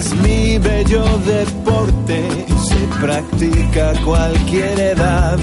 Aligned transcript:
es 0.00 0.14
mi 0.16 0.58
bello 0.58 1.04
deporte, 1.26 1.89
practica 3.00 3.92
cualquier 4.04 4.78
edad, 4.78 5.38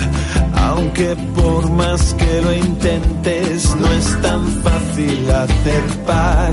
aunque 0.55 1.15
por 1.35 1.69
más 1.71 2.13
que 2.13 2.41
lo 2.41 2.53
intentes 2.53 3.75
no 3.75 3.91
es 3.91 4.21
tan 4.21 4.45
fácil 4.63 5.31
hacer 5.31 5.83
par. 6.05 6.51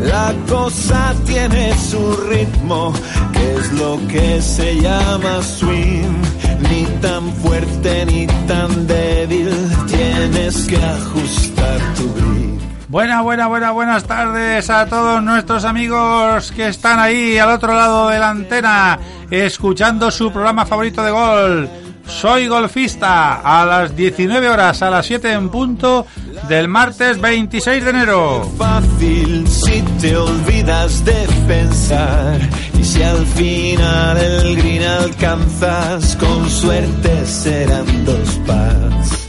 La 0.00 0.34
cosa 0.48 1.14
tiene 1.26 1.72
su 1.78 2.16
ritmo, 2.28 2.92
que 3.32 3.54
es 3.54 3.72
lo 3.72 3.98
que 4.08 4.42
se 4.42 4.80
llama 4.80 5.42
swing, 5.42 6.22
ni 6.68 6.84
tan 7.00 7.32
fuerte 7.34 8.06
ni 8.06 8.26
tan 8.48 8.86
débil, 8.86 9.50
tienes 9.86 10.66
que 10.66 10.76
ajustar 10.76 11.78
tu 11.96 12.12
grip. 12.14 12.60
Buenas, 12.88 13.22
buenas, 13.22 13.48
buenas, 13.48 13.72
buenas 13.72 14.04
tardes 14.04 14.68
a 14.68 14.86
todos 14.86 15.22
nuestros 15.22 15.64
amigos 15.64 16.50
que 16.50 16.66
están 16.66 16.98
ahí 16.98 17.38
al 17.38 17.50
otro 17.50 17.72
lado 17.72 18.08
de 18.08 18.18
la 18.18 18.30
antena 18.30 18.98
escuchando 19.30 20.10
su 20.10 20.32
programa 20.32 20.66
favorito 20.66 21.02
de 21.02 21.10
gol. 21.10 21.70
Soy 22.06 22.48
golfista 22.48 23.36
a 23.36 23.64
las 23.64 23.94
19 23.94 24.48
horas, 24.48 24.82
a 24.82 24.90
las 24.90 25.06
7 25.06 25.32
en 25.32 25.48
punto 25.48 26.06
del 26.48 26.66
martes 26.66 27.20
26 27.20 27.84
de 27.84 27.90
enero. 27.90 28.50
Fácil 28.58 29.46
si 29.46 29.80
te 30.00 30.16
olvidas 30.16 31.04
de 31.04 31.28
pensar 31.46 32.40
y 32.78 32.84
si 32.84 33.02
al 33.02 33.24
final 33.26 34.18
el 34.18 34.56
green 34.56 34.82
alcanzas, 34.82 36.16
con 36.16 36.50
suerte 36.50 37.26
serán 37.26 38.04
dos 38.04 38.40
pads. 38.46 39.28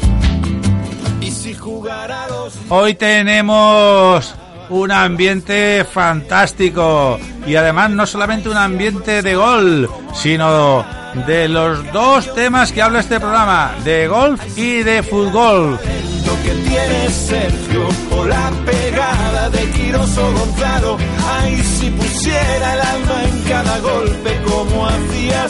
Y 1.21 1.29
si 1.29 1.53
jugará 1.53 2.27
los 2.29 2.57
Hoy 2.69 2.95
tenemos 2.95 4.33
un 4.71 4.91
ambiente 4.91 5.85
fantástico 5.85 7.19
y 7.45 7.55
además 7.55 7.91
no 7.91 8.05
solamente 8.05 8.49
un 8.49 8.57
ambiente 8.57 9.21
de 9.21 9.35
gol, 9.35 9.89
sino 10.13 10.85
de 11.27 11.47
los 11.49 11.91
dos 11.91 12.33
temas 12.33 12.71
que 12.71 12.81
habla 12.81 13.01
este 13.01 13.19
programa, 13.19 13.73
de 13.83 14.07
golf 14.07 14.41
y 14.57 14.81
de 14.83 15.03
fútbol. 15.03 15.71
lo 16.25 16.43
que 16.43 16.69
tiene 16.69 17.09
Sergio 17.09 17.87
o 18.11 18.25
la 18.25 18.49
pegada 18.65 19.49
de 19.49 19.69
Quiroso 19.71 20.31
Gonzalo. 20.31 20.97
Ay, 21.27 21.57
si 21.57 21.89
pusiera 21.89 22.73
el 22.73 22.81
alma 22.81 23.23
en 23.23 23.43
cada 23.49 23.79
golpe 23.79 24.41
como 24.45 24.87
hacía. 24.87 25.47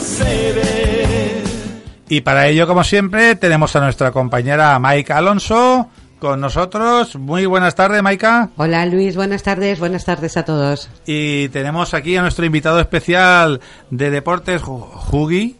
Y 2.08 2.20
para 2.20 2.46
ello, 2.46 2.66
como 2.66 2.84
siempre, 2.84 3.36
tenemos 3.36 3.74
a 3.74 3.80
nuestra 3.80 4.10
compañera 4.10 4.78
Maika 4.78 5.16
Alonso 5.16 5.88
con 6.22 6.40
nosotros. 6.40 7.16
Muy 7.16 7.46
buenas 7.46 7.74
tardes, 7.74 8.00
Maika. 8.00 8.50
Hola 8.56 8.86
Luis, 8.86 9.16
buenas 9.16 9.42
tardes, 9.42 9.80
buenas 9.80 10.04
tardes 10.04 10.36
a 10.36 10.44
todos. 10.44 10.88
Y 11.04 11.48
tenemos 11.48 11.94
aquí 11.94 12.16
a 12.16 12.22
nuestro 12.22 12.44
invitado 12.46 12.78
especial 12.78 13.60
de 13.90 14.08
Deportes 14.12 14.62
Ju- 14.62 14.86
Jugi, 14.88 15.56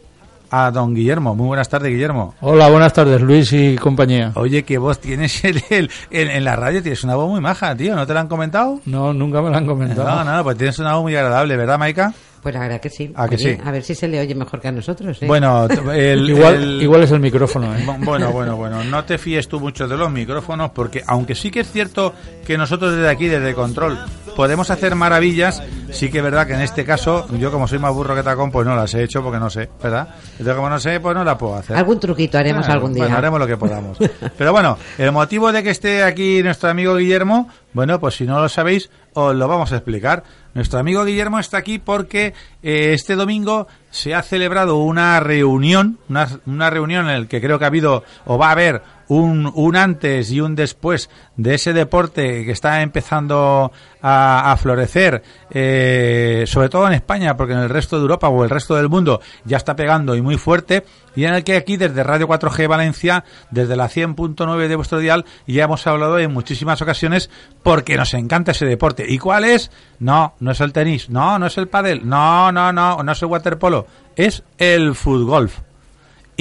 a 0.52 0.70
don 0.70 0.94
Guillermo. 0.94 1.34
Muy 1.34 1.48
buenas 1.48 1.68
tardes, 1.68 1.90
Guillermo. 1.90 2.36
Hola, 2.40 2.68
buenas 2.68 2.92
tardes, 2.92 3.20
Luis 3.22 3.52
y 3.52 3.74
compañía. 3.74 4.30
Oye, 4.36 4.62
qué 4.62 4.78
voz 4.78 5.00
tienes 5.00 5.44
en, 5.44 5.56
el- 5.70 5.90
en, 6.12 6.30
en 6.30 6.44
la 6.44 6.54
radio. 6.54 6.80
Tienes 6.80 7.02
una 7.02 7.16
voz 7.16 7.28
muy 7.28 7.40
maja, 7.40 7.74
tío. 7.74 7.96
¿No 7.96 8.06
te 8.06 8.14
la 8.14 8.20
han 8.20 8.28
comentado? 8.28 8.80
No, 8.84 9.12
nunca 9.12 9.42
me 9.42 9.50
lo 9.50 9.56
han 9.56 9.66
comentado. 9.66 10.08
No, 10.08 10.22
no, 10.36 10.44
pues 10.44 10.56
tienes 10.56 10.78
una 10.78 10.94
voz 10.94 11.02
muy 11.02 11.16
agradable, 11.16 11.56
¿verdad, 11.56 11.76
Maika? 11.76 12.14
Pues 12.42 12.54
la 12.56 12.60
verdad 12.62 12.80
que 12.80 12.90
sí. 12.90 13.12
¿A 13.14 13.28
que 13.28 13.36
Oye, 13.36 13.54
sí? 13.56 13.62
A 13.64 13.70
ver 13.70 13.82
si 13.84 13.94
se 13.94 14.08
le 14.08 14.18
oye 14.20 14.34
mejor 14.34 14.60
que 14.60 14.66
a 14.66 14.72
nosotros. 14.72 15.22
¿eh? 15.22 15.26
Bueno, 15.26 15.66
el, 15.94 16.28
igual, 16.28 16.54
el- 16.56 16.82
igual 16.82 17.02
es 17.04 17.12
el 17.12 17.20
micrófono, 17.20 17.72
¿eh? 17.76 17.84
Bu- 17.86 18.04
Bueno, 18.04 18.32
bueno, 18.32 18.56
bueno, 18.56 18.82
no 18.82 19.04
te 19.04 19.16
fíes 19.16 19.46
tú 19.46 19.60
mucho 19.60 19.86
de 19.86 19.96
los 19.96 20.10
micrófonos 20.10 20.70
porque 20.72 21.02
aunque 21.06 21.36
sí 21.36 21.50
que 21.52 21.60
es 21.60 21.70
cierto 21.70 22.12
que 22.44 22.58
nosotros 22.58 22.96
desde 22.96 23.08
aquí, 23.08 23.28
desde 23.28 23.54
Control, 23.54 23.96
podemos 24.34 24.70
hacer 24.70 24.96
maravillas, 24.96 25.62
sí 25.92 26.10
que 26.10 26.18
es 26.18 26.24
verdad 26.24 26.46
que 26.48 26.54
en 26.54 26.62
este 26.62 26.84
caso, 26.84 27.28
yo 27.38 27.52
como 27.52 27.68
soy 27.68 27.78
más 27.78 27.94
burro 27.94 28.14
que 28.16 28.24
tacón, 28.24 28.50
pues 28.50 28.66
no 28.66 28.74
las 28.74 28.92
he 28.94 29.04
hecho 29.04 29.22
porque 29.22 29.38
no 29.38 29.48
sé, 29.48 29.68
¿verdad? 29.80 30.08
Entonces 30.32 30.54
como 30.56 30.68
no 30.68 30.80
sé, 30.80 30.98
pues 30.98 31.14
no 31.14 31.22
la 31.22 31.38
puedo 31.38 31.54
hacer. 31.54 31.76
Algún 31.76 32.00
truquito 32.00 32.38
haremos 32.38 32.68
algún 32.68 32.92
día. 32.92 33.04
Bueno, 33.04 33.18
haremos 33.18 33.38
lo 33.38 33.46
que 33.46 33.56
podamos. 33.56 33.98
Pero 34.36 34.50
bueno, 34.52 34.76
el 34.98 35.12
motivo 35.12 35.52
de 35.52 35.62
que 35.62 35.70
esté 35.70 36.02
aquí 36.02 36.42
nuestro 36.42 36.70
amigo 36.70 36.96
Guillermo, 36.96 37.48
bueno, 37.72 37.98
pues 38.00 38.16
si 38.16 38.24
no 38.24 38.40
lo 38.40 38.48
sabéis, 38.48 38.90
os 39.14 39.34
lo 39.34 39.48
vamos 39.48 39.72
a 39.72 39.76
explicar. 39.76 40.24
Nuestro 40.54 40.78
amigo 40.78 41.04
Guillermo 41.04 41.38
está 41.38 41.58
aquí 41.58 41.78
porque 41.78 42.34
eh, 42.62 42.92
este 42.92 43.14
domingo 43.14 43.66
se 43.90 44.14
ha 44.14 44.22
celebrado 44.22 44.76
una 44.76 45.20
reunión, 45.20 45.98
una, 46.08 46.28
una 46.46 46.70
reunión 46.70 47.08
en 47.08 47.22
la 47.22 47.28
que 47.28 47.40
creo 47.40 47.58
que 47.58 47.64
ha 47.64 47.68
habido 47.68 48.04
o 48.26 48.38
va 48.38 48.48
a 48.48 48.52
haber 48.52 48.82
un, 49.12 49.50
un 49.54 49.76
antes 49.76 50.30
y 50.30 50.40
un 50.40 50.54
después 50.54 51.10
de 51.36 51.54
ese 51.54 51.74
deporte 51.74 52.44
que 52.46 52.52
está 52.52 52.80
empezando 52.80 53.70
a, 54.00 54.56
florecer, 54.60 55.22
eh, 55.50 56.44
sobre 56.46 56.68
todo 56.68 56.86
en 56.86 56.94
España, 56.94 57.36
porque 57.36 57.52
en 57.52 57.60
el 57.60 57.68
resto 57.68 57.96
de 57.96 58.02
Europa 58.02 58.28
o 58.28 58.42
el 58.42 58.50
resto 58.50 58.74
del 58.74 58.88
mundo 58.88 59.20
ya 59.44 59.58
está 59.58 59.76
pegando 59.76 60.16
y 60.16 60.22
muy 60.22 60.38
fuerte, 60.38 60.84
y 61.14 61.24
en 61.24 61.34
el 61.34 61.44
que 61.44 61.56
aquí 61.56 61.76
desde 61.76 62.02
Radio 62.02 62.26
4G 62.26 62.66
Valencia, 62.66 63.24
desde 63.50 63.76
la 63.76 63.88
100.9 63.88 64.66
de 64.66 64.76
vuestro 64.76 64.98
dial, 64.98 65.26
ya 65.46 65.64
hemos 65.64 65.86
hablado 65.86 66.18
en 66.18 66.32
muchísimas 66.32 66.80
ocasiones 66.80 67.28
porque 67.62 67.96
nos 67.96 68.14
encanta 68.14 68.52
ese 68.52 68.66
deporte. 68.66 69.04
¿Y 69.06 69.18
cuál 69.18 69.44
es? 69.44 69.70
No, 70.00 70.34
no 70.40 70.52
es 70.52 70.60
el 70.60 70.72
tenis, 70.72 71.10
no, 71.10 71.38
no 71.38 71.46
es 71.46 71.58
el 71.58 71.68
pádel, 71.68 72.08
no, 72.08 72.50
no, 72.50 72.72
no, 72.72 73.02
no 73.02 73.12
es 73.12 73.22
el 73.22 73.28
waterpolo, 73.28 73.86
es 74.16 74.42
el 74.58 74.94
fútbol. 74.94 75.50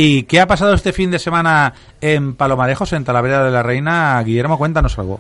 ¿Y 0.03 0.23
qué 0.23 0.39
ha 0.39 0.47
pasado 0.47 0.73
este 0.73 0.94
fin 0.94 1.12
de 1.12 1.19
semana 1.19 1.75
en 2.01 2.34
Palomarejos, 2.34 2.91
en 2.94 3.03
Talavera 3.03 3.45
de 3.45 3.51
la 3.51 3.62
Reina? 3.62 4.19
Guillermo, 4.23 4.57
cuéntanos 4.57 4.97
algo. 4.97 5.19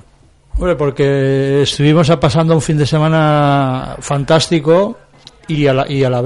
Hombre, 0.55 0.75
porque 0.75 1.61
estuvimos 1.61 2.09
pasando 2.19 2.55
un 2.55 2.63
fin 2.63 2.79
de 2.79 2.87
semana 2.87 3.97
fantástico 3.99 4.97
y 5.47 5.67
a 5.67 5.75
la, 5.75 5.85
y 5.87 6.03
a 6.03 6.09
la 6.09 6.21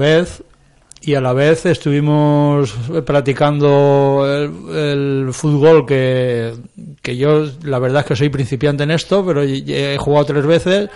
vez 1.34 1.66
estuvimos 1.66 2.74
practicando 3.04 4.24
el, 4.26 4.74
el 4.74 5.34
fútbol 5.34 5.84
que, 5.84 6.54
que 7.02 7.14
yo 7.14 7.44
la 7.62 7.78
verdad 7.78 8.00
es 8.00 8.06
que 8.06 8.16
soy 8.16 8.30
principiante 8.30 8.84
en 8.84 8.90
esto, 8.90 9.22
pero 9.26 9.42
he 9.42 9.98
jugado 9.98 10.24
tres 10.24 10.46
veces 10.46 10.88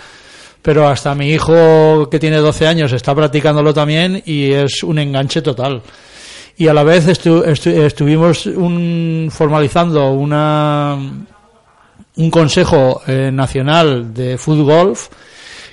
pero 0.62 0.88
hasta 0.88 1.14
mi 1.14 1.30
hijo 1.30 2.08
que 2.10 2.18
tiene 2.18 2.38
12 2.38 2.66
años 2.66 2.92
está 2.92 3.14
practicándolo 3.14 3.74
también 3.74 4.22
y 4.24 4.50
es 4.52 4.82
un 4.82 4.98
enganche 4.98 5.42
total. 5.42 5.82
Y 6.60 6.68
a 6.68 6.74
la 6.74 6.82
vez 6.84 7.08
estu- 7.08 7.42
estu- 7.44 7.72
estuvimos 7.72 8.44
un- 8.44 9.28
formalizando 9.30 10.10
una, 10.12 10.94
un 12.16 12.30
consejo 12.30 13.00
eh, 13.06 13.30
nacional 13.32 14.12
de 14.12 14.36
fútbol 14.36 14.92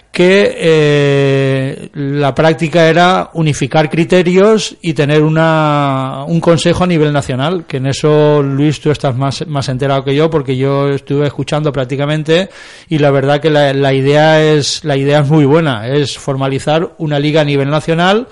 que 0.10 0.56
eh, 0.58 1.90
la 1.94 2.34
práctica 2.34 2.88
era 2.88 3.32
unificar 3.34 3.90
criterios 3.90 4.78
y 4.82 4.94
tener 4.94 5.22
una, 5.24 6.24
un 6.26 6.40
consejo 6.40 6.86
a 6.86 6.88
nivel 6.88 7.12
nacional, 7.12 7.66
que 7.68 7.78
en 7.78 7.88
eso 7.88 8.42
Luis 8.42 8.80
tú 8.80 8.90
estás 8.90 9.14
más, 9.16 9.46
más 9.46 9.68
enterado 9.68 10.06
que 10.06 10.16
yo 10.16 10.30
porque 10.30 10.56
yo 10.56 10.88
estuve 10.88 11.28
escuchando 11.28 11.74
prácticamente 11.74 12.50
y 12.88 12.98
la 13.00 13.12
verdad 13.12 13.42
que 13.42 13.50
la, 13.50 13.74
la 13.74 13.94
idea 13.94 14.42
es 14.42 14.86
la 14.86 14.96
idea 14.96 15.20
es 15.20 15.28
muy 15.28 15.44
buena, 15.44 15.86
es 15.90 16.18
formalizar 16.18 16.94
una 16.98 17.20
liga 17.20 17.42
a 17.42 17.46
nivel 17.46 17.70
nacional 17.70 18.28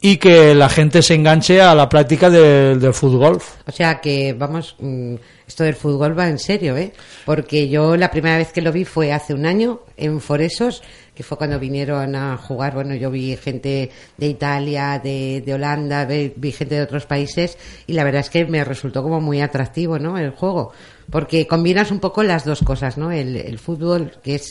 y 0.00 0.18
que 0.18 0.54
la 0.54 0.68
gente 0.68 1.02
se 1.02 1.14
enganche 1.14 1.60
a 1.60 1.74
la 1.74 1.88
práctica 1.88 2.28
del- 2.30 2.78
del 2.78 2.92
fútbol. 2.92 3.38
O 3.66 3.72
sea 3.72 4.00
que, 4.00 4.34
vamos, 4.34 4.76
mm, 4.78 5.14
esto 5.48 5.64
del 5.64 5.74
fútbol 5.74 6.18
va 6.18 6.28
en 6.28 6.38
serio, 6.38 6.76
¿eh? 6.76 6.92
Porque 7.24 7.68
yo 7.68 7.96
la 7.96 8.10
primera 8.10 8.36
vez 8.36 8.52
que 8.52 8.60
lo 8.60 8.72
vi 8.72 8.84
fue 8.84 9.12
hace 9.12 9.32
un 9.32 9.46
año 9.46 9.80
en 9.96 10.20
Foresos, 10.20 10.82
que 11.14 11.22
fue 11.22 11.38
cuando 11.38 11.58
vinieron 11.58 12.14
a 12.14 12.36
jugar. 12.36 12.74
Bueno, 12.74 12.94
yo 12.94 13.10
vi 13.10 13.36
gente 13.36 13.90
de 14.18 14.26
Italia, 14.26 15.00
de, 15.02 15.42
de 15.44 15.54
Holanda, 15.54 16.04
vi, 16.04 16.32
vi 16.36 16.52
gente 16.52 16.74
de 16.74 16.82
otros 16.82 17.06
países 17.06 17.56
y 17.86 17.94
la 17.94 18.04
verdad 18.04 18.20
es 18.20 18.28
que 18.30 18.44
me 18.44 18.62
resultó 18.64 19.02
como 19.02 19.20
muy 19.22 19.40
atractivo, 19.40 19.98
¿no? 19.98 20.18
El 20.18 20.30
juego. 20.32 20.72
Porque 21.10 21.46
combinas 21.46 21.90
un 21.90 22.00
poco 22.00 22.22
las 22.22 22.44
dos 22.44 22.62
cosas, 22.62 22.98
¿no? 22.98 23.12
El, 23.12 23.58
fútbol, 23.58 24.12
que 24.22 24.36
es 24.36 24.50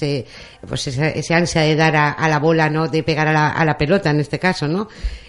pues 0.68 0.88
ese, 0.88 1.34
ansia 1.34 1.62
de 1.62 1.76
dar 1.76 1.96
a, 1.96 2.28
la 2.30 2.40
bola, 2.40 2.70
¿no? 2.70 2.88
De 2.88 3.04
pegar 3.04 3.28
a 3.28 3.34
la, 3.34 3.50
a 3.50 3.66
la 3.66 3.78
pelota 3.78 4.10
en 4.10 4.20
este 4.20 4.40
caso, 4.40 4.68
¿no? 4.68 4.88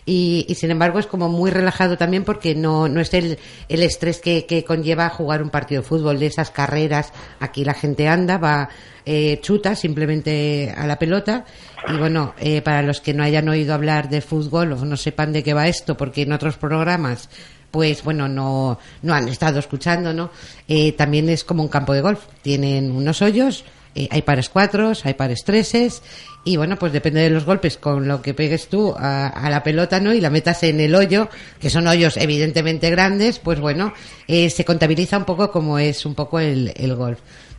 Y, 0.08 0.46
sin 0.54 0.70
embargo 0.70 1.00
es 1.00 1.06
como 1.06 1.28
muy 1.28 1.50
relajado 1.50 1.98
también 1.98 2.22
porque 2.22 2.54
no, 2.54 2.88
no 2.88 3.00
es 3.00 3.12
el, 3.12 3.38
el 3.68 3.82
estrés 3.82 4.20
que, 4.20 4.46
que 4.46 4.62
conlleva 4.62 5.08
jugar 5.08 5.42
un 5.42 5.50
partido 5.50 5.82
de 5.82 5.88
fútbol, 5.88 6.20
de 6.20 6.26
esas 6.26 6.52
carreras. 6.52 7.12
Aquí 7.40 7.64
la 7.64 7.74
gente 7.74 8.06
anda, 8.06 8.38
va, 8.38 8.68
eh, 9.04 9.40
chuta 9.40 9.74
simplemente 9.74 10.72
a 10.76 10.86
la 10.86 10.98
pelota. 10.98 11.44
Y 11.88 11.96
bueno, 11.96 12.34
eh, 12.38 12.62
para 12.62 12.82
los 12.82 13.00
que 13.00 13.14
no 13.14 13.24
hayan 13.24 13.48
oído 13.48 13.74
hablar 13.74 14.08
de 14.08 14.20
fútbol 14.20 14.72
o 14.72 14.84
no 14.84 14.96
sepan 14.96 15.32
de 15.32 15.42
qué 15.42 15.54
va 15.54 15.66
esto, 15.66 15.96
porque 15.96 16.22
en 16.22 16.32
otros 16.32 16.56
programas 16.56 17.28
pues 17.76 18.02
bueno, 18.02 18.26
no, 18.26 18.78
no 19.02 19.12
han 19.12 19.28
estado 19.28 19.58
escuchando, 19.58 20.14
¿no? 20.14 20.30
Eh, 20.66 20.92
también 20.92 21.28
es 21.28 21.44
como 21.44 21.62
un 21.62 21.68
campo 21.68 21.92
de 21.92 22.00
golf. 22.00 22.20
Tienen 22.40 22.90
unos 22.90 23.20
hoyos, 23.20 23.66
eh, 23.94 24.08
hay 24.10 24.22
pares 24.22 24.48
cuatro, 24.48 24.92
hay 25.04 25.12
pares 25.12 25.44
treses, 25.44 26.02
y 26.42 26.56
bueno, 26.56 26.78
pues 26.78 26.94
depende 26.94 27.20
de 27.20 27.28
los 27.28 27.44
golpes 27.44 27.76
con 27.76 28.08
lo 28.08 28.22
que 28.22 28.32
pegues 28.32 28.68
tú 28.68 28.94
a, 28.98 29.46
la 29.50 29.62
pelota, 29.62 30.00
¿no? 30.00 30.14
Y 30.14 30.22
la 30.22 30.30
metas 30.30 30.62
en 30.62 30.80
el 30.80 30.94
hoyo, 30.94 31.28
que 31.60 31.68
son 31.68 31.86
hoyos 31.86 32.16
evidentemente 32.16 32.88
grandes, 32.88 33.40
pues 33.40 33.60
bueno, 33.60 33.92
eh, 34.26 34.48
se 34.48 34.64
contabiliza 34.64 35.18
un 35.18 35.26
poco 35.26 35.50
como 35.50 35.78
es 35.78 36.06
un 36.06 36.14
poco 36.14 36.40
el, 36.40 36.72
el 36.76 36.94
golf. 36.94 37.18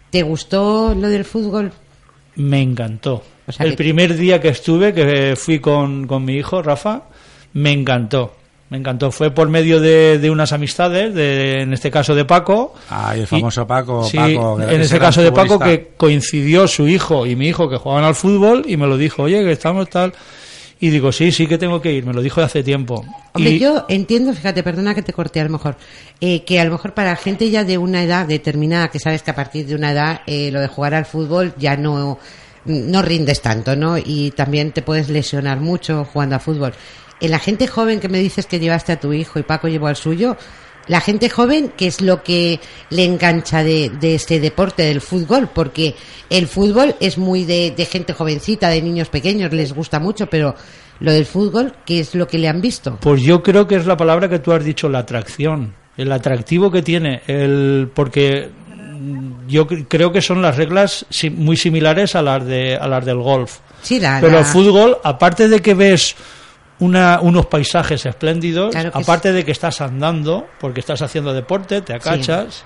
¿Te 0.09 0.23
gustó 0.23 0.95
lo 0.95 1.09
del 1.09 1.25
fútbol? 1.25 1.71
Me 2.37 2.59
encantó. 2.59 3.23
el 3.59 3.75
primer 3.75 4.17
día 4.17 4.41
que 4.41 4.49
estuve, 4.49 4.95
que 4.95 5.35
fui 5.35 5.59
con, 5.59 6.07
con 6.07 6.25
mi 6.25 6.37
hijo, 6.37 6.63
Rafa, 6.63 7.03
me 7.53 7.71
encantó 7.71 8.36
me 8.69 8.77
encantó. 8.77 9.11
Fue 9.11 9.31
por 9.31 9.49
medio 9.49 9.79
de, 9.79 10.29
unas 10.29 10.51
amistades, 10.51 11.13
de, 11.13 11.61
en 11.61 11.73
este 11.73 11.89
caso 11.89 12.15
de 12.15 12.25
Paco. 12.25 12.73
Ah, 12.89 13.15
el 13.15 13.27
famoso 13.27 13.65
Paco. 13.65 14.03
Sí, 14.03 14.17
en 14.17 14.81
este 14.81 14.99
caso 14.99 15.21
de 15.21 15.31
Paco 15.31 15.59
que 15.59 15.91
coincidió 15.95 16.67
su 16.67 16.87
hijo 16.87 17.25
y 17.25 17.35
mi 17.35 17.47
hijo 17.47 17.69
que 17.69 17.77
jugaban 17.77 18.03
al 18.03 18.15
fútbol 18.15 18.63
y 18.67 18.77
me 18.77 18.87
lo 18.87 18.97
dijo, 18.97 19.23
oye, 19.23 19.43
que 19.43 19.51
estamos 19.51 19.89
tal. 19.89 20.13
Y 20.79 20.91
digo, 20.91 21.11
sí, 21.11 21.31
sí 21.31 21.47
que 21.47 21.57
tengo 21.57 21.81
que 21.81 21.91
ir, 21.91 22.05
me 22.05 22.13
lo 22.13 22.21
dijo 22.21 22.39
de 22.39 22.45
hace 22.45 22.61
tiempo. 22.61 23.03
Hombre, 23.33 23.57
yo 23.57 23.85
entiendo, 23.89 24.31
fíjate, 24.31 24.61
perdona 24.61 24.93
que 24.93 25.01
te 25.01 25.11
corté 25.11 25.39
a 25.41 25.45
lo 25.45 25.49
mejor, 25.49 25.75
eh, 26.21 26.43
que 26.43 26.59
a 26.59 26.65
lo 26.65 26.71
mejor 26.71 26.93
para 26.93 27.15
gente 27.15 27.49
ya 27.49 27.63
de 27.63 27.79
una 27.79 28.03
edad 28.03 28.27
determinada, 28.27 28.89
que 28.89 28.99
sabes 28.99 29.23
que 29.23 29.31
a 29.31 29.35
partir 29.35 29.65
de 29.65 29.73
una 29.73 29.91
edad 29.91 30.21
eh, 30.27 30.51
lo 30.51 30.61
de 30.61 30.67
jugar 30.67 30.93
al 30.93 31.07
fútbol 31.07 31.55
ya 31.57 31.75
no, 31.77 32.19
no 32.65 33.01
rindes 33.01 33.41
tanto, 33.41 33.75
¿no? 33.75 33.97
Y 33.97 34.31
también 34.35 34.71
te 34.71 34.83
puedes 34.83 35.09
lesionar 35.09 35.59
mucho 35.59 36.05
jugando 36.05 36.35
al 36.35 36.41
fútbol 36.41 36.73
la 37.21 37.39
gente 37.39 37.67
joven 37.67 37.99
que 37.99 38.09
me 38.09 38.19
dices 38.19 38.45
que 38.45 38.59
llevaste 38.59 38.91
a 38.91 38.99
tu 38.99 39.13
hijo 39.13 39.39
y 39.39 39.43
Paco 39.43 39.67
llevó 39.67 39.87
al 39.87 39.95
suyo, 39.95 40.37
la 40.87 41.01
gente 41.01 41.29
joven, 41.29 41.73
¿qué 41.75 41.87
es 41.87 42.01
lo 42.01 42.23
que 42.23 42.59
le 42.89 43.03
engancha 43.03 43.63
de, 43.63 43.91
este 44.01 44.39
deporte 44.39 44.83
del 44.83 45.01
fútbol? 45.01 45.49
Porque 45.53 45.95
el 46.29 46.47
fútbol 46.47 46.95
es 46.99 47.17
muy 47.17 47.43
de, 47.43 47.73
gente 47.89 48.13
jovencita, 48.13 48.69
de 48.69 48.81
niños 48.81 49.09
pequeños, 49.09 49.51
les 49.51 49.73
gusta 49.73 49.99
mucho, 49.99 50.27
pero 50.27 50.55
lo 50.99 51.11
del 51.11 51.25
fútbol, 51.25 51.73
¿qué 51.85 51.99
es 51.99 52.15
lo 52.15 52.27
que 52.27 52.37
le 52.37 52.47
han 52.47 52.61
visto? 52.61 52.97
Pues 53.01 53.21
yo 53.21 53.43
creo 53.43 53.67
que 53.67 53.75
es 53.75 53.85
la 53.85 53.97
palabra 53.97 54.29
que 54.29 54.39
tú 54.39 54.53
has 54.53 54.63
dicho, 54.63 54.87
la 54.87 54.99
atracción, 54.99 55.73
el 55.97 56.11
atractivo 56.11 56.71
que 56.71 56.81
tiene, 56.81 57.21
el 57.27 57.89
porque 57.93 58.49
yo 59.47 59.67
creo 59.67 60.11
que 60.11 60.21
son 60.21 60.41
las 60.41 60.55
reglas 60.55 61.05
muy 61.31 61.57
similares 61.57 62.15
a 62.15 62.21
las 62.21 62.45
de 62.45 62.77
a 62.77 62.87
las 62.87 63.05
del 63.05 63.17
golf. 63.17 63.59
Sí, 63.81 64.01
Pero 64.21 64.39
el 64.39 64.45
fútbol, 64.45 64.97
aparte 65.03 65.47
de 65.47 65.61
que 65.61 65.73
ves 65.73 66.15
una, 66.79 67.19
unos 67.21 67.45
paisajes 67.47 68.05
espléndidos, 68.05 68.75
aparte 68.75 69.31
de 69.31 69.43
que 69.43 69.51
estás 69.51 69.81
andando, 69.81 70.47
porque 70.59 70.79
estás 70.79 71.01
haciendo 71.01 71.33
deporte, 71.33 71.81
te 71.81 71.93
acachas. 71.93 72.63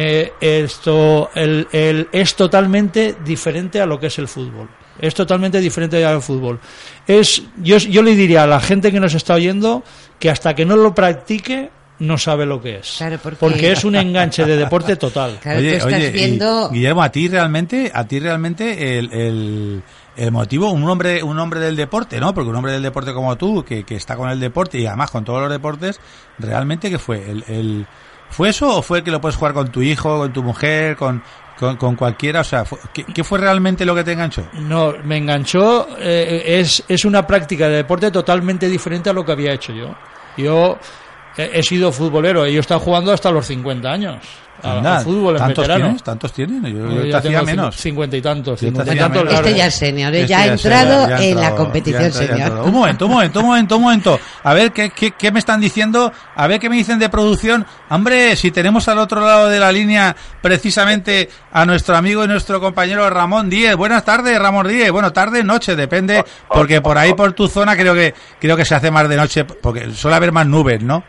Eh, 0.00 0.32
esto 0.40 1.28
el, 1.34 1.66
el, 1.72 2.08
es 2.12 2.36
totalmente 2.36 3.16
diferente 3.24 3.80
a 3.80 3.86
lo 3.86 3.98
que 3.98 4.06
es 4.06 4.18
el 4.18 4.28
fútbol. 4.28 4.68
Es 5.00 5.14
totalmente 5.14 5.60
diferente 5.60 6.04
al 6.04 6.22
fútbol. 6.22 6.60
Es, 7.06 7.42
yo, 7.56 7.78
yo 7.78 8.02
le 8.02 8.14
diría 8.14 8.44
a 8.44 8.46
la 8.46 8.60
gente 8.60 8.92
que 8.92 9.00
nos 9.00 9.14
está 9.14 9.34
oyendo 9.34 9.82
que 10.20 10.30
hasta 10.30 10.54
que 10.54 10.64
no 10.64 10.76
lo 10.76 10.94
practique 10.94 11.70
no 12.00 12.16
sabe 12.16 12.46
lo 12.46 12.60
que 12.60 12.76
es. 12.76 13.02
porque... 13.40 13.72
es 13.72 13.84
un 13.84 13.96
enganche 13.96 14.44
de 14.44 14.56
deporte 14.56 14.96
total. 14.96 15.38
Guillermo, 16.70 17.02
a 17.02 17.10
ti 17.10 17.28
realmente, 17.28 17.90
a 17.92 18.06
ti 18.06 18.20
realmente 18.20 18.98
el 18.98 19.12
el 19.12 19.82
motivo, 20.30 20.70
un 20.70 20.88
hombre, 20.88 21.22
un 21.22 21.38
hombre 21.38 21.60
del 21.60 21.76
deporte, 21.76 22.20
¿no? 22.20 22.34
Porque 22.34 22.50
un 22.50 22.56
hombre 22.56 22.72
del 22.72 22.82
deporte 22.82 23.12
como 23.12 23.36
tú, 23.36 23.64
que, 23.64 23.84
que 23.84 23.96
está 23.96 24.16
con 24.16 24.30
el 24.30 24.40
deporte 24.40 24.78
y 24.78 24.86
además 24.86 25.10
con 25.10 25.24
todos 25.24 25.40
los 25.42 25.50
deportes, 25.50 26.00
realmente 26.38 26.90
¿qué 26.90 26.98
fue? 26.98 27.30
El, 27.30 27.44
el, 27.46 27.86
¿Fue 28.30 28.50
eso 28.50 28.78
o 28.78 28.82
fue 28.82 29.02
que 29.02 29.10
lo 29.10 29.20
puedes 29.20 29.36
jugar 29.36 29.54
con 29.54 29.70
tu 29.70 29.80
hijo, 29.82 30.18
con 30.18 30.32
tu 30.32 30.42
mujer, 30.42 30.96
con, 30.96 31.22
con, 31.78 31.96
cualquiera? 31.96 32.40
O 32.40 32.44
sea, 32.44 32.64
¿qué, 32.92 33.24
fue 33.24 33.38
realmente 33.38 33.84
lo 33.84 33.94
que 33.94 34.04
te 34.04 34.12
enganchó? 34.12 34.44
No, 34.54 34.94
me 35.04 35.16
enganchó, 35.16 35.88
eh, 35.98 36.42
es, 36.60 36.84
es 36.88 37.04
una 37.04 37.26
práctica 37.26 37.68
de 37.68 37.76
deporte 37.76 38.10
totalmente 38.10 38.68
diferente 38.68 39.10
a 39.10 39.12
lo 39.12 39.24
que 39.24 39.32
había 39.32 39.52
hecho 39.52 39.72
yo. 39.72 39.94
Yo 40.36 40.78
he, 41.36 41.58
he 41.58 41.62
sido 41.62 41.90
futbolero, 41.90 42.44
ellos 42.44 42.60
están 42.60 42.80
jugando 42.80 43.12
hasta 43.12 43.30
los 43.30 43.46
50 43.46 43.88
años 43.88 44.47
fútbol 45.04 45.36
¿Tantos 45.36 45.66
Tienes? 45.66 46.02
¿Tantos 46.02 46.32
tienen? 46.32 46.64
Yo, 46.64 47.04
yo, 47.04 47.16
hacía 47.16 47.42
menos. 47.42 47.76
Cincuenta 47.76 48.16
y 48.16 48.22
tantos. 48.22 48.60
Cincuenta 48.60 48.94
y 48.94 48.98
tantos 48.98 49.32
este 49.32 49.54
ya 49.54 49.66
es 49.66 49.74
senior, 49.74 50.14
¿eh? 50.14 50.20
este 50.22 50.28
ya 50.28 50.40
ha 50.40 50.46
entrado 50.46 51.08
en 51.18 51.40
la 51.40 51.54
competición 51.54 52.12
senior. 52.12 52.62
Un 52.64 52.72
momento, 52.72 53.06
un 53.06 53.12
momento, 53.12 53.40
un 53.40 53.46
momento, 53.46 53.76
un 53.76 53.82
momento. 53.82 54.20
A 54.42 54.54
ver, 54.54 54.72
¿qué, 54.72 54.90
qué, 54.90 55.12
qué 55.12 55.30
me 55.30 55.38
están 55.38 55.60
diciendo? 55.60 56.12
A 56.34 56.46
ver, 56.46 56.60
¿qué 56.60 56.68
me 56.68 56.76
dicen 56.76 56.98
de 56.98 57.08
producción? 57.08 57.66
Hombre, 57.90 58.36
si 58.36 58.50
tenemos 58.50 58.88
al 58.88 58.98
otro 58.98 59.20
lado 59.20 59.48
de 59.48 59.58
la 59.60 59.72
línea 59.72 60.14
precisamente 60.42 61.28
a 61.52 61.64
nuestro 61.64 61.96
amigo 61.96 62.24
y 62.24 62.28
nuestro 62.28 62.60
compañero 62.60 63.08
Ramón 63.10 63.48
Díez. 63.50 63.76
Buenas 63.76 64.04
tardes, 64.04 64.38
Ramón 64.38 64.68
Díez. 64.68 64.90
Bueno, 64.90 65.12
tarde, 65.12 65.42
noche, 65.44 65.76
depende, 65.76 66.24
porque 66.48 66.80
por 66.80 66.98
ahí, 66.98 67.14
por 67.14 67.32
tu 67.32 67.48
zona, 67.48 67.76
creo 67.76 67.94
que, 67.94 68.14
creo 68.40 68.56
que 68.56 68.64
se 68.64 68.74
hace 68.74 68.90
más 68.90 69.08
de 69.08 69.16
noche, 69.16 69.44
porque 69.44 69.90
suele 69.92 70.16
haber 70.16 70.32
más 70.32 70.46
nubes, 70.46 70.82
¿no? 70.82 71.04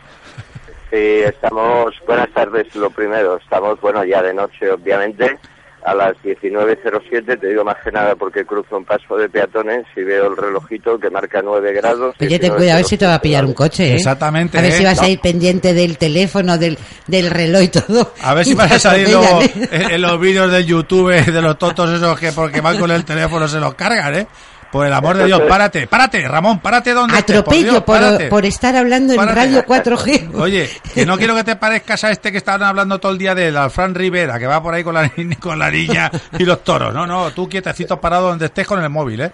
Sí, 0.90 1.20
estamos, 1.24 1.94
buenas 2.04 2.30
tardes, 2.30 2.74
lo 2.74 2.90
primero, 2.90 3.36
estamos, 3.36 3.80
bueno, 3.80 4.04
ya 4.04 4.20
de 4.22 4.34
noche, 4.34 4.72
obviamente, 4.72 5.38
a 5.84 5.94
las 5.94 6.16
19.07, 6.24 7.40
te 7.40 7.46
digo 7.46 7.64
más 7.64 7.76
que 7.82 7.92
nada 7.92 8.16
porque 8.16 8.44
cruzo 8.44 8.76
un 8.76 8.84
paso 8.84 9.16
de 9.16 9.28
peatones 9.28 9.86
y 9.96 10.02
veo 10.02 10.26
el 10.26 10.36
relojito 10.36 10.98
que 10.98 11.08
marca 11.08 11.40
9 11.42 11.72
grados. 11.74 12.16
Oye, 12.20 12.38
ten 12.40 12.52
cuidado 12.54 12.72
a 12.72 12.76
ver 12.76 12.84
si 12.84 12.98
te 12.98 13.06
va 13.06 13.14
a 13.14 13.20
pillar 13.20 13.44
un 13.44 13.54
coche, 13.54 13.92
¿eh? 13.92 13.94
Exactamente. 13.94 14.58
A 14.58 14.62
ver 14.62 14.72
si 14.72 14.82
¿eh? 14.82 14.86
vas 14.86 15.00
a 15.00 15.08
ir 15.08 15.20
pendiente 15.20 15.72
del 15.72 15.96
teléfono, 15.96 16.58
del, 16.58 16.76
del 17.06 17.30
reloj 17.30 17.62
y 17.62 17.68
todo. 17.68 18.12
A 18.22 18.34
ver 18.34 18.44
si 18.44 18.54
vas 18.56 18.72
a 18.72 18.78
salir 18.80 19.08
luego 19.08 19.40
en, 19.70 20.02
los 20.02 20.20
vídeos 20.20 20.50
de 20.50 20.64
YouTube 20.64 21.24
de 21.24 21.40
los 21.40 21.56
tontos 21.56 21.88
esos 21.90 22.18
que 22.18 22.32
porque 22.32 22.60
van 22.60 22.78
con 22.78 22.90
el 22.90 23.04
teléfono 23.04 23.46
se 23.48 23.60
los 23.60 23.74
cargan, 23.74 24.14
¿eh? 24.16 24.26
Por 24.70 24.86
el 24.86 24.92
amor 24.92 25.16
de 25.16 25.26
Dios, 25.26 25.40
párate, 25.48 25.86
párate, 25.86 26.26
Ramón, 26.28 26.60
párate 26.60 26.92
donde 26.92 27.16
Atropello 27.16 27.84
por, 27.84 28.44
estar 28.44 28.76
hablando 28.76 29.14
en 29.14 29.28
radio 29.28 29.64
4G. 29.64 30.34
Oye, 30.34 30.70
que 30.94 31.04
no 31.04 31.18
quiero 31.18 31.34
que 31.34 31.42
te 31.42 31.56
parezcas 31.56 32.04
a 32.04 32.10
este 32.10 32.30
que 32.30 32.38
estaban 32.38 32.62
hablando 32.62 33.00
todo 33.00 33.10
el 33.12 33.18
día 33.18 33.34
de 33.34 33.48
él, 33.48 33.56
al 33.56 33.70
Fran 33.70 33.94
Rivera, 33.94 34.38
que 34.38 34.46
va 34.46 34.62
por 34.62 34.74
ahí 34.74 34.84
con 34.84 34.94
la, 34.94 35.10
con 35.40 35.58
la 35.58 35.70
niña 35.70 36.10
y 36.38 36.44
los 36.44 36.62
toros. 36.62 36.94
No, 36.94 37.06
no, 37.06 37.32
tú 37.32 37.48
quietecito 37.48 38.00
parado 38.00 38.28
donde 38.28 38.46
estés 38.46 38.66
con 38.66 38.82
el 38.82 38.90
móvil, 38.90 39.22
¿eh? 39.22 39.32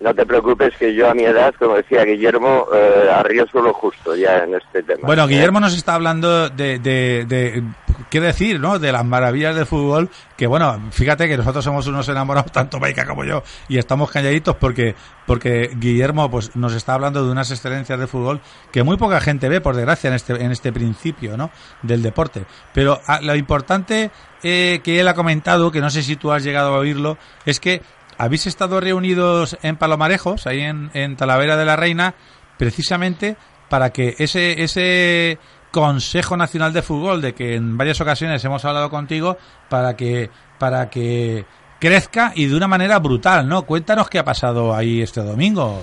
No 0.00 0.14
te 0.14 0.24
preocupes 0.24 0.74
que 0.78 0.94
yo 0.94 1.10
a 1.10 1.14
mi 1.14 1.24
edad, 1.24 1.54
como 1.58 1.76
decía 1.76 2.04
Guillermo, 2.06 2.66
eh, 2.74 3.10
arriesgo 3.14 3.60
lo 3.60 3.74
justo 3.74 4.16
ya 4.16 4.44
en 4.44 4.54
este 4.54 4.82
tema. 4.82 5.02
Bueno, 5.02 5.26
Guillermo 5.26 5.60
nos 5.60 5.76
está 5.76 5.94
hablando 5.94 6.48
de, 6.48 6.78
de, 6.78 7.26
de, 7.26 7.62
qué 8.08 8.18
decir, 8.18 8.58
¿no? 8.60 8.78
De 8.78 8.92
las 8.92 9.04
maravillas 9.04 9.54
del 9.54 9.66
fútbol, 9.66 10.08
que 10.38 10.46
bueno, 10.46 10.88
fíjate 10.90 11.28
que 11.28 11.36
nosotros 11.36 11.62
somos 11.62 11.86
unos 11.86 12.08
enamorados, 12.08 12.50
tanto 12.52 12.80
Maika 12.80 13.04
como 13.04 13.24
yo, 13.24 13.42
y 13.68 13.76
estamos 13.76 14.10
calladitos 14.10 14.56
porque, 14.56 14.94
porque 15.26 15.70
Guillermo 15.74 16.30
pues 16.30 16.56
nos 16.56 16.72
está 16.72 16.94
hablando 16.94 17.22
de 17.22 17.30
unas 17.30 17.50
excelencias 17.50 18.00
de 18.00 18.06
fútbol 18.06 18.40
que 18.72 18.82
muy 18.82 18.96
poca 18.96 19.20
gente 19.20 19.50
ve, 19.50 19.60
por 19.60 19.76
desgracia, 19.76 20.08
en 20.08 20.14
este, 20.14 20.32
en 20.42 20.50
este 20.50 20.72
principio, 20.72 21.36
¿no? 21.36 21.50
Del 21.82 22.00
deporte. 22.00 22.46
Pero 22.72 22.98
ah, 23.06 23.20
lo 23.22 23.36
importante 23.36 24.10
eh, 24.42 24.80
que 24.82 24.98
él 24.98 25.08
ha 25.08 25.14
comentado, 25.14 25.70
que 25.70 25.82
no 25.82 25.90
sé 25.90 26.02
si 26.02 26.16
tú 26.16 26.32
has 26.32 26.42
llegado 26.42 26.74
a 26.74 26.78
oírlo, 26.78 27.18
es 27.44 27.60
que 27.60 27.82
habéis 28.20 28.46
estado 28.46 28.80
reunidos 28.80 29.56
en 29.62 29.76
Palomarejos, 29.76 30.46
ahí 30.46 30.60
en, 30.60 30.90
en 30.92 31.16
Talavera 31.16 31.56
de 31.56 31.64
la 31.64 31.76
Reina, 31.76 32.14
precisamente 32.58 33.36
para 33.70 33.90
que 33.90 34.14
ese, 34.18 34.62
ese 34.62 35.38
Consejo 35.70 36.36
Nacional 36.36 36.74
de 36.74 36.82
Fútbol, 36.82 37.22
de 37.22 37.32
que 37.32 37.54
en 37.54 37.78
varias 37.78 37.98
ocasiones 38.02 38.44
hemos 38.44 38.62
hablado 38.66 38.90
contigo, 38.90 39.38
para 39.70 39.96
que, 39.96 40.28
para 40.58 40.90
que 40.90 41.46
crezca 41.78 42.32
y 42.34 42.46
de 42.46 42.56
una 42.56 42.68
manera 42.68 42.98
brutal, 42.98 43.48
¿no? 43.48 43.62
Cuéntanos 43.62 44.10
qué 44.10 44.18
ha 44.18 44.24
pasado 44.24 44.74
ahí 44.74 45.00
este 45.00 45.22
domingo. 45.22 45.80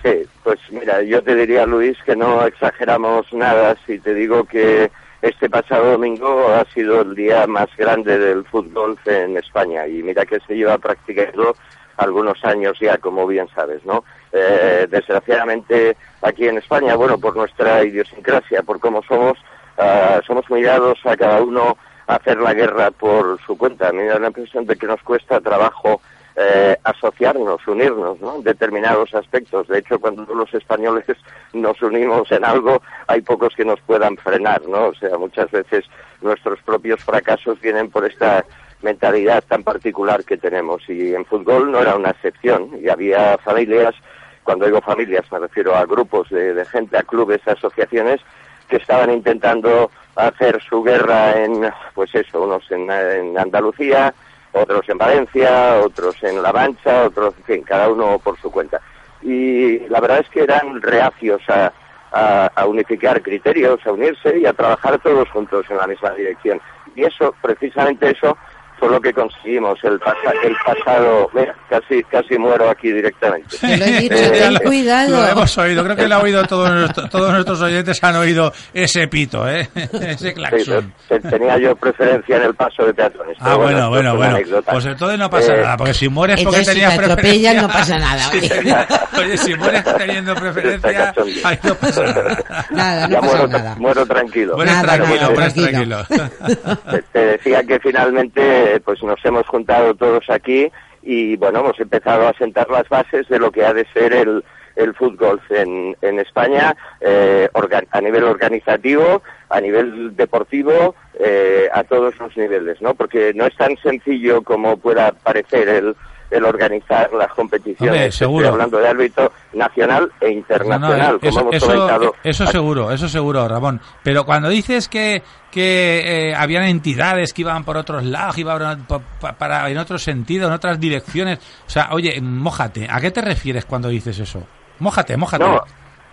Sí, 0.00 0.22
pues 0.44 0.60
mira, 0.70 1.02
yo 1.02 1.22
te 1.22 1.34
diría, 1.34 1.66
Luis, 1.66 1.98
que 2.06 2.14
no 2.14 2.46
exageramos 2.46 3.26
nada 3.32 3.76
si 3.84 3.98
te 3.98 4.14
digo 4.14 4.44
que 4.44 4.92
este 5.22 5.48
pasado 5.48 5.92
domingo 5.92 6.48
ha 6.48 6.64
sido 6.74 7.00
el 7.02 7.14
día 7.14 7.46
más 7.46 7.68
grande 7.76 8.18
del 8.18 8.44
fútbol 8.44 8.98
en 9.06 9.36
España 9.36 9.86
y 9.86 10.02
mira 10.02 10.26
que 10.26 10.40
se 10.40 10.56
lleva 10.56 10.76
practicando 10.78 11.54
algunos 11.96 12.44
años 12.44 12.76
ya, 12.80 12.98
como 12.98 13.26
bien 13.26 13.46
sabes, 13.54 13.84
¿no? 13.86 14.04
Eh, 14.32 14.86
desgraciadamente 14.90 15.96
aquí 16.22 16.48
en 16.48 16.58
España, 16.58 16.96
bueno, 16.96 17.18
por 17.18 17.36
nuestra 17.36 17.84
idiosincrasia, 17.84 18.62
por 18.62 18.80
cómo 18.80 19.02
somos, 19.04 19.38
uh, 19.78 20.20
somos 20.26 20.48
muy 20.50 20.62
dados 20.62 20.98
a 21.04 21.16
cada 21.16 21.40
uno 21.40 21.76
hacer 22.06 22.38
la 22.38 22.54
guerra 22.54 22.90
por 22.90 23.40
su 23.46 23.56
cuenta. 23.56 23.88
A 23.88 23.92
me 23.92 24.06
da 24.06 24.18
la 24.18 24.28
impresión 24.28 24.66
de 24.66 24.76
que 24.76 24.86
nos 24.86 25.02
cuesta 25.02 25.40
trabajo 25.40 26.00
eh, 26.34 26.76
asociarnos, 26.84 27.66
unirnos 27.66 28.20
¿no? 28.20 28.40
determinados 28.40 29.14
aspectos. 29.14 29.68
De 29.68 29.78
hecho, 29.78 29.98
cuando 29.98 30.24
los 30.34 30.52
españoles 30.54 31.04
nos 31.52 31.80
unimos 31.82 32.30
en 32.32 32.44
algo, 32.44 32.80
hay 33.06 33.20
pocos 33.20 33.54
que 33.54 33.64
nos 33.64 33.80
puedan 33.80 34.16
frenar, 34.16 34.62
¿no? 34.66 34.86
O 34.86 34.94
sea, 34.94 35.18
muchas 35.18 35.50
veces 35.50 35.84
nuestros 36.22 36.60
propios 36.62 37.04
fracasos 37.04 37.60
vienen 37.60 37.90
por 37.90 38.06
esta 38.06 38.44
mentalidad 38.80 39.44
tan 39.46 39.62
particular 39.62 40.24
que 40.24 40.38
tenemos. 40.38 40.82
Y 40.88 41.14
en 41.14 41.24
fútbol 41.26 41.70
no 41.70 41.80
era 41.80 41.96
una 41.96 42.10
excepción. 42.10 42.70
Y 42.82 42.88
había 42.88 43.36
familias, 43.38 43.94
cuando 44.42 44.64
digo 44.64 44.80
familias 44.80 45.30
me 45.30 45.38
refiero 45.38 45.76
a 45.76 45.84
grupos 45.84 46.30
de, 46.30 46.64
gente, 46.64 46.96
a 46.96 47.02
clubes, 47.02 47.46
a 47.46 47.52
asociaciones, 47.52 48.20
que 48.68 48.76
estaban 48.76 49.10
intentando 49.10 49.90
hacer 50.16 50.62
su 50.62 50.82
guerra 50.82 51.44
en, 51.44 51.70
pues 51.94 52.14
eso, 52.14 52.42
unos 52.42 52.70
en 52.70 53.38
Andalucía, 53.38 54.14
otros 54.52 54.88
en 54.88 54.98
Valencia, 54.98 55.80
otros 55.84 56.16
en 56.22 56.42
La 56.42 56.52
Mancha, 56.52 57.04
otros, 57.04 57.34
en 57.38 57.44
fin, 57.44 57.62
cada 57.62 57.88
uno 57.88 58.18
por 58.18 58.38
su 58.40 58.50
cuenta. 58.50 58.80
Y 59.22 59.80
la 59.88 60.00
verdad 60.00 60.20
es 60.20 60.28
que 60.28 60.42
eran 60.42 60.80
reacios 60.82 61.40
a, 61.48 61.72
a, 62.12 62.66
unificar 62.66 63.22
criterios, 63.22 63.84
a 63.86 63.92
unirse 63.92 64.38
y 64.38 64.46
a 64.46 64.52
trabajar 64.52 64.98
todos 65.00 65.28
juntos 65.30 65.64
en 65.70 65.76
la 65.78 65.86
misma 65.86 66.10
dirección. 66.10 66.60
Y 66.94 67.04
eso, 67.04 67.34
precisamente 67.40 68.10
eso, 68.10 68.36
fue 68.82 68.90
lo 68.90 69.00
que 69.00 69.12
conseguimos 69.12 69.78
el, 69.84 69.96
pasa- 70.00 70.34
el 70.42 70.56
pasado. 70.66 71.30
Mira, 71.32 71.54
casi, 71.70 72.02
casi 72.04 72.36
muero 72.36 72.68
aquí 72.68 72.90
directamente. 72.90 73.56
Te 73.56 73.76
lo 73.76 73.84
he 73.84 73.92
dicho, 74.00 74.14
Eh, 74.16 74.30
ten 74.32 74.54
Lo 74.54 74.60
cuidado. 74.60 75.28
hemos 75.28 75.56
oído, 75.58 75.84
creo 75.84 75.94
que 75.94 76.08
lo 76.08 76.14
ha 76.16 76.18
oído 76.18 76.42
todos 76.46 76.68
nuestros, 76.68 77.08
todos 77.08 77.32
nuestros 77.32 77.60
oyentes 77.62 78.02
han 78.02 78.16
oído 78.16 78.52
ese 78.74 79.06
pito, 79.06 79.48
¿eh? 79.48 79.68
ese 79.74 80.16
Sí, 80.30 80.34
claxon. 80.34 80.92
te- 81.08 81.20
tenía 81.20 81.58
yo 81.58 81.76
preferencia 81.76 82.36
en 82.38 82.42
el 82.42 82.54
paso 82.56 82.84
de 82.84 82.92
peatones. 82.92 83.36
Ah, 83.38 83.54
bueno, 83.54 83.88
bueno, 83.88 84.16
bueno. 84.16 84.34
anécdota. 84.34 84.72
Pues 84.72 84.84
entonces 84.86 85.16
no 85.16 85.30
pasa 85.30 85.54
Eh, 85.54 85.62
nada, 85.62 85.76
porque 85.76 85.94
si 85.94 86.08
mueres 86.08 86.42
porque 86.42 86.58
entonces 86.58 86.66
si 86.74 86.80
tenías 86.80 86.98
te 86.98 87.04
preferencia... 87.14 87.62
no 87.62 87.68
pasa 87.68 87.98
nada, 88.00 88.22
Sí, 88.32 88.38
oye. 88.38 88.48
tenía- 88.48 88.88
Oye, 89.16 89.36
si 89.38 89.54
mueres 89.54 89.84
teniendo 89.96 90.34
preferencia, 90.34 91.14
ahí 91.44 91.58
no 91.62 91.74
pasa 91.76 92.02
nada. 92.02 92.66
Nada, 92.70 93.06
no 93.06 93.12
ya 93.14 93.20
pasa 93.20 93.32
muero, 93.36 93.48
nada. 93.48 93.74
muero 93.78 94.06
tranquilo. 94.06 94.56
Mueres 94.56 94.82
tranquilo, 94.82 95.14
nada, 95.20 95.30
mueres 95.30 95.54
tranquilo. 95.54 96.04
tranquilo. 96.08 96.76
te, 96.90 97.02
te 97.12 97.26
decía 97.26 97.62
que 97.62 97.78
finalmente 97.78 98.71
pues 98.80 99.02
nos 99.02 99.24
hemos 99.24 99.46
juntado 99.46 99.94
todos 99.94 100.28
aquí 100.28 100.70
y 101.02 101.36
bueno 101.36 101.60
hemos 101.60 101.78
empezado 101.80 102.28
a 102.28 102.34
sentar 102.34 102.70
las 102.70 102.88
bases 102.88 103.28
de 103.28 103.38
lo 103.38 103.50
que 103.50 103.64
ha 103.64 103.72
de 103.72 103.86
ser 103.92 104.12
el 104.12 104.44
el 104.76 104.94
fútbol 104.94 105.40
en, 105.50 105.96
en 106.00 106.18
España 106.18 106.76
eh, 107.00 107.48
a 107.90 108.00
nivel 108.00 108.24
organizativo, 108.24 109.22
a 109.48 109.60
nivel 109.60 110.16
deportivo, 110.16 110.94
eh, 111.18 111.68
a 111.72 111.84
todos 111.84 112.18
los 112.18 112.36
niveles, 112.36 112.80
¿no? 112.80 112.94
Porque 112.94 113.32
no 113.34 113.46
es 113.46 113.56
tan 113.56 113.76
sencillo 113.78 114.42
como 114.42 114.76
pueda 114.78 115.12
parecer 115.12 115.68
el, 115.68 115.96
el 116.32 116.44
organizar 116.44 117.12
las 117.12 117.28
competiciones. 117.32 118.20
Hombre, 118.22 118.40
Estoy 118.40 118.52
hablando 118.52 118.78
de 118.78 118.88
ámbito 118.88 119.32
nacional 119.52 120.10
e 120.20 120.30
internacional, 120.30 121.18
no, 121.22 121.28
eso, 121.28 121.38
como 121.38 121.40
hemos 121.50 121.54
eso- 121.54 121.66
comentado. 121.66 122.14
eso 122.24 122.46
seguro, 122.46 122.90
eso 122.90 123.08
seguro, 123.08 123.46
Ramón. 123.46 123.80
Pero 124.02 124.24
cuando 124.24 124.48
dices 124.48 124.88
que, 124.88 125.22
que 125.50 126.30
eh, 126.30 126.34
habían 126.34 126.64
entidades 126.64 127.32
que 127.32 127.42
iban 127.42 127.64
por 127.64 127.76
otros 127.76 128.04
lados, 128.04 128.38
iban 128.38 128.84
por- 128.86 129.02
pa- 129.20 129.32
para, 129.34 129.68
en 129.70 129.78
otro 129.78 129.98
sentido, 129.98 130.48
en 130.48 130.54
otras 130.54 130.80
direcciones, 130.80 131.38
o 131.66 131.70
sea, 131.70 131.88
oye, 131.92 132.20
mójate, 132.20 132.88
¿a 132.90 133.00
qué 133.00 133.10
te 133.10 133.20
refieres 133.20 133.64
cuando 133.66 133.88
dices 133.88 134.18
eso? 134.18 134.46
Mójate, 134.78 135.16
mójate. 135.16 135.44
No, 135.44 135.60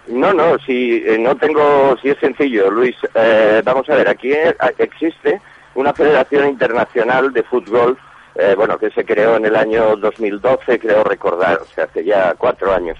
no, 0.07 0.33
no, 0.33 0.57
si 0.65 1.03
eh, 1.05 1.17
no 1.19 1.35
tengo, 1.37 1.95
si 2.01 2.09
es 2.09 2.17
sencillo, 2.19 2.69
Luis. 2.69 2.95
Eh, 3.15 3.61
vamos 3.63 3.87
a 3.89 3.95
ver, 3.95 4.09
aquí 4.09 4.31
eh, 4.31 4.55
existe 4.77 5.39
una 5.75 5.93
Federación 5.93 6.49
Internacional 6.49 7.31
de 7.31 7.43
Fútbol, 7.43 7.97
eh, 8.35 8.53
bueno, 8.55 8.77
que 8.77 8.89
se 8.91 9.05
creó 9.05 9.35
en 9.35 9.45
el 9.45 9.55
año 9.55 9.95
2012, 9.95 10.79
creo 10.79 11.03
recordar, 11.03 11.59
o 11.61 11.65
sea, 11.65 11.85
hace 11.85 12.03
ya 12.03 12.33
cuatro 12.37 12.73
años. 12.73 12.97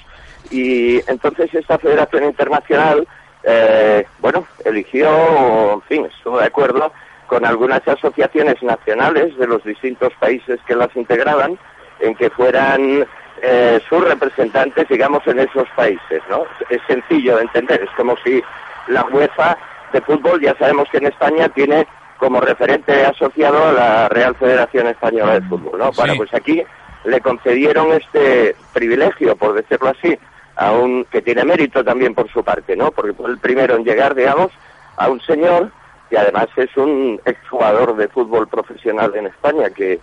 Y 0.51 0.99
entonces 1.09 1.53
esta 1.53 1.77
Federación 1.77 2.25
Internacional, 2.25 3.07
eh, 3.43 4.05
bueno, 4.19 4.47
eligió, 4.65 5.73
en 5.73 5.81
fin, 5.83 6.05
estuvo 6.05 6.39
de 6.39 6.45
acuerdo 6.45 6.91
con 7.27 7.45
algunas 7.45 7.87
asociaciones 7.87 8.61
nacionales 8.63 9.37
de 9.37 9.47
los 9.47 9.63
distintos 9.63 10.11
países 10.19 10.59
que 10.67 10.75
las 10.75 10.93
integraban, 10.95 11.57
en 11.99 12.15
que 12.15 12.29
fueran 12.31 13.05
eh, 13.41 13.79
sus 13.87 14.03
representantes, 14.03 14.87
digamos, 14.89 15.25
en 15.27 15.39
esos 15.39 15.67
países, 15.75 16.21
¿no? 16.29 16.43
Es 16.69 16.81
sencillo 16.87 17.37
de 17.37 17.43
entender, 17.43 17.81
es 17.83 17.89
como 17.95 18.17
si 18.23 18.41
la 18.87 19.03
UEFA 19.05 19.57
de 19.93 20.01
fútbol, 20.01 20.41
ya 20.41 20.55
sabemos 20.57 20.89
que 20.89 20.97
en 20.97 21.07
España 21.07 21.47
tiene 21.49 21.87
como 22.19 22.41
referente 22.41 23.05
asociado 23.05 23.69
a 23.69 23.71
la 23.71 24.09
Real 24.09 24.35
Federación 24.35 24.87
Española 24.87 25.39
de 25.39 25.47
Fútbol, 25.47 25.79
¿no? 25.79 25.91
Sí. 25.93 26.01
Bueno, 26.01 26.13
pues 26.17 26.33
aquí 26.33 26.61
le 27.05 27.21
concedieron 27.21 27.93
este 27.93 28.55
privilegio, 28.73 29.35
por 29.35 29.53
decirlo 29.53 29.89
así, 29.89 30.17
a 30.57 30.71
un 30.73 31.05
que 31.05 31.21
tiene 31.21 31.45
mérito 31.45 31.83
también 31.83 32.13
por 32.13 32.29
su 32.29 32.43
parte, 32.43 32.75
¿no? 32.75 32.91
Porque 32.91 33.13
fue 33.13 33.29
el 33.29 33.39
primero 33.39 33.75
en 33.75 33.85
llegar, 33.85 34.13
digamos, 34.13 34.51
a 34.97 35.09
un 35.09 35.21
señor 35.21 35.71
que 36.09 36.17
además 36.17 36.47
es 36.57 36.75
un 36.75 37.21
exjugador 37.23 37.95
de 37.95 38.07
fútbol 38.09 38.47
profesional 38.47 39.15
en 39.15 39.27
España 39.27 39.69
que 39.69 39.99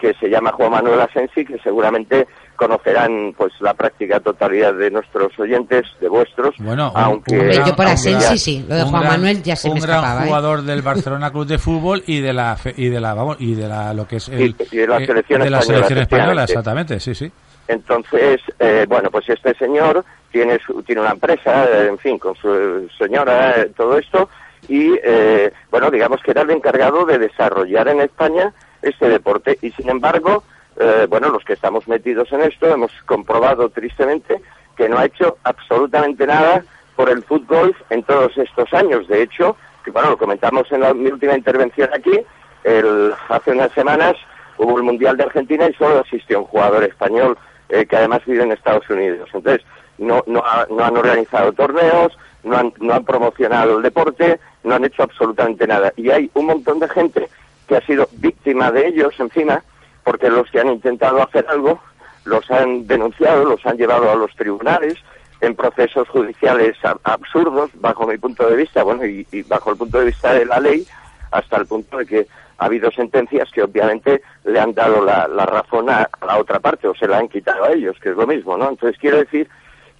que 0.00 0.14
se 0.14 0.28
llama 0.28 0.52
Juan 0.52 0.72
Manuel 0.72 1.00
Asensi, 1.00 1.44
que 1.44 1.58
seguramente 1.58 2.26
conocerán 2.60 3.32
pues 3.36 3.52
la 3.60 3.72
práctica 3.72 4.20
totalidad 4.20 4.74
de 4.74 4.90
nuestros 4.90 5.32
oyentes, 5.38 5.86
de 5.98 6.08
vuestros, 6.10 6.54
Bueno, 6.58 6.92
un- 6.94 7.00
aunque, 7.00 7.32
un 7.34 7.40
Hombre, 7.40 7.56
yo 7.66 7.74
por 7.74 7.86
Asensi 7.86 8.36
sí, 8.36 8.66
lo 8.68 8.74
de 8.74 8.82
Juan 8.82 9.02
gran- 9.02 9.12
Manuel 9.14 9.42
ya 9.42 9.56
se 9.56 9.68
un 9.68 9.74
me 9.74 9.80
gran 9.80 9.96
escapaba. 10.00 10.22
¿eh? 10.24 10.26
jugador 10.26 10.62
del 10.62 10.82
Barcelona 10.82 11.30
Club 11.30 11.46
de 11.46 11.56
Fútbol 11.58 12.02
y 12.06 12.20
de 12.20 12.32
la 12.34 12.56
fe- 12.56 12.74
y 12.76 12.90
de 12.90 13.00
la 13.00 13.14
vamos 13.14 13.36
y 13.40 13.54
de 13.54 13.66
la 13.66 13.94
lo 13.94 14.06
que 14.06 14.16
es 14.16 14.28
el, 14.28 14.42
Y- 14.50 14.56
y 14.72 14.76
de 14.76 14.86
la 14.86 14.98
eh, 14.98 15.06
selección 15.06 15.40
de 15.40 15.48
la 15.50 15.58
española, 15.60 15.86
selección 15.86 15.98
española, 16.00 16.44
exactamente, 16.44 17.00
sí, 17.00 17.14
sí. 17.14 17.32
Entonces, 17.66 18.40
eh, 18.58 18.84
bueno, 18.88 19.10
pues 19.10 19.28
este 19.28 19.54
señor 19.54 20.04
tiene 20.30 20.58
su- 20.66 20.82
tiene 20.82 21.00
una 21.00 21.12
empresa, 21.12 21.64
eh, 21.64 21.86
en 21.88 21.98
fin, 21.98 22.18
con 22.18 22.34
su 22.36 22.88
señora, 22.98 23.52
eh, 23.62 23.70
todo 23.76 23.96
esto, 23.96 24.28
y 24.68 24.92
eh, 25.02 25.50
bueno, 25.70 25.90
digamos 25.90 26.20
que 26.22 26.32
era 26.32 26.42
el 26.42 26.50
encargado 26.50 27.06
de 27.06 27.18
desarrollar 27.18 27.88
en 27.88 28.00
España 28.02 28.52
este 28.82 29.08
deporte. 29.08 29.58
Y 29.62 29.70
sin 29.72 29.88
embargo, 29.88 30.42
eh, 30.78 31.06
bueno, 31.08 31.28
los 31.30 31.44
que 31.44 31.52
estamos 31.54 31.86
metidos 31.88 32.30
en 32.32 32.42
esto 32.42 32.66
hemos 32.68 32.92
comprobado 33.06 33.68
tristemente 33.70 34.40
que 34.76 34.88
no 34.88 34.98
ha 34.98 35.04
hecho 35.06 35.36
absolutamente 35.44 36.26
nada 36.26 36.64
por 36.96 37.10
el 37.10 37.22
fútbol 37.22 37.74
en 37.90 38.02
todos 38.02 38.36
estos 38.38 38.72
años. 38.72 39.06
De 39.08 39.22
hecho, 39.22 39.56
que 39.84 39.90
bueno, 39.90 40.10
lo 40.10 40.18
comentamos 40.18 40.70
en 40.72 40.80
la, 40.80 40.94
mi 40.94 41.10
última 41.10 41.34
intervención 41.36 41.90
aquí, 41.92 42.18
el, 42.64 43.12
hace 43.28 43.52
unas 43.52 43.72
semanas 43.72 44.14
hubo 44.58 44.76
el 44.76 44.82
Mundial 44.84 45.16
de 45.16 45.24
Argentina 45.24 45.66
y 45.68 45.74
solo 45.74 46.00
asistió 46.00 46.40
un 46.40 46.44
jugador 46.46 46.84
español 46.84 47.36
eh, 47.68 47.86
que 47.86 47.96
además 47.96 48.20
vive 48.26 48.42
en 48.42 48.52
Estados 48.52 48.88
Unidos. 48.90 49.28
Entonces, 49.32 49.64
no, 49.98 50.22
no, 50.26 50.40
ha- 50.40 50.66
no 50.70 50.84
han 50.84 50.96
organizado 50.96 51.52
torneos, 51.52 52.16
no 52.42 52.56
han, 52.56 52.72
no 52.80 52.94
han 52.94 53.04
promocionado 53.04 53.76
el 53.78 53.82
deporte, 53.82 54.38
no 54.64 54.74
han 54.74 54.84
hecho 54.84 55.02
absolutamente 55.02 55.66
nada. 55.66 55.92
Y 55.96 56.10
hay 56.10 56.30
un 56.34 56.46
montón 56.46 56.78
de 56.80 56.88
gente 56.88 57.28
que 57.68 57.76
ha 57.76 57.80
sido 57.86 58.08
víctima 58.12 58.70
de 58.72 58.88
ellos 58.88 59.14
encima, 59.18 59.62
porque 60.10 60.28
los 60.28 60.50
que 60.50 60.58
han 60.58 60.70
intentado 60.70 61.22
hacer 61.22 61.46
algo 61.48 61.80
los 62.24 62.50
han 62.50 62.84
denunciado, 62.88 63.44
los 63.44 63.64
han 63.64 63.76
llevado 63.76 64.10
a 64.10 64.16
los 64.16 64.34
tribunales 64.34 64.96
en 65.40 65.54
procesos 65.54 66.08
judiciales 66.08 66.76
absurdos, 67.04 67.70
bajo 67.74 68.08
mi 68.08 68.18
punto 68.18 68.44
de 68.50 68.56
vista, 68.56 68.82
bueno, 68.82 69.06
y, 69.06 69.24
y 69.30 69.42
bajo 69.42 69.70
el 69.70 69.76
punto 69.76 70.00
de 70.00 70.06
vista 70.06 70.34
de 70.34 70.46
la 70.46 70.58
ley, 70.58 70.84
hasta 71.30 71.58
el 71.58 71.66
punto 71.66 71.98
de 71.98 72.06
que 72.06 72.26
ha 72.58 72.64
habido 72.64 72.90
sentencias 72.90 73.48
que 73.52 73.62
obviamente 73.62 74.20
le 74.42 74.58
han 74.58 74.74
dado 74.74 75.04
la, 75.04 75.28
razón 75.46 75.88
a, 75.88 76.10
la 76.26 76.38
otra 76.38 76.58
parte 76.58 76.88
o 76.88 76.94
se 76.96 77.06
la 77.06 77.18
han 77.18 77.28
quitado 77.28 77.62
a 77.62 77.70
ellos, 77.70 77.96
que 78.02 78.08
es 78.08 78.16
lo 78.16 78.26
mismo, 78.26 78.58
¿no? 78.58 78.68
Entonces 78.68 78.98
quiero 79.00 79.18
decir 79.18 79.48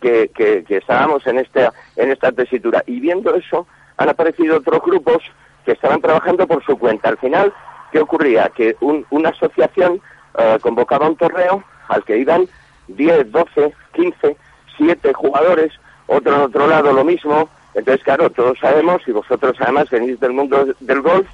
que, 0.00 0.28
que, 0.34 0.64
que 0.64 0.78
estábamos 0.78 1.24
en 1.28 1.38
esta, 1.38 1.72
en 1.94 2.10
esta 2.10 2.32
tesitura 2.32 2.82
y 2.84 2.98
viendo 2.98 3.32
eso 3.36 3.68
han 3.96 4.08
aparecido 4.08 4.56
otros 4.56 4.82
grupos 4.82 5.22
que 5.64 5.70
estaban 5.70 6.00
trabajando 6.00 6.48
por 6.48 6.64
su 6.64 6.76
cuenta. 6.76 7.10
Al 7.10 7.18
final, 7.18 7.52
¿qué 7.92 8.00
ocurría? 8.00 8.50
Que 8.54 8.76
un- 8.80 9.06
una 9.11 9.30
asociación 9.30 10.00
eh, 10.38 10.59
convocaba 10.61 11.09
un 11.09 11.16
torneo 11.16 11.64
al 11.88 12.04
que 12.04 12.16
iban 12.18 12.47
10, 12.88 13.30
12, 13.32 13.75
15, 13.92 14.37
7 14.76 15.12
jugadores, 15.12 15.73
otro 16.06 16.35
en 16.37 16.40
otro 16.42 16.66
lado 16.66 16.92
lo 16.92 17.04
mismo. 17.04 17.49
Entonces, 17.75 18.02
claro, 18.04 18.30
todos 18.30 18.59
sabemos, 18.61 19.02
y 19.06 19.12
vosotros 19.12 19.56
además 19.61 19.90
venís 19.90 20.18
del 20.20 20.32
mundo 20.32 20.66
del 20.80 21.02
golf, 21.02 21.28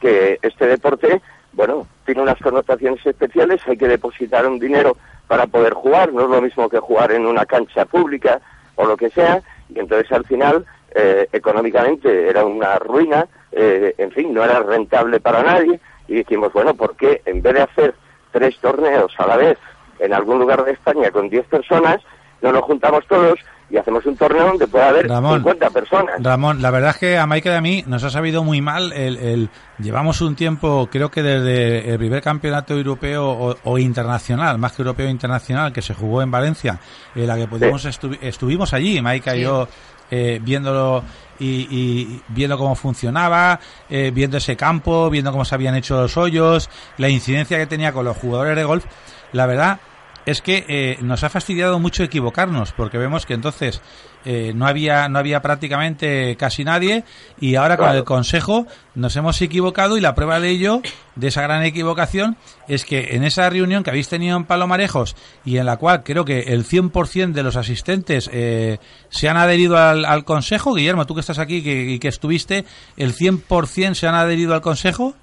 que 0.00 0.38
este 0.42 0.66
deporte, 0.66 1.20
bueno, 1.52 1.86
tiene 2.06 2.22
unas 2.22 2.38
connotaciones 2.38 3.04
especiales, 3.04 3.60
hay 3.66 3.76
que 3.76 3.88
depositar 3.88 4.46
un 4.46 4.58
dinero 4.58 4.96
para 5.26 5.46
poder 5.46 5.74
jugar, 5.74 6.12
no 6.12 6.22
es 6.22 6.28
lo 6.30 6.40
mismo 6.42 6.68
que 6.68 6.78
jugar 6.78 7.12
en 7.12 7.26
una 7.26 7.44
cancha 7.46 7.84
pública 7.84 8.40
o 8.76 8.84
lo 8.84 8.96
que 8.96 9.10
sea, 9.10 9.42
y 9.68 9.78
entonces 9.78 10.10
al 10.12 10.24
final, 10.24 10.64
eh, 10.94 11.28
económicamente 11.32 12.28
era 12.28 12.44
una 12.44 12.78
ruina, 12.78 13.26
eh, 13.52 13.94
en 13.98 14.10
fin, 14.12 14.32
no 14.34 14.44
era 14.44 14.60
rentable 14.60 15.20
para 15.20 15.42
nadie, 15.42 15.80
y 16.08 16.14
dijimos, 16.14 16.52
bueno, 16.52 16.74
¿por 16.74 16.96
qué 16.96 17.22
en 17.24 17.40
vez 17.42 17.54
de 17.54 17.62
hacer 17.62 17.94
tres 18.32 18.56
torneos 18.60 19.12
a 19.18 19.26
la 19.26 19.36
vez 19.36 19.58
en 19.98 20.12
algún 20.14 20.38
lugar 20.38 20.64
de 20.64 20.72
España 20.72 21.10
con 21.10 21.28
10 21.28 21.46
personas, 21.46 21.98
no 22.42 22.52
nos 22.52 22.62
juntamos 22.62 23.04
todos 23.06 23.38
y 23.68 23.76
hacemos 23.76 24.04
un 24.06 24.16
torneo 24.16 24.46
donde 24.46 24.66
pueda 24.66 24.88
haber 24.88 25.06
Ramón, 25.08 25.38
50 25.40 25.70
personas. 25.70 26.14
Ramón, 26.22 26.60
la 26.62 26.70
verdad 26.72 26.90
es 26.90 26.96
que 26.96 27.18
a 27.18 27.26
Mike 27.26 27.50
y 27.50 27.52
a 27.52 27.60
mí 27.60 27.84
nos 27.86 28.02
ha 28.02 28.10
sabido 28.10 28.42
muy 28.42 28.60
mal 28.60 28.92
el, 28.92 29.16
el- 29.18 29.48
llevamos 29.78 30.20
un 30.22 30.34
tiempo, 30.34 30.88
creo 30.90 31.10
que 31.10 31.22
desde 31.22 31.90
el 31.92 31.98
primer 31.98 32.20
campeonato 32.22 32.74
europeo 32.74 33.28
o, 33.30 33.56
o 33.62 33.78
internacional, 33.78 34.58
más 34.58 34.72
que 34.72 34.82
europeo 34.82 35.08
internacional, 35.08 35.72
que 35.72 35.82
se 35.82 35.94
jugó 35.94 36.22
en 36.22 36.30
Valencia, 36.32 36.80
en 37.14 37.26
la 37.28 37.36
que 37.36 37.46
pudimos 37.46 37.84
estu- 37.86 38.18
estuvimos 38.22 38.72
allí, 38.74 38.98
y 38.98 39.20
Sí. 39.30 39.40
yo 39.42 39.68
eh, 40.10 40.40
viéndolo 40.42 41.04
y, 41.38 42.20
viendo 42.28 42.58
cómo 42.58 42.74
funcionaba, 42.74 43.58
eh, 43.88 44.10
viendo 44.14 44.36
ese 44.36 44.56
campo, 44.56 45.08
viendo 45.08 45.32
cómo 45.32 45.44
se 45.44 45.54
habían 45.54 45.74
hecho 45.74 46.00
los 46.00 46.16
hoyos, 46.16 46.68
la 46.98 47.08
incidencia 47.08 47.58
que 47.58 47.66
tenía 47.66 47.92
con 47.92 48.04
los 48.04 48.16
jugadores 48.16 48.56
de 48.56 48.64
golf, 48.64 48.84
la 49.32 49.46
verdad 49.46 49.80
es 50.26 50.42
que 50.42 50.64
eh, 50.68 50.98
nos 51.00 51.24
ha 51.24 51.30
fastidiado 51.30 51.78
mucho 51.78 52.02
equivocarnos 52.02 52.72
porque 52.72 52.98
vemos 52.98 53.26
que 53.26 53.34
entonces 53.34 53.80
eh, 54.24 54.52
no 54.54 54.66
había 54.66 55.08
no 55.08 55.18
había 55.18 55.40
prácticamente 55.42 56.36
casi 56.36 56.64
nadie 56.64 57.04
y 57.40 57.54
ahora 57.54 57.76
con 57.76 57.86
el 57.96 58.04
consejo 58.04 58.66
nos 58.94 59.16
hemos 59.16 59.40
equivocado 59.40 59.96
y 59.96 60.00
la 60.00 60.14
prueba 60.14 60.40
de 60.40 60.50
ello 60.50 60.82
de 61.16 61.28
esa 61.28 61.42
gran 61.42 61.62
equivocación 61.62 62.36
es 62.68 62.84
que 62.84 63.08
en 63.16 63.24
esa 63.24 63.48
reunión 63.48 63.82
que 63.82 63.90
habéis 63.90 64.08
tenido 64.08 64.36
en 64.36 64.44
Palomarejos 64.44 65.16
y 65.44 65.56
en 65.56 65.66
la 65.66 65.76
cual 65.76 66.02
creo 66.02 66.24
que 66.24 66.40
el 66.40 66.64
100% 66.66 67.32
de 67.32 67.42
los 67.42 67.56
asistentes 67.56 68.28
eh, 68.32 68.78
se 69.08 69.28
han 69.28 69.36
adherido 69.36 69.76
al, 69.78 70.04
al 70.04 70.24
consejo 70.24 70.74
Guillermo 70.74 71.06
tú 71.06 71.14
que 71.14 71.20
estás 71.20 71.38
aquí 71.38 71.62
que- 71.62 71.90
y 71.92 71.98
que 71.98 72.08
estuviste 72.08 72.64
el 72.96 73.14
100% 73.14 73.94
se 73.94 74.06
han 74.06 74.14
adherido 74.14 74.54
al 74.54 74.60
consejo 74.60 75.14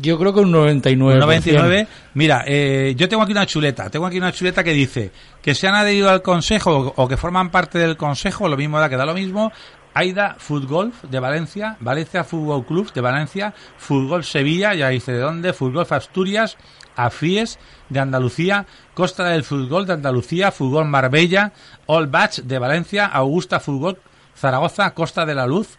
Yo 0.00 0.18
creo 0.18 0.32
que 0.32 0.40
un 0.40 0.52
99%. 0.52 1.18
99. 1.18 1.88
Mira, 2.14 2.44
eh, 2.46 2.94
yo 2.96 3.08
tengo 3.08 3.22
aquí 3.22 3.32
una 3.32 3.46
chuleta. 3.46 3.90
Tengo 3.90 4.06
aquí 4.06 4.18
una 4.18 4.32
chuleta 4.32 4.64
que 4.64 4.72
dice 4.72 5.10
que 5.42 5.54
se 5.54 5.68
han 5.68 5.74
adherido 5.74 6.10
al 6.10 6.22
consejo 6.22 6.94
o, 6.96 7.08
que 7.08 7.16
forman 7.16 7.50
parte 7.50 7.78
del 7.78 7.96
consejo, 7.96 8.48
lo 8.48 8.56
mismo 8.56 8.78
da 8.78 8.88
que 8.88 8.96
da 8.96 9.04
lo 9.04 9.14
mismo. 9.14 9.52
Aida 9.92 10.34
Fútbol 10.38 10.92
de 11.08 11.20
Valencia, 11.20 11.76
Valencia 11.78 12.24
Fútbol 12.24 12.66
Club 12.66 12.92
de 12.92 13.00
Valencia, 13.00 13.54
Fútbol 13.76 14.24
Sevilla, 14.24 14.74
ya 14.74 14.88
dice 14.88 15.12
de 15.12 15.20
dónde, 15.20 15.52
Fútbol 15.52 15.86
Asturias, 15.88 16.56
Afries 16.96 17.60
de 17.90 18.00
Andalucía, 18.00 18.66
Costa 18.94 19.24
del 19.24 19.44
Fútbol 19.44 19.86
de 19.86 19.92
Andalucía, 19.92 20.50
Fútbol 20.50 20.86
Marbella, 20.86 21.52
All 21.86 22.08
Batch 22.08 22.40
de 22.40 22.58
Valencia, 22.58 23.06
Augusta 23.06 23.60
Fútbol 23.60 23.98
Zaragoza, 24.36 24.92
Costa 24.92 25.24
de 25.24 25.34
la 25.34 25.46
Luz, 25.46 25.78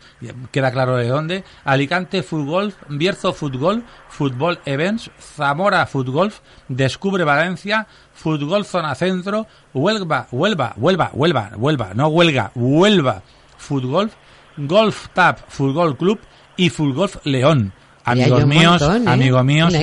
queda 0.51 0.71
claro 0.71 0.97
de 0.97 1.07
dónde, 1.07 1.43
Alicante 1.63 2.23
Fútbol, 2.23 2.73
Bierzo 2.89 3.33
Fútbol, 3.33 3.83
Fútbol 4.09 4.59
Events, 4.65 5.11
Zamora 5.19 5.85
Fútbol, 5.85 6.33
Descubre 6.67 7.23
Valencia, 7.23 7.87
Fútbol 8.13 8.65
Zona 8.65 8.95
Centro, 8.95 9.47
Huelva, 9.73 10.27
Huelva, 10.31 10.73
Huelva, 10.75 11.11
Huelva, 11.13 11.51
Huelva, 11.55 11.93
no 11.93 12.07
Huelga, 12.07 12.51
Huelva 12.55 13.21
Fútbol, 13.57 14.11
Golf 14.57 15.07
Tap 15.13 15.39
Fútbol 15.47 15.97
Club 15.97 16.19
y 16.57 16.69
Fútbol 16.69 17.09
León. 17.23 17.73
Amigos 18.07 18.45
míos, 18.45 18.81
montón, 18.81 19.07
¿eh? 19.07 19.11
amigos 19.11 19.43
míos, 19.43 19.73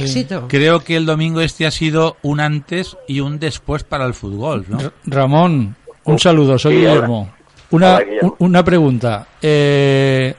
creo 0.48 0.80
que 0.80 0.96
el 0.96 1.06
domingo 1.06 1.40
este 1.40 1.66
ha 1.66 1.72
sido 1.72 2.16
un 2.22 2.38
antes 2.38 2.96
y 3.08 3.18
un 3.18 3.40
después 3.40 3.82
para 3.82 4.06
el 4.06 4.14
fútbol, 4.14 4.64
¿no? 4.68 4.78
Ramón, 5.04 5.74
un 6.04 6.18
saludo, 6.20 6.56
soy. 6.56 6.76
Guillermo. 6.76 7.32
Una, 7.72 7.98
una 8.38 8.64
pregunta. 8.64 9.26
Eh, 9.40 10.34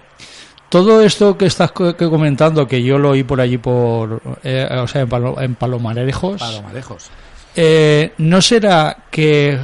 todo 0.70 1.02
esto 1.02 1.38
que 1.38 1.46
estás 1.46 1.72
que 1.72 1.94
comentando, 2.10 2.66
que 2.68 2.82
yo 2.82 2.98
lo 2.98 3.12
oí 3.12 3.24
por 3.24 3.40
allí, 3.42 3.58
por, 3.58 4.22
eh, 4.44 4.68
o 4.72 4.88
sea, 4.88 5.02
en, 5.02 5.10
Palo- 5.10 5.40
en 5.42 5.54
Palomarejos, 5.56 6.40
Palomarejos. 6.40 7.10
eh, 7.56 8.14
¿no 8.18 8.42
será 8.42 8.96
que, 9.12 9.60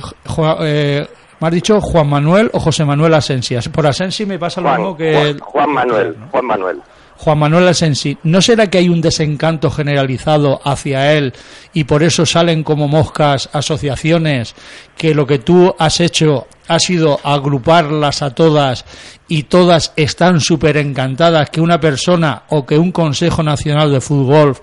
eh, 0.62 1.08
me 1.40 1.48
has 1.48 1.54
dicho 1.54 1.80
Juan 1.82 2.08
Manuel 2.10 2.50
o 2.54 2.60
José 2.60 2.86
Manuel 2.86 3.14
Asensi? 3.16 3.56
Por 3.72 3.88
Asensi 3.88 4.26
me 4.26 4.38
pasa 4.38 4.62
lo 4.62 4.68
Juan, 4.70 4.82
mismo 4.82 4.98
que... 4.98 5.36
Juan 5.42 5.72
Manuel, 5.74 6.16
Juan 6.32 6.46
Manuel. 6.46 6.82
Juan 7.20 7.38
Manuel 7.38 7.68
Asensi, 7.68 8.18
¿no 8.24 8.42
será 8.42 8.70
que 8.70 8.78
hay 8.78 8.88
un 8.88 9.02
desencanto 9.02 9.70
generalizado 9.70 10.62
hacia 10.64 11.12
él 11.14 11.34
y 11.74 11.84
por 11.84 12.02
eso 12.02 12.26
salen 12.26 12.64
como 12.64 12.88
moscas 12.88 13.50
asociaciones 13.52 14.56
que 14.96 15.14
lo 15.14 15.28
que 15.28 15.40
tú 15.40 15.76
has 15.78 16.00
hecho 16.00 16.48
ha 16.70 16.80
sido 16.80 17.20
agruparlas 17.22 18.22
a 18.22 18.34
todas 18.34 18.86
y 19.28 19.44
todas 19.44 19.92
están 19.98 20.40
súper 20.40 20.78
encantadas 20.78 21.50
que 21.50 21.60
una 21.60 21.78
persona 21.78 22.44
o 22.50 22.66
que 22.66 22.78
un 22.78 22.94
Consejo 22.94 23.44
Nacional 23.44 23.92
de 23.92 24.00
Fútbol 24.00 24.56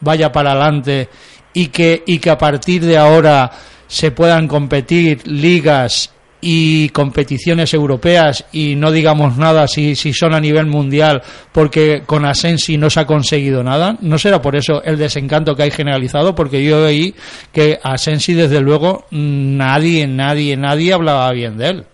vaya 0.00 0.30
para 0.30 0.52
adelante 0.52 1.08
y 1.54 1.68
que, 1.68 2.02
y 2.06 2.18
que 2.18 2.28
a 2.28 2.36
partir 2.36 2.84
de 2.84 2.98
ahora 2.98 3.50
se 3.88 4.10
puedan 4.10 4.48
competir 4.48 5.26
ligas 5.26 6.10
y 6.44 6.88
competiciones 6.88 7.72
europeas 7.72 8.44
y 8.52 8.74
no 8.74 8.90
digamos 8.90 9.38
nada 9.38 9.66
si, 9.68 9.94
si 9.94 10.12
son 10.12 10.34
a 10.34 10.40
nivel 10.40 10.66
mundial 10.66 11.22
porque 11.52 12.02
con 12.04 12.24
Asensi 12.26 12.76
no 12.76 12.90
se 12.90 13.00
ha 13.00 13.06
conseguido 13.06 13.62
nada 13.62 13.96
no 14.00 14.18
será 14.18 14.42
por 14.42 14.56
eso 14.56 14.82
el 14.82 14.98
desencanto 14.98 15.54
que 15.54 15.62
hay 15.62 15.70
generalizado 15.70 16.34
porque 16.34 16.62
yo 16.64 16.84
oí 16.84 17.14
que 17.52 17.78
Asensi 17.82 18.34
desde 18.34 18.60
luego 18.60 19.06
nadie 19.12 20.06
nadie 20.08 20.56
nadie 20.56 20.92
hablaba 20.92 21.30
bien 21.30 21.56
de 21.56 21.68
él 21.68 21.86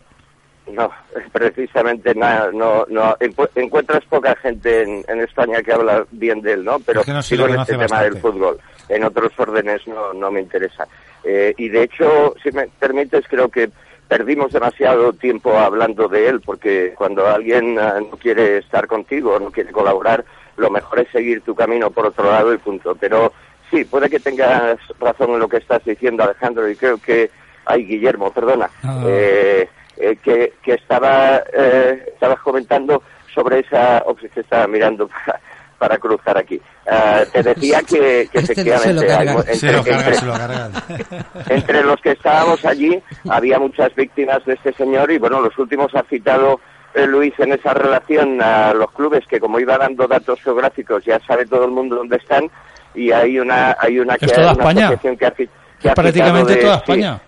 No, 0.73 0.91
precisamente 1.33 2.15
nada, 2.15 2.51
no, 2.53 2.85
no, 2.89 3.17
encu- 3.19 3.49
encuentras 3.55 4.05
poca 4.09 4.35
gente 4.37 4.83
en, 4.83 5.05
en 5.09 5.21
España 5.21 5.63
que 5.63 5.73
habla 5.73 6.05
bien 6.11 6.41
de 6.43 6.53
él, 6.55 6.65
¿no? 6.65 6.79
Pero 6.81 7.01
Es 7.01 7.07
que 7.07 7.13
no 7.13 7.21
le 7.21 7.55
en 7.55 7.61
este 7.61 7.75
conoce 7.75 7.87
tema 7.87 8.03
del 8.03 8.13
bastante. 8.15 8.21
fútbol. 8.21 8.59
En 8.89 9.05
otros 9.05 9.33
órdenes 9.39 9.81
no, 9.87 10.13
no 10.13 10.31
me 10.31 10.41
interesa. 10.41 10.87
Eh, 11.25 11.55
y 11.57 11.69
de 11.69 11.83
hecho, 11.85 12.35
si 12.43 12.51
me 12.53 12.67
permites, 12.79 13.25
creo 13.29 13.49
que 13.49 13.71
perdimos 14.09 14.53
demasiado 14.53 15.13
tiempo 15.13 15.57
hablando 15.59 16.09
de 16.09 16.29
él, 16.29 16.41
porque 16.41 16.95
cuando 16.97 17.27
alguien 17.27 17.79
ah, 17.79 18.01
no 18.01 18.17
quiere 18.17 18.59
estar 18.59 18.87
contigo, 18.87 19.39
no 19.39 19.53
quiere 19.53 19.71
colaborar, 19.71 20.25
lo 20.57 20.71
mejor 20.71 21.01
es 21.01 21.11
seguir 21.11 21.43
tu 21.43 21.55
camino 21.55 21.91
por 21.91 22.07
otro 22.07 22.31
lado 22.31 22.53
y 22.53 22.59
punto. 22.59 22.97
Pero 22.99 23.33
sí, 23.71 23.85
puede 23.85 24.09
que 24.09 24.19
tengas 24.19 24.79
razón 24.99 25.31
en 25.31 25.41
lo 25.41 25.49
que 25.49 25.59
estás 25.59 25.85
diciendo, 25.85 26.25
Alejandro, 26.25 26.69
y 26.69 26.77
creo 26.77 26.99
que... 26.99 27.31
Ay, 27.67 27.85
Guillermo, 27.85 28.33
perdona. 28.33 28.71
Ah. 28.83 29.03
Eh, 29.07 29.69
eh, 29.99 30.17
que, 30.23 30.55
que 30.63 30.75
estaba 30.75 31.43
eh, 31.53 32.05
estabas 32.15 32.39
comentando 32.41 33.03
sobre 33.35 33.61
esa 33.61 34.03
oh, 34.07 34.17
es 34.23 34.31
que 34.31 34.41
estaba 34.41 34.67
mirando 34.67 35.09
para, 35.09 35.41
para 35.79 35.99
cruzar 35.99 36.37
aquí 36.39 36.61
Ah, 36.91 37.23
te 37.33 37.43
decía 37.43 37.81
que, 37.83 38.29
que 38.33 38.39
Este 38.39 38.65
no 38.65 38.79
se 38.79 38.91
efectivamente 38.93 39.55
Se 39.55 39.73
lo 39.73 39.79
entre, 39.79 39.93
cargan, 39.93 40.07
entre- 40.07 40.15
se 40.15 40.27
lo 40.27 40.33
cargan. 40.33 40.73
entre 41.49 41.85
los 41.85 42.01
que 42.01 42.11
estábamos 42.13 42.65
allí 42.65 43.03
había 43.29 43.59
muchas 43.59 43.95
víctimas 43.95 44.45
de 44.47 44.55
este 44.55 44.73
señor 44.73 45.11
y 45.11 45.19
bueno 45.19 45.41
los 45.41 45.57
últimos 45.59 45.95
ha 45.95 46.03
citado 46.05 46.61
eh, 46.95 47.07
Luis 47.07 47.35
en 47.39 47.53
esa 47.53 47.75
relación 47.75 48.41
a 48.43 48.73
los 48.75 48.91
clubes 48.93 49.25
que 49.29 49.39
como 49.39 49.61
iba 49.61 49.77
dando 49.79 50.07
datos 50.09 50.41
geográficos 50.43 51.05
ya 51.05 51.21
sabe 51.27 51.45
todo 51.47 51.65
el 51.67 51.71
mundo 51.73 51.97
dónde 51.97 52.17
están 52.17 52.51
y 52.95 53.13
hay 53.13 53.39
una 53.39 53.77
hay 53.79 53.99
una 54.01 54.15
Es 54.15 54.21
que 54.21 54.27
toda 54.29 54.53
una 54.55 54.63
España. 54.63 54.87
asociación 54.89 55.17
que 55.19 55.27
ha, 55.27 55.31
que 55.33 55.91
ha 55.91 55.95
prácticamente 55.95 56.55
citado 56.55 56.57
de- 56.57 56.63
toda 56.63 56.75
sí, 56.77 56.83
España 56.93 57.21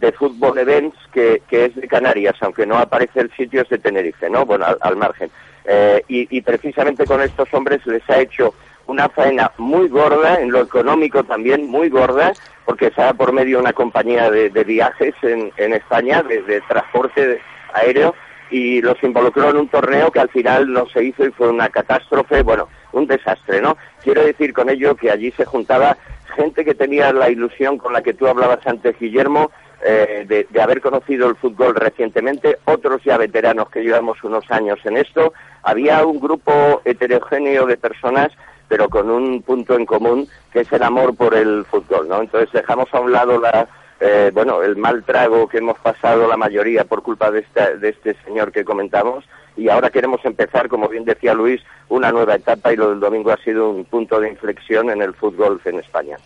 de 0.00 0.12
Fútbol 0.12 0.58
Events, 0.58 0.94
que, 1.10 1.40
que 1.48 1.64
es 1.66 1.74
de 1.74 1.88
Canarias, 1.88 2.34
aunque 2.42 2.66
no 2.66 2.76
aparece 2.76 3.18
el 3.20 3.30
sitio, 3.34 3.62
es 3.62 3.68
de 3.70 3.78
Tenerife, 3.78 4.28
¿no? 4.28 4.44
Bueno, 4.44 4.66
al, 4.66 4.76
al 4.82 4.94
margen. 4.94 5.30
Eh, 5.68 6.02
y, 6.08 6.40
precisamente 6.42 7.04
con 7.04 7.20
estos 7.20 7.52
hombres 7.52 7.84
les 7.86 8.08
ha 8.08 8.20
hecho 8.20 8.54
una 8.86 9.08
faena 9.08 9.50
muy 9.58 9.88
gorda, 9.88 10.40
en 10.40 10.52
lo 10.52 10.60
económico 10.60 11.24
también 11.24 11.66
muy 11.66 11.88
gorda, 11.88 12.32
porque 12.64 12.86
estaba 12.86 13.14
por 13.14 13.32
medio 13.32 13.58
una 13.58 13.72
compañía 13.72 14.30
de, 14.30 14.48
viajes 14.64 15.14
en, 15.22 15.72
España, 15.72 16.22
de, 16.22 16.42
de 16.42 16.60
transporte 16.62 17.40
aéreo, 17.74 18.14
y 18.50 18.80
los 18.80 19.02
involucró 19.02 19.50
en 19.50 19.56
un 19.56 19.68
torneo 19.68 20.12
que 20.12 20.20
al 20.20 20.28
final 20.28 20.72
no 20.72 20.86
se 20.88 21.02
hizo 21.02 21.26
y 21.26 21.32
fue 21.32 21.48
una 21.48 21.68
catástrofe, 21.68 22.42
bueno, 22.42 22.68
un 22.92 23.08
desastre, 23.08 23.60
¿no? 23.60 23.76
Quiero 24.04 24.24
decir 24.24 24.52
con 24.52 24.70
ello 24.70 24.94
que 24.94 25.10
allí 25.10 25.32
se 25.32 25.44
juntaba 25.44 25.96
gente 26.36 26.64
que 26.64 26.74
tenía 26.74 27.12
la 27.12 27.28
ilusión 27.28 27.78
con 27.78 27.92
la 27.92 28.02
que 28.02 28.14
tú 28.14 28.28
hablabas 28.28 28.64
antes, 28.66 28.96
Guillermo, 28.98 29.50
eh, 29.84 30.46
de 30.48 30.62
haber 30.62 30.80
conocido 30.80 31.28
el 31.28 31.36
fútbol 31.36 31.74
recientemente, 31.74 32.58
otros 32.64 33.02
ya 33.04 33.18
veteranos 33.18 33.68
que 33.70 33.82
llevamos 33.82 34.22
unos 34.24 34.50
años 34.50 34.78
en 34.84 34.96
esto. 34.96 35.32
Había 35.66 36.04
un 36.06 36.20
grupo 36.20 36.80
heterogéneo 36.84 37.66
de 37.66 37.76
personas, 37.76 38.30
pero 38.68 38.88
con 38.88 39.10
un 39.10 39.42
punto 39.42 39.74
en 39.76 39.84
común, 39.84 40.28
que 40.52 40.60
es 40.60 40.72
el 40.72 40.82
amor 40.82 41.14
por 41.16 41.34
el 41.34 41.64
fútbol, 41.64 42.08
¿no? 42.08 42.20
Entonces 42.22 42.50
dejamos 42.52 42.86
a 42.92 43.00
un 43.00 43.10
lado 43.12 43.40
la, 43.40 43.68
eh, 44.00 44.30
bueno, 44.32 44.62
el 44.62 44.76
mal 44.76 45.02
trago 45.04 45.48
que 45.48 45.58
hemos 45.58 45.78
pasado 45.78 46.28
la 46.28 46.36
mayoría 46.36 46.84
por 46.84 47.02
culpa 47.02 47.30
de, 47.30 47.40
esta- 47.40 47.74
de 47.76 47.88
este 47.90 48.14
señor 48.24 48.52
que 48.52 48.64
comentamos 48.64 49.24
y 49.56 49.68
ahora 49.68 49.90
queremos 49.90 50.20
empezar, 50.24 50.68
como 50.68 50.88
bien 50.88 51.04
decía 51.04 51.32
Luis, 51.34 51.60
una 51.88 52.12
nueva 52.12 52.34
etapa 52.36 52.72
y 52.72 52.76
lo 52.76 52.90
del 52.90 53.00
domingo 53.00 53.30
ha 53.32 53.36
sido 53.42 53.70
un 53.70 53.84
punto 53.86 54.20
de 54.20 54.28
inflexión 54.30 54.90
en 54.90 55.00
el 55.02 55.14
fútbol 55.14 55.60
en 55.64 55.78
España. 55.80 56.16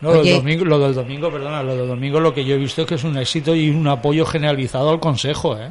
No, 0.00 0.12
lo, 0.14 0.22
del 0.22 0.36
domingo, 0.36 0.64
lo 0.64 0.78
del 0.78 0.94
domingo, 0.94 1.30
perdona, 1.30 1.62
lo 1.62 1.76
del 1.76 1.86
domingo 1.88 2.20
lo 2.20 2.32
que 2.32 2.44
yo 2.46 2.54
he 2.54 2.58
visto 2.58 2.82
es 2.82 2.86
que 2.86 2.94
es 2.94 3.04
un 3.04 3.18
éxito 3.18 3.54
y 3.54 3.68
un 3.68 3.86
apoyo 3.86 4.24
generalizado 4.24 4.88
al 4.90 5.00
Consejo, 5.00 5.58
¿eh? 5.58 5.70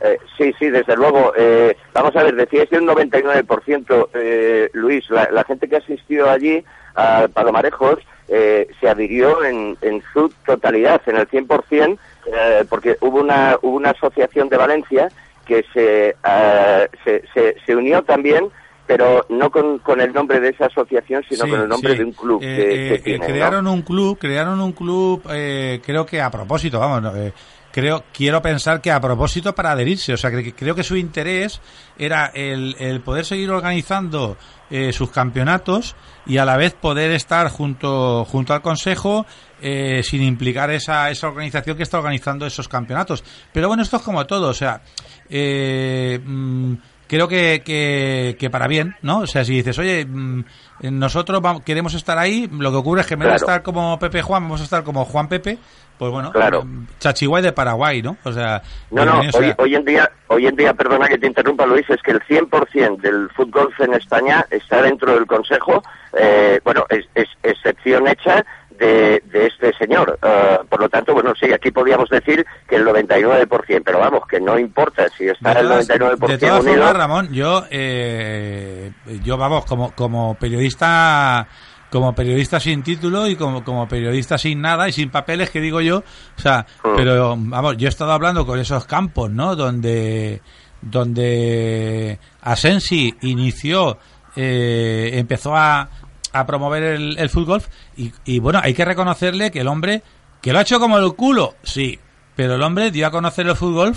Eh, 0.00 0.18
sí, 0.36 0.52
sí, 0.58 0.70
desde 0.70 0.96
luego. 0.96 1.32
Eh, 1.36 1.76
vamos 1.92 2.14
a 2.16 2.22
ver, 2.22 2.34
decíais 2.34 2.70
de 2.70 2.78
un 2.78 2.86
99%, 2.86 4.08
eh, 4.14 4.70
Luis, 4.72 5.08
la, 5.10 5.28
la 5.32 5.44
gente 5.44 5.68
que 5.68 5.76
asistió 5.76 6.30
allí 6.30 6.64
a 6.94 7.28
Palomarejos 7.32 7.98
eh, 8.28 8.68
se 8.80 8.88
adhirió 8.88 9.44
en, 9.44 9.76
en, 9.80 10.02
su 10.12 10.32
totalidad, 10.44 11.00
en 11.06 11.16
el 11.16 11.28
100%, 11.28 11.98
eh, 12.26 12.64
porque 12.68 12.96
hubo 13.00 13.20
una, 13.20 13.56
hubo 13.62 13.76
una 13.76 13.90
asociación 13.90 14.48
de 14.48 14.56
Valencia 14.56 15.08
que 15.46 15.64
se, 15.72 16.10
eh, 16.10 16.88
se, 17.04 17.22
se, 17.32 17.56
se, 17.64 17.76
unió 17.76 18.02
también 18.02 18.50
pero 18.86 19.26
no 19.28 19.50
con, 19.50 19.80
con, 19.80 20.00
el 20.00 20.14
nombre 20.14 20.40
de 20.40 20.48
esa 20.48 20.64
asociación, 20.64 21.22
sino 21.28 21.44
sí, 21.44 21.50
con 21.50 21.60
el 21.60 21.68
nombre 21.68 21.92
sí. 21.92 21.98
de 21.98 22.04
un 22.04 22.12
club. 22.12 22.40
Eh, 22.42 22.56
que, 22.56 22.94
eh, 22.94 22.98
tiene, 23.00 23.26
crearon 23.26 23.64
¿no? 23.64 23.74
un 23.74 23.82
club, 23.82 24.18
crearon 24.18 24.58
un 24.62 24.72
club, 24.72 25.22
eh, 25.30 25.82
creo 25.84 26.06
que 26.06 26.22
a 26.22 26.30
propósito, 26.30 26.80
vamos, 26.80 27.14
eh, 27.14 27.32
creo, 27.78 28.04
quiero 28.12 28.42
pensar 28.42 28.80
que 28.80 28.90
a 28.90 29.00
propósito 29.00 29.54
para 29.54 29.70
adherirse, 29.70 30.12
o 30.12 30.16
sea, 30.16 30.30
que, 30.30 30.52
creo 30.52 30.74
que 30.74 30.82
su 30.82 30.96
interés 30.96 31.60
era 31.96 32.26
el, 32.34 32.74
el 32.80 33.00
poder 33.02 33.24
seguir 33.24 33.50
organizando 33.50 34.36
eh, 34.68 34.92
sus 34.92 35.10
campeonatos 35.10 35.94
y 36.26 36.38
a 36.38 36.44
la 36.44 36.56
vez 36.56 36.74
poder 36.74 37.12
estar 37.12 37.48
junto, 37.50 38.24
junto 38.24 38.52
al 38.52 38.62
Consejo 38.62 39.26
eh, 39.62 40.02
sin 40.02 40.22
implicar 40.22 40.70
esa, 40.70 41.08
esa 41.10 41.28
organización 41.28 41.76
que 41.76 41.84
está 41.84 41.98
organizando 41.98 42.46
esos 42.46 42.66
campeonatos. 42.66 43.22
Pero 43.52 43.68
bueno, 43.68 43.84
esto 43.84 43.98
es 43.98 44.02
como 44.02 44.26
todo, 44.26 44.48
o 44.48 44.54
sea, 44.54 44.82
eh, 45.30 46.20
mmm, 46.24 46.74
creo 47.06 47.28
que, 47.28 47.62
que, 47.64 48.36
que, 48.38 48.50
para 48.50 48.66
bien, 48.66 48.96
¿no? 49.02 49.20
O 49.20 49.26
sea, 49.26 49.44
si 49.44 49.54
dices, 49.54 49.78
oye, 49.78 50.04
mmm, 50.04 50.44
nosotros 50.82 51.40
vamos, 51.42 51.62
queremos 51.62 51.94
estar 51.94 52.18
ahí, 52.18 52.48
lo 52.52 52.70
que 52.70 52.76
ocurre 52.76 53.00
es 53.02 53.06
que 53.06 53.14
en 53.14 53.20
vez 53.20 53.30
de 53.30 53.36
estar 53.36 53.62
como 53.62 53.98
Pepe 53.98 54.22
Juan, 54.22 54.42
vamos 54.44 54.60
a 54.60 54.64
estar 54.64 54.82
como 54.84 55.04
Juan 55.04 55.28
Pepe, 55.28 55.58
pues 55.98 56.12
bueno, 56.12 56.30
Claro. 56.30 56.64
Chachiguay 57.00 57.42
de 57.42 57.52
Paraguay, 57.52 58.02
¿no? 58.02 58.16
O 58.24 58.32
sea, 58.32 58.62
No, 58.90 59.04
no, 59.04 59.18
hoy, 59.20 59.32
sea. 59.32 59.54
hoy 59.58 59.74
en 59.74 59.84
día, 59.84 60.10
hoy 60.28 60.46
en 60.46 60.54
día, 60.54 60.72
perdona 60.74 61.08
que 61.08 61.18
te 61.18 61.26
interrumpa, 61.26 61.66
Luis, 61.66 61.88
es 61.90 62.00
que 62.02 62.12
el 62.12 62.20
100% 62.20 63.00
del 63.00 63.28
fútbol 63.30 63.72
en 63.80 63.94
España 63.94 64.46
está 64.50 64.80
dentro 64.82 65.12
del 65.14 65.26
Consejo, 65.26 65.82
eh, 66.16 66.60
bueno, 66.64 66.84
es, 66.88 67.04
es 67.14 67.28
excepción 67.42 68.06
hecha 68.06 68.44
de, 68.78 69.22
de 69.26 69.46
este 69.46 69.72
señor. 69.78 70.18
Uh, 70.22 70.64
por 70.66 70.80
lo 70.80 70.88
tanto, 70.88 71.12
bueno, 71.14 71.32
sí, 71.38 71.52
aquí 71.52 71.70
podríamos 71.70 72.08
decir 72.08 72.44
que 72.68 72.76
el 72.76 72.86
99%, 72.86 73.82
pero 73.84 73.98
vamos, 73.98 74.22
que 74.28 74.40
no 74.40 74.58
importa 74.58 75.08
si 75.16 75.26
está 75.28 75.52
el 75.52 75.66
todas, 75.68 75.88
99% 75.88 76.26
de 76.28 76.38
todas 76.38 76.60
unido. 76.64 76.76
formas, 76.76 76.96
Ramón, 76.96 77.32
yo, 77.32 77.64
eh, 77.70 78.92
yo 79.24 79.36
vamos, 79.36 79.64
como, 79.64 79.92
como 79.94 80.34
periodista, 80.36 81.48
como 81.90 82.14
periodista 82.14 82.60
sin 82.60 82.82
título 82.82 83.26
y 83.26 83.34
como, 83.36 83.64
como 83.64 83.88
periodista 83.88 84.38
sin 84.38 84.60
nada 84.60 84.88
y 84.88 84.92
sin 84.92 85.10
papeles, 85.10 85.50
que 85.50 85.60
digo 85.60 85.80
yo, 85.80 85.98
o 85.98 86.40
sea, 86.40 86.66
Mm. 86.84 86.88
pero 86.96 87.34
vamos, 87.36 87.76
yo 87.78 87.86
he 87.86 87.88
estado 87.88 88.12
hablando 88.12 88.46
con 88.46 88.58
esos 88.58 88.84
campos, 88.86 89.30
¿no? 89.30 89.56
Donde, 89.56 90.40
donde 90.80 92.18
Asensi 92.42 93.14
inició, 93.22 93.98
eh, 94.36 95.10
empezó 95.14 95.56
a, 95.56 95.88
a 96.32 96.46
promover 96.46 96.82
el, 96.82 97.18
el 97.18 97.28
fútbol 97.30 97.62
y, 97.96 98.12
y 98.24 98.38
bueno, 98.38 98.60
hay 98.62 98.74
que 98.74 98.84
reconocerle 98.84 99.50
que 99.50 99.60
el 99.60 99.68
hombre, 99.68 100.02
que 100.42 100.52
lo 100.52 100.58
ha 100.58 100.62
hecho 100.62 100.78
como 100.80 100.98
el 100.98 101.14
culo, 101.14 101.54
sí, 101.62 101.98
pero 102.36 102.54
el 102.54 102.62
hombre 102.62 102.90
dio 102.90 103.06
a 103.06 103.10
conocer 103.10 103.46
el 103.46 103.56
fútbol, 103.56 103.94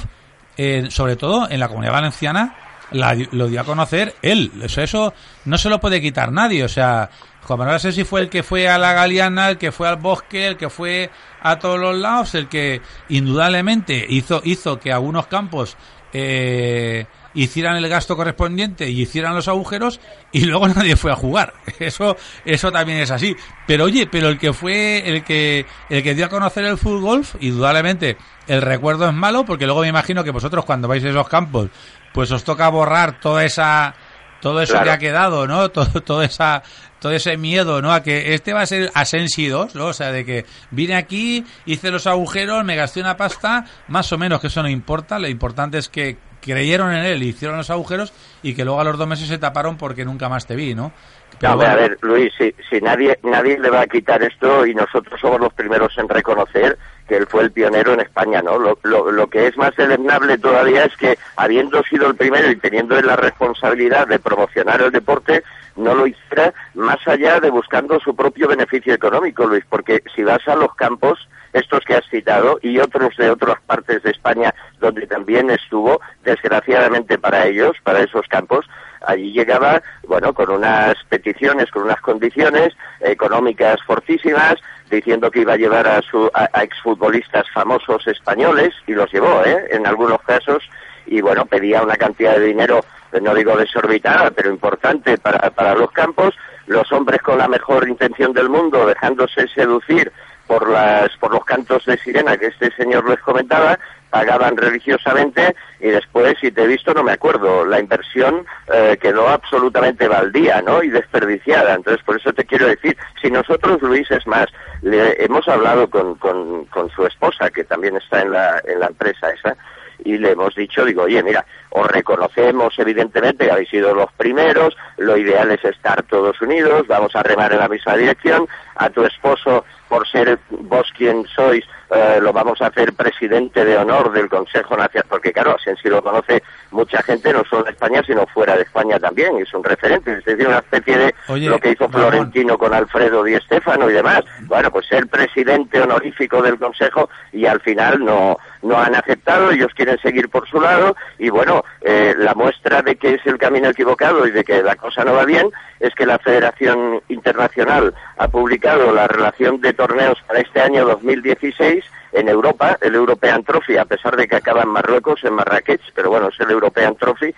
eh, 0.57 0.87
sobre 0.89 1.15
todo 1.15 1.49
en 1.49 1.59
la 1.59 1.67
comunidad 1.67 1.93
valenciana, 1.93 2.55
la- 2.91 3.15
lo 3.31 3.47
dio 3.47 3.61
a 3.61 3.63
conocer 3.63 4.15
él. 4.21 4.51
Eso, 4.63 4.81
eso 4.81 5.13
no 5.45 5.57
se 5.57 5.69
lo 5.69 5.79
puede 5.79 6.01
quitar 6.01 6.31
nadie. 6.31 6.63
O 6.63 6.67
sea, 6.67 7.09
Juan 7.43 7.59
Manuel 7.59 7.77
Asensi 7.77 8.03
fue 8.03 8.19
el 8.21 8.29
que 8.29 8.43
fue 8.43 8.67
a 8.67 8.77
la 8.77 8.91
Galeana, 8.93 9.49
el 9.49 9.57
que 9.57 9.71
fue 9.71 9.87
al 9.87 9.95
bosque, 9.95 10.47
el 10.47 10.57
que 10.57 10.69
fue 10.69 11.09
a 11.41 11.57
todos 11.57 11.79
los 11.79 11.95
lados, 11.95 12.35
el 12.35 12.49
que 12.49 12.81
indudablemente 13.07 14.05
hizo, 14.09 14.41
hizo 14.43 14.77
que 14.79 14.91
algunos 14.91 15.27
campos 15.27 15.77
eh, 16.13 17.05
hicieran 17.33 17.77
el 17.77 17.87
gasto 17.87 18.15
correspondiente 18.15 18.89
y 18.89 19.01
hicieran 19.01 19.35
los 19.35 19.47
agujeros 19.47 19.99
y 20.31 20.45
luego 20.45 20.67
nadie 20.75 20.95
fue 20.95 21.11
a 21.11 21.15
jugar. 21.15 21.53
Eso, 21.79 22.17
eso 22.45 22.71
también 22.71 22.99
es 22.99 23.11
así. 23.11 23.35
Pero 23.67 23.85
oye, 23.85 24.07
pero 24.07 24.29
el 24.29 24.37
que 24.37 24.53
fue, 24.53 25.07
el 25.09 25.23
que, 25.23 25.65
el 25.89 26.03
que 26.03 26.13
dio 26.15 26.25
a 26.25 26.29
conocer 26.29 26.65
el 26.65 26.77
fútbol, 26.77 27.25
indudablemente 27.39 28.17
el 28.47 28.61
recuerdo 28.61 29.07
es 29.07 29.13
malo 29.13 29.45
porque 29.45 29.65
luego 29.65 29.81
me 29.81 29.87
imagino 29.87 30.23
que 30.23 30.31
vosotros 30.31 30.65
cuando 30.65 30.87
vais 30.87 31.03
a 31.03 31.09
esos 31.09 31.27
campos, 31.27 31.69
pues 32.13 32.31
os 32.31 32.43
toca 32.43 32.67
borrar 32.69 33.19
toda 33.19 33.43
esa, 33.45 33.95
todo 34.41 34.61
eso 34.61 34.73
Claro. 34.73 34.85
que 34.85 34.91
ha 34.91 34.97
quedado, 34.97 35.47
¿no? 35.47 35.69
Todo, 35.71 36.01
todo 36.01 36.23
esa, 36.23 36.61
todo 36.99 37.11
ese 37.13 37.37
miedo, 37.37 37.81
¿no? 37.81 37.93
A 37.93 38.03
que 38.03 38.33
este 38.33 38.53
va 38.53 38.61
a 38.61 38.65
ser 38.65 38.91
Asensi 38.93 39.47
2, 39.47 39.75
¿no? 39.75 39.85
O 39.87 39.93
sea, 39.93 40.11
de 40.11 40.25
que 40.25 40.45
vine 40.71 40.95
aquí, 40.95 41.45
hice 41.65 41.89
los 41.91 42.05
agujeros, 42.07 42.63
me 42.65 42.75
gasté 42.75 42.99
una 42.99 43.17
pasta, 43.17 43.65
más 43.87 44.11
o 44.11 44.17
menos 44.17 44.41
que 44.41 44.47
eso 44.47 44.61
no 44.61 44.69
importa, 44.69 45.17
lo 45.19 45.27
importante 45.27 45.77
es 45.77 45.87
que 45.89 46.17
creyeron 46.41 46.91
en 46.91 47.05
él, 47.05 47.23
hicieron 47.23 47.57
los 47.57 47.69
agujeros 47.69 48.13
y 48.43 48.53
que 48.53 48.65
luego 48.65 48.81
a 48.81 48.83
los 48.83 48.97
dos 48.97 49.07
meses 49.07 49.27
se 49.27 49.37
taparon 49.37 49.77
porque 49.77 50.03
nunca 50.03 50.27
más 50.27 50.45
te 50.45 50.55
vi, 50.55 50.75
¿no? 50.75 50.91
Bueno, 51.39 51.61
a 51.61 51.75
ver, 51.75 51.97
Luis, 52.01 52.31
si, 52.37 52.53
si 52.69 52.81
nadie, 52.81 53.17
nadie 53.23 53.57
le 53.57 53.69
va 53.69 53.81
a 53.81 53.87
quitar 53.87 54.21
esto 54.21 54.65
y 54.65 54.75
nosotros 54.75 55.19
somos 55.19 55.39
los 55.39 55.53
primeros 55.53 55.97
en 55.97 56.07
reconocer 56.09 56.77
que 57.07 57.17
él 57.17 57.25
fue 57.27 57.43
el 57.43 57.51
pionero 57.51 57.93
en 57.93 58.01
España, 58.01 58.41
¿no? 58.41 58.59
Lo, 58.59 58.77
lo, 58.83 59.11
lo 59.11 59.27
que 59.27 59.47
es 59.47 59.57
más 59.57 59.75
deleznable 59.75 60.37
todavía 60.37 60.85
es 60.85 60.95
que, 60.97 61.17
habiendo 61.35 61.81
sido 61.83 62.07
el 62.07 62.15
primero 62.15 62.49
y 62.51 62.57
teniendo 62.57 63.01
la 63.01 63.15
responsabilidad 63.15 64.07
de 64.07 64.19
promocionar 64.19 64.81
el 64.81 64.91
deporte, 64.91 65.43
no 65.75 65.93
lo 65.95 66.07
hiciera 66.07 66.53
más 66.73 66.99
allá 67.07 67.39
de 67.39 67.49
buscando 67.49 67.99
su 67.99 68.15
propio 68.15 68.47
beneficio 68.47 68.93
económico, 68.93 69.45
Luis, 69.45 69.63
porque 69.69 70.03
si 70.15 70.23
vas 70.23 70.45
a 70.47 70.55
los 70.55 70.73
campos, 70.75 71.27
estos 71.53 71.81
que 71.85 71.95
has 71.95 72.05
citado 72.09 72.59
y 72.61 72.79
otros 72.79 73.15
de 73.17 73.29
otras 73.29 73.59
partes 73.61 74.01
de 74.03 74.11
España 74.11 74.53
donde 74.79 75.05
también 75.07 75.49
estuvo, 75.49 75.99
desgraciadamente 76.23 77.17
para 77.17 77.45
ellos, 77.45 77.75
para 77.83 78.01
esos 78.01 78.25
campos, 78.27 78.65
allí 79.05 79.33
llegaba, 79.33 79.81
bueno, 80.07 80.33
con 80.33 80.49
unas 80.49 80.95
peticiones, 81.09 81.69
con 81.71 81.83
unas 81.83 81.99
condiciones 82.01 82.73
económicas 83.01 83.77
fortísimas, 83.85 84.55
diciendo 84.89 85.31
que 85.31 85.41
iba 85.41 85.53
a 85.53 85.57
llevar 85.57 85.87
a, 85.87 86.01
su, 86.01 86.29
a, 86.33 86.49
a 86.53 86.63
exfutbolistas 86.63 87.49
famosos 87.53 88.07
españoles, 88.07 88.73
y 88.87 88.93
los 88.93 89.11
llevó, 89.11 89.43
¿eh? 89.45 89.67
En 89.71 89.87
algunos 89.87 90.21
casos, 90.21 90.69
y 91.05 91.21
bueno, 91.21 91.45
pedía 91.45 91.81
una 91.81 91.95
cantidad 91.95 92.37
de 92.37 92.45
dinero, 92.45 92.85
no 93.19 93.33
digo 93.33 93.57
desorbitada, 93.57 94.31
pero 94.31 94.49
importante 94.49 95.17
para, 95.17 95.49
para 95.51 95.75
los 95.75 95.91
campos, 95.91 96.35
los 96.67 96.91
hombres 96.91 97.21
con 97.21 97.37
la 97.37 97.47
mejor 97.47 97.87
intención 97.89 98.31
del 98.33 98.49
mundo, 98.49 98.85
dejándose 98.85 99.47
seducir 99.49 100.11
por 100.51 100.69
las 100.69 101.15
por 101.17 101.31
los 101.31 101.45
cantos 101.45 101.85
de 101.85 101.97
sirena 101.97 102.35
que 102.35 102.47
este 102.47 102.75
señor 102.75 103.09
les 103.09 103.19
comentaba 103.21 103.79
pagaban 104.09 104.57
religiosamente 104.57 105.55
y 105.79 105.87
después 105.87 106.35
si 106.41 106.51
te 106.51 106.63
he 106.63 106.67
visto 106.67 106.93
no 106.93 107.03
me 107.03 107.13
acuerdo 107.13 107.65
la 107.65 107.79
inversión 107.79 108.45
eh, 108.73 108.97
quedó 108.99 109.29
absolutamente 109.29 110.09
baldía 110.09 110.61
no 110.61 110.83
y 110.83 110.89
desperdiciada. 110.89 111.75
Entonces 111.75 112.03
por 112.03 112.17
eso 112.17 112.33
te 112.33 112.43
quiero 112.43 112.67
decir 112.67 112.97
si 113.21 113.31
nosotros 113.31 113.81
Luis 113.81 114.11
es 114.11 114.27
más 114.27 114.47
le 114.81 115.23
hemos 115.23 115.47
hablado 115.47 115.89
con, 115.89 116.15
con, 116.15 116.65
con 116.65 116.89
su 116.89 117.05
esposa 117.05 117.49
que 117.49 117.63
también 117.63 117.95
está 117.95 118.21
en 118.21 118.31
la 118.33 118.61
en 118.65 118.81
la 118.81 118.87
empresa 118.87 119.29
esa 119.29 119.55
y 120.03 120.17
le 120.17 120.31
hemos 120.31 120.55
dicho, 120.55 120.85
digo, 120.85 121.03
oye, 121.03 121.21
mira, 121.23 121.45
os 121.69 121.87
reconocemos 121.87 122.77
evidentemente 122.77 123.45
que 123.45 123.51
habéis 123.51 123.69
sido 123.69 123.93
los 123.93 124.11
primeros, 124.13 124.75
lo 124.97 125.17
ideal 125.17 125.51
es 125.51 125.63
estar 125.63 126.03
todos 126.03 126.41
unidos, 126.41 126.87
vamos 126.87 127.15
a 127.15 127.23
remar 127.23 127.51
en 127.53 127.59
la 127.59 127.69
misma 127.69 127.95
dirección, 127.95 128.47
a 128.75 128.89
tu 128.89 129.03
esposo, 129.03 129.65
por 129.87 130.07
ser 130.07 130.39
vos 130.49 130.91
quien 130.97 131.25
sois, 131.27 131.65
eh, 131.93 132.19
lo 132.21 132.31
vamos 132.31 132.61
a 132.61 132.67
hacer 132.67 132.93
presidente 132.93 133.65
de 133.65 133.77
honor 133.77 134.11
del 134.11 134.29
Consejo 134.29 134.77
Nacional, 134.77 135.05
porque 135.09 135.33
claro, 135.33 135.57
si 135.59 135.89
lo 135.89 136.01
conoce 136.01 136.41
mucha 136.71 137.01
gente, 137.03 137.33
no 137.33 137.43
solo 137.49 137.63
de 137.63 137.71
España, 137.71 138.01
sino 138.05 138.25
fuera 138.27 138.55
de 138.55 138.63
España 138.63 138.97
también, 138.99 139.37
y 139.37 139.41
es 139.41 139.53
un 139.53 139.63
referente, 139.63 140.13
es 140.13 140.23
decir, 140.23 140.47
una 140.47 140.59
especie 140.59 140.97
de 140.97 141.15
Oye, 141.27 141.49
lo 141.49 141.59
que 141.59 141.71
hizo 141.71 141.87
Ramón. 141.87 142.11
Florentino 142.11 142.57
con 142.57 142.73
Alfredo 142.73 143.23
Di 143.23 143.35
Stéfano 143.37 143.89
y 143.89 143.93
demás. 143.93 144.21
Bueno, 144.43 144.71
pues 144.71 144.87
ser 144.87 145.07
presidente 145.07 145.81
honorífico 145.81 146.41
del 146.41 146.57
Consejo 146.57 147.09
y 147.33 147.45
al 147.45 147.59
final 147.61 148.03
no, 148.03 148.37
no 148.61 148.77
han 148.77 148.95
aceptado, 148.95 149.51
ellos 149.51 149.73
quieren 149.75 149.97
seguir 149.99 150.29
por 150.29 150.47
su 150.47 150.61
lado 150.61 150.95
y 151.17 151.29
bueno, 151.29 151.63
eh, 151.81 152.15
la 152.17 152.33
muestra 152.33 152.81
de 152.81 152.95
que 152.95 153.15
es 153.15 153.25
el 153.25 153.37
camino 153.37 153.69
equivocado 153.69 154.25
y 154.27 154.31
de 154.31 154.43
que 154.43 154.63
la 154.63 154.75
cosa 154.75 155.03
no 155.03 155.13
va 155.13 155.25
bien 155.25 155.49
es 155.79 155.93
que 155.95 156.05
la 156.05 156.19
Federación 156.19 157.01
Internacional 157.09 157.93
ha 158.17 158.27
publicado 158.27 158.93
la 158.93 159.07
relación 159.07 159.59
de 159.61 159.73
torneos 159.73 160.19
para 160.27 160.39
este 160.39 160.61
año 160.61 160.85
2016 160.85 161.80
en 162.13 162.29
Europa, 162.29 162.77
el 162.81 162.95
European 162.95 163.43
Trophy, 163.43 163.77
a 163.77 163.85
pesar 163.85 164.15
de 164.15 164.27
que 164.27 164.35
acaba 164.35 164.63
en 164.63 164.69
Marruecos, 164.69 165.23
en 165.23 165.33
Marrakech, 165.33 165.81
pero 165.93 166.09
bueno, 166.09 166.29
es 166.29 166.39
el 166.39 166.51
European 166.51 166.95
Trophy, 166.95 167.33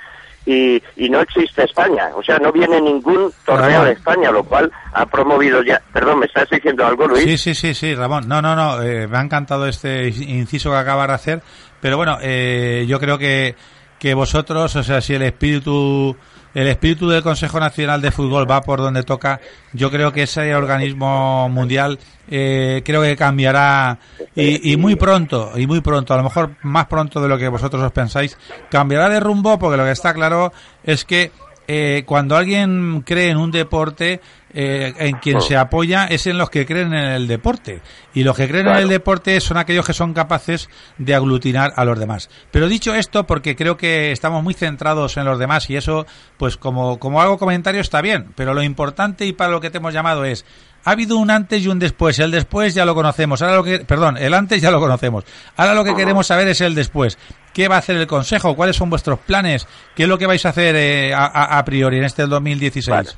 y, 0.45 0.81
y 0.97 1.09
no 1.09 1.21
existe 1.21 1.63
España, 1.63 2.09
o 2.15 2.21
sea, 2.21 2.37
no 2.37 2.51
viene 2.51 2.81
ningún 2.81 3.31
torneo 3.45 3.69
Ramón. 3.69 3.85
de 3.85 3.91
España, 3.93 4.29
lo 4.31 4.43
cual 4.43 4.69
ha 4.93 5.05
promovido 5.05 5.63
ya... 5.63 5.81
Perdón, 5.93 6.19
¿me 6.19 6.25
estás 6.25 6.49
diciendo 6.49 6.85
algo, 6.85 7.07
Luis? 7.07 7.23
Sí, 7.23 7.37
sí, 7.37 7.55
sí, 7.55 7.73
sí, 7.73 7.95
Ramón. 7.95 8.27
No, 8.27 8.41
no, 8.41 8.53
no. 8.55 8.81
eh, 8.81 9.07
me 9.07 9.17
ha 9.17 9.21
encantado 9.21 9.67
este 9.67 10.09
inciso 10.09 10.69
que 10.71 10.75
acabas 10.77 11.07
de 11.07 11.13
hacer. 11.13 11.41
Pero 11.79 11.95
bueno, 11.95 12.17
eh, 12.21 12.85
yo 12.89 12.99
creo 12.99 13.17
que, 13.17 13.55
que 13.99 14.13
vosotros, 14.13 14.75
o 14.75 14.83
sea, 14.83 14.99
si 14.99 15.13
el 15.13 15.21
espíritu, 15.21 16.17
el 16.53 16.67
espíritu 16.67 17.09
del 17.09 17.23
Consejo 17.23 17.59
Nacional 17.59 18.01
de 18.01 18.11
Fútbol 18.11 18.49
va 18.49 18.61
por 18.61 18.79
donde 18.79 19.03
toca, 19.03 19.39
yo 19.73 19.89
creo 19.89 20.11
que 20.11 20.23
ese 20.23 20.53
organismo 20.55 21.49
mundial, 21.49 21.99
eh, 22.29 22.81
creo 22.85 23.01
que 23.01 23.15
cambiará 23.15 23.99
y, 24.35 24.71
y 24.71 24.77
muy 24.77 24.95
pronto, 24.95 25.51
y 25.55 25.67
muy 25.67 25.81
pronto, 25.81 26.13
a 26.13 26.17
lo 26.17 26.23
mejor 26.23 26.51
más 26.61 26.87
pronto 26.87 27.21
de 27.21 27.27
lo 27.27 27.37
que 27.37 27.47
vosotros 27.47 27.81
os 27.81 27.91
pensáis, 27.91 28.37
cambiará 28.69 29.09
de 29.09 29.19
rumbo 29.19 29.57
porque 29.57 29.77
lo 29.77 29.83
que 29.83 29.91
está 29.91 30.13
claro 30.13 30.53
es 30.83 31.05
que 31.05 31.31
eh, 31.67 32.03
cuando 32.05 32.35
alguien 32.35 33.03
cree 33.05 33.29
en 33.29 33.37
un 33.37 33.51
deporte, 33.51 34.21
eh, 34.53 34.93
en 34.99 35.17
quien 35.17 35.41
se 35.41 35.57
apoya 35.57 36.05
es 36.05 36.27
en 36.27 36.37
los 36.37 36.49
que 36.49 36.65
creen 36.65 36.93
en 36.93 37.11
el 37.11 37.27
deporte. 37.27 37.81
Y 38.13 38.23
los 38.23 38.37
que 38.37 38.47
creen 38.47 38.67
en 38.67 38.75
el 38.75 38.87
deporte 38.87 39.39
son 39.41 39.57
aquellos 39.57 39.85
que 39.85 39.93
son 39.93 40.13
capaces 40.13 40.69
de 40.97 41.15
aglutinar 41.15 41.73
a 41.75 41.85
los 41.85 41.97
demás. 41.97 42.29
Pero 42.51 42.67
dicho 42.67 42.93
esto, 42.93 43.25
porque 43.25 43.55
creo 43.55 43.77
que 43.77 44.11
estamos 44.11 44.43
muy 44.43 44.53
centrados 44.53 45.17
en 45.17 45.25
los 45.25 45.39
demás 45.39 45.69
y 45.69 45.75
eso, 45.75 46.05
pues 46.37 46.57
como, 46.57 46.99
como 46.99 47.21
algo 47.21 47.39
comentario 47.39 47.81
está 47.81 48.01
bien. 48.01 48.27
Pero 48.35 48.53
lo 48.53 48.61
importante 48.61 49.25
y 49.25 49.33
para 49.33 49.51
lo 49.51 49.61
que 49.61 49.71
te 49.71 49.79
hemos 49.79 49.93
llamado 49.93 50.23
es, 50.25 50.45
ha 50.85 50.91
habido 50.91 51.17
un 51.17 51.31
antes 51.31 51.63
y 51.63 51.67
un 51.67 51.79
después. 51.79 52.19
El 52.19 52.31
después 52.31 52.73
ya 52.73 52.85
lo 52.85 52.95
conocemos. 52.95 53.41
Ahora 53.41 53.57
lo 53.57 53.63
que, 53.63 53.79
perdón, 53.79 54.17
el 54.17 54.33
antes 54.33 54.61
ya 54.61 54.71
lo 54.71 54.79
conocemos. 54.79 55.25
Ahora 55.57 55.73
lo 55.73 55.83
que 55.83 55.95
queremos 55.95 56.27
saber 56.27 56.47
es 56.47 56.61
el 56.61 56.75
después. 56.75 57.17
¿Qué 57.53 57.67
va 57.67 57.75
a 57.75 57.79
hacer 57.79 57.95
el 57.97 58.07
Consejo? 58.07 58.55
¿Cuáles 58.55 58.75
son 58.75 58.89
vuestros 58.89 59.19
planes? 59.19 59.67
¿Qué 59.95 60.03
es 60.03 60.09
lo 60.09 60.17
que 60.17 60.25
vais 60.25 60.45
a 60.45 60.49
hacer 60.49 60.75
eh, 60.75 61.13
a, 61.15 61.63
priori 61.65 61.97
en 61.97 62.03
este 62.03 62.25
2016? 62.25 63.17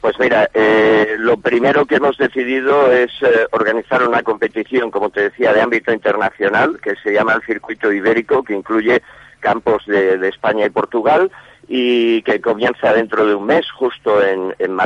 Pues 0.00 0.14
mira, 0.18 0.48
eh, 0.54 1.16
lo 1.18 1.36
primero 1.36 1.84
que 1.84 1.96
hemos 1.96 2.16
decidido 2.16 2.90
es 2.90 3.10
eh, 3.20 3.46
organizar 3.52 4.02
una 4.02 4.22
competición, 4.22 4.90
como 4.90 5.10
te 5.10 5.24
decía, 5.24 5.52
de 5.52 5.60
ámbito 5.60 5.92
internacional, 5.92 6.80
que 6.82 6.94
se 7.02 7.12
llama 7.12 7.34
el 7.34 7.42
Circuito 7.42 7.92
Ibérico, 7.92 8.42
que 8.42 8.54
incluye 8.54 9.02
campos 9.40 9.84
de, 9.86 10.26
España 10.28 10.66
y 10.66 10.70
Portugal 10.70 11.30
y 11.72 12.20
que 12.22 12.40
comienza 12.40 12.92
dentro 12.92 13.24
de 13.24 13.32
un 13.32 13.46
mes, 13.46 13.64
justo 13.70 14.20
en, 14.24 14.52
en, 14.58 14.76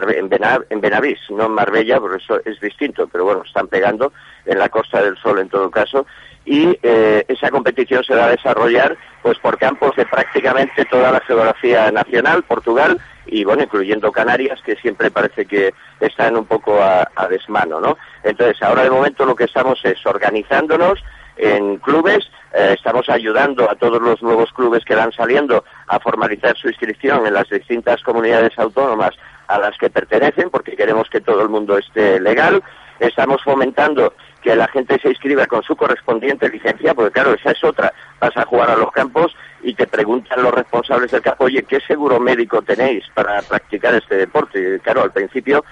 en, 0.68 0.80
Benavís, 0.82 1.18
no 1.30 1.46
en 1.46 1.52
Marbella, 1.52 1.98
porque 1.98 2.22
eso 2.22 2.38
es 2.44 2.60
distinto, 2.60 3.08
pero 3.10 3.24
bueno, 3.24 3.42
están 3.42 3.68
pegando 3.68 4.12
en 4.44 4.58
la 4.58 4.68
Costa 4.68 5.02
del 5.02 5.16
Sol 5.16 5.38
en 5.38 5.48
todo 5.48 5.70
caso, 5.70 6.04
y 6.44 6.78
eh, 6.82 7.24
esa 7.26 7.50
competición 7.50 8.04
se 8.04 8.14
va 8.14 8.26
a 8.26 8.32
desarrollar 8.32 8.98
pues 9.22 9.38
por 9.38 9.56
campos 9.56 9.96
de 9.96 10.04
prácticamente 10.04 10.84
toda 10.84 11.10
la 11.10 11.20
geografía 11.20 11.90
nacional, 11.90 12.42
Portugal, 12.42 13.00
y 13.24 13.44
bueno, 13.44 13.62
incluyendo 13.62 14.12
Canarias, 14.12 14.60
que 14.62 14.76
siempre 14.76 15.10
parece 15.10 15.46
que 15.46 15.72
están 16.00 16.36
un 16.36 16.44
poco 16.44 16.82
a, 16.82 17.08
desmano, 17.30 17.80
¿no? 17.80 17.96
Entonces, 18.24 18.62
ahora 18.62 18.82
de 18.82 18.90
momento 18.90 19.24
lo 19.24 19.34
que 19.34 19.44
estamos 19.44 19.82
es 19.84 20.04
organizándonos 20.04 21.02
en 21.38 21.78
clubes, 21.78 22.28
eh, 22.54 22.74
estamos 22.76 23.08
ayudando 23.08 23.68
a 23.68 23.74
todos 23.74 24.00
los 24.00 24.22
nuevos 24.22 24.52
clubes 24.52 24.84
que 24.84 24.94
van 24.94 25.12
saliendo 25.12 25.64
a 25.88 25.98
formalizar 25.98 26.56
su 26.56 26.68
inscripción 26.68 27.26
en 27.26 27.34
las 27.34 27.48
distintas 27.48 28.00
comunidades 28.02 28.56
autónomas 28.58 29.10
a 29.48 29.58
las 29.58 29.76
que 29.76 29.90
pertenecen, 29.90 30.50
porque 30.50 30.76
queremos 30.76 31.10
que 31.10 31.20
todo 31.20 31.42
el 31.42 31.48
mundo 31.48 31.76
esté 31.76 32.20
legal. 32.20 32.62
Estamos 33.00 33.42
fomentando 33.42 34.14
que 34.40 34.54
la 34.54 34.68
gente 34.68 35.00
se 35.00 35.08
inscriba 35.08 35.46
con 35.46 35.62
su 35.62 35.74
correspondiente 35.74 36.48
licencia, 36.48 36.94
porque 36.94 37.10
claro, 37.10 37.34
esa 37.34 37.50
es 37.50 37.64
otra. 37.64 37.92
Vas 38.20 38.36
a 38.36 38.44
jugar 38.44 38.70
a 38.70 38.76
los 38.76 38.92
campos 38.92 39.34
y 39.62 39.74
te 39.74 39.86
preguntan 39.86 40.42
los 40.42 40.54
responsables 40.54 41.10
del 41.10 41.22
campo, 41.22 41.44
oye, 41.44 41.64
¿qué 41.64 41.80
seguro 41.80 42.20
médico 42.20 42.62
tenéis 42.62 43.04
para 43.14 43.42
practicar 43.42 43.94
este 43.94 44.16
deporte? 44.16 44.76
Y 44.76 44.78
claro, 44.80 45.02
al 45.02 45.12
principio 45.12 45.64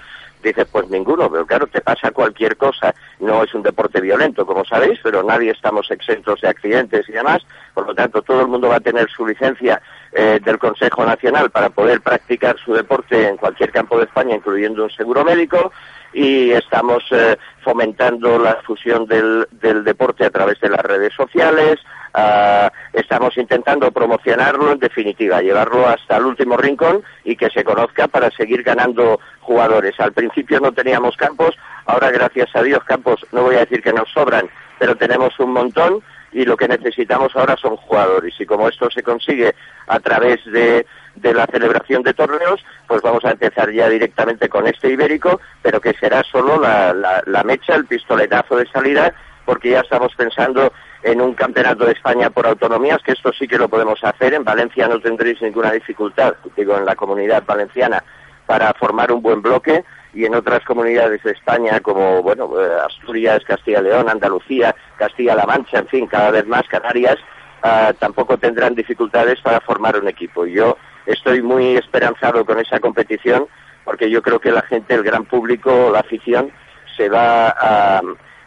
dices, 0.49 0.67
pues 0.71 0.89
ninguno, 0.89 1.29
pero 1.31 1.45
claro, 1.45 1.67
te 1.67 1.81
pasa 1.81 2.11
cualquier 2.11 2.57
cosa. 2.57 2.93
No 3.19 3.43
es 3.43 3.53
un 3.53 3.63
deporte 3.63 4.01
violento, 4.01 4.45
como 4.45 4.65
sabéis, 4.65 4.99
pero 5.01 5.23
nadie 5.23 5.51
estamos 5.51 5.89
exentos 5.91 6.41
de 6.41 6.49
accidentes 6.49 7.07
y 7.09 7.11
demás. 7.13 7.41
Por 7.73 7.87
lo 7.87 7.95
tanto, 7.95 8.21
todo 8.21 8.41
el 8.41 8.47
mundo 8.47 8.69
va 8.69 8.75
a 8.75 8.81
tener 8.81 9.09
su 9.09 9.25
licencia 9.25 9.81
eh, 10.11 10.39
del 10.43 10.59
Consejo 10.59 11.05
Nacional 11.05 11.49
para 11.49 11.69
poder 11.69 12.01
practicar 12.01 12.57
su 12.63 12.73
deporte 12.73 13.27
en 13.27 13.37
cualquier 13.37 13.71
campo 13.71 13.97
de 13.97 14.05
España, 14.05 14.35
incluyendo 14.35 14.83
un 14.83 14.91
seguro 14.91 15.23
médico 15.23 15.71
y 16.13 16.51
estamos 16.51 17.03
eh, 17.11 17.37
fomentando 17.63 18.37
la 18.37 18.55
fusión 18.65 19.05
del, 19.05 19.47
deporte 19.83 20.25
a 20.25 20.29
través 20.29 20.59
de 20.59 20.69
las 20.69 20.81
redes 20.81 21.13
sociales, 21.13 21.79
ah, 22.13 22.71
estamos 22.93 23.35
intentando 23.37 23.91
promocionarlo, 23.91 24.71
en 24.71 24.79
definitiva, 24.79 25.41
llevarlo 25.41 25.87
hasta 25.87 26.17
el 26.17 26.25
último 26.25 26.55
rincón 26.55 27.03
y 27.23 27.35
que 27.35 27.49
se 27.49 27.63
conozca 27.63 28.07
para 28.07 28.29
seguir 28.31 28.63
ganando 28.63 29.19
jugadores. 29.41 29.99
Al 29.99 30.13
principio 30.13 30.59
no 30.59 30.71
teníamos 30.71 31.17
campos, 31.17 31.55
ahora 31.85 32.11
gracias 32.11 32.55
a 32.55 32.61
Dios 32.61 32.83
campos, 32.83 33.25
no 33.31 33.43
voy 33.43 33.55
a 33.55 33.59
decir 33.59 33.81
que 33.81 33.93
nos 33.93 34.09
sobran, 34.11 34.49
pero 34.77 34.95
tenemos 34.95 35.39
un 35.39 35.51
montón 35.51 36.03
y 36.31 36.45
lo 36.45 36.57
que 36.57 36.67
necesitamos 36.67 37.35
ahora 37.35 37.55
son 37.57 37.77
jugadores. 37.77 38.33
Y 38.39 38.45
como 38.45 38.67
esto 38.67 38.89
se 38.91 39.03
consigue 39.03 39.55
a 39.87 39.99
través 39.99 40.43
de 40.45 40.85
de 41.15 41.33
la 41.33 41.45
celebración 41.45 42.03
de 42.03 42.13
torneos, 42.13 42.63
pues 42.87 43.01
vamos 43.01 43.23
a 43.25 43.31
empezar 43.31 43.71
ya 43.71 43.89
directamente 43.89 44.49
con 44.49 44.67
este 44.67 44.89
ibérico, 44.89 45.39
pero 45.61 45.79
que 45.79 45.93
será 45.93 46.23
solo 46.23 46.59
la, 46.59 47.43
mecha, 47.43 47.75
el 47.75 47.85
pistoletazo 47.85 48.57
de 48.57 48.67
salida, 48.67 49.13
porque 49.45 49.71
ya 49.71 49.81
estamos 49.81 50.13
pensando 50.15 50.71
en 51.03 51.21
un 51.21 51.33
campeonato 51.33 51.85
de 51.85 51.91
España 51.91 52.29
por 52.29 52.47
autonomías, 52.47 53.01
que 53.03 53.11
esto 53.11 53.31
sí 53.33 53.47
que 53.47 53.57
lo 53.57 53.67
podemos 53.67 54.03
hacer. 54.03 54.33
En 54.33 54.43
Valencia 54.43 54.87
no 54.87 54.99
tendréis 54.99 55.41
ninguna 55.41 55.71
dificultad, 55.71 56.35
digo, 56.55 56.77
en 56.77 56.85
la 56.85 56.95
comunidad 56.95 57.43
valenciana, 57.45 58.03
para 58.45 58.73
formar 58.73 59.11
un 59.11 59.21
buen 59.21 59.41
bloque 59.41 59.83
y 60.13 60.25
en 60.25 60.35
otras 60.35 60.63
comunidades 60.63 61.23
de 61.23 61.31
España 61.31 61.79
como, 61.79 62.21
bueno, 62.21 62.49
eh, 62.59 62.69
Asturias, 62.85 63.43
Castilla 63.45 63.81
León, 63.81 64.09
Andalucía, 64.09 64.75
Castilla-La 64.97 65.45
Mancha, 65.45 65.79
en 65.79 65.87
fin, 65.87 66.07
cada 66.07 66.31
vez 66.31 66.45
más 66.45 66.63
Canarias, 66.67 67.17
ah, 67.63 67.93
tampoco 67.97 68.37
tendrán 68.37 68.75
dificultades 68.75 69.41
para 69.41 69.59
formar 69.61 69.97
un 69.97 70.07
equipo. 70.07 70.45
Yo 70.45 70.77
estoy 71.05 71.41
muy 71.41 71.75
esperanzado 71.75 72.45
con 72.45 72.59
esa 72.59 72.79
competición 72.79 73.47
porque 73.83 74.09
yo 74.09 74.21
creo 74.21 74.39
que 74.39 74.51
la 74.51 74.61
gente, 74.61 74.93
el 74.93 75.03
gran 75.03 75.25
público, 75.25 75.89
la 75.91 75.99
afición, 75.99 76.51
se 76.95 77.09
va 77.09 77.49
a, 77.49 78.01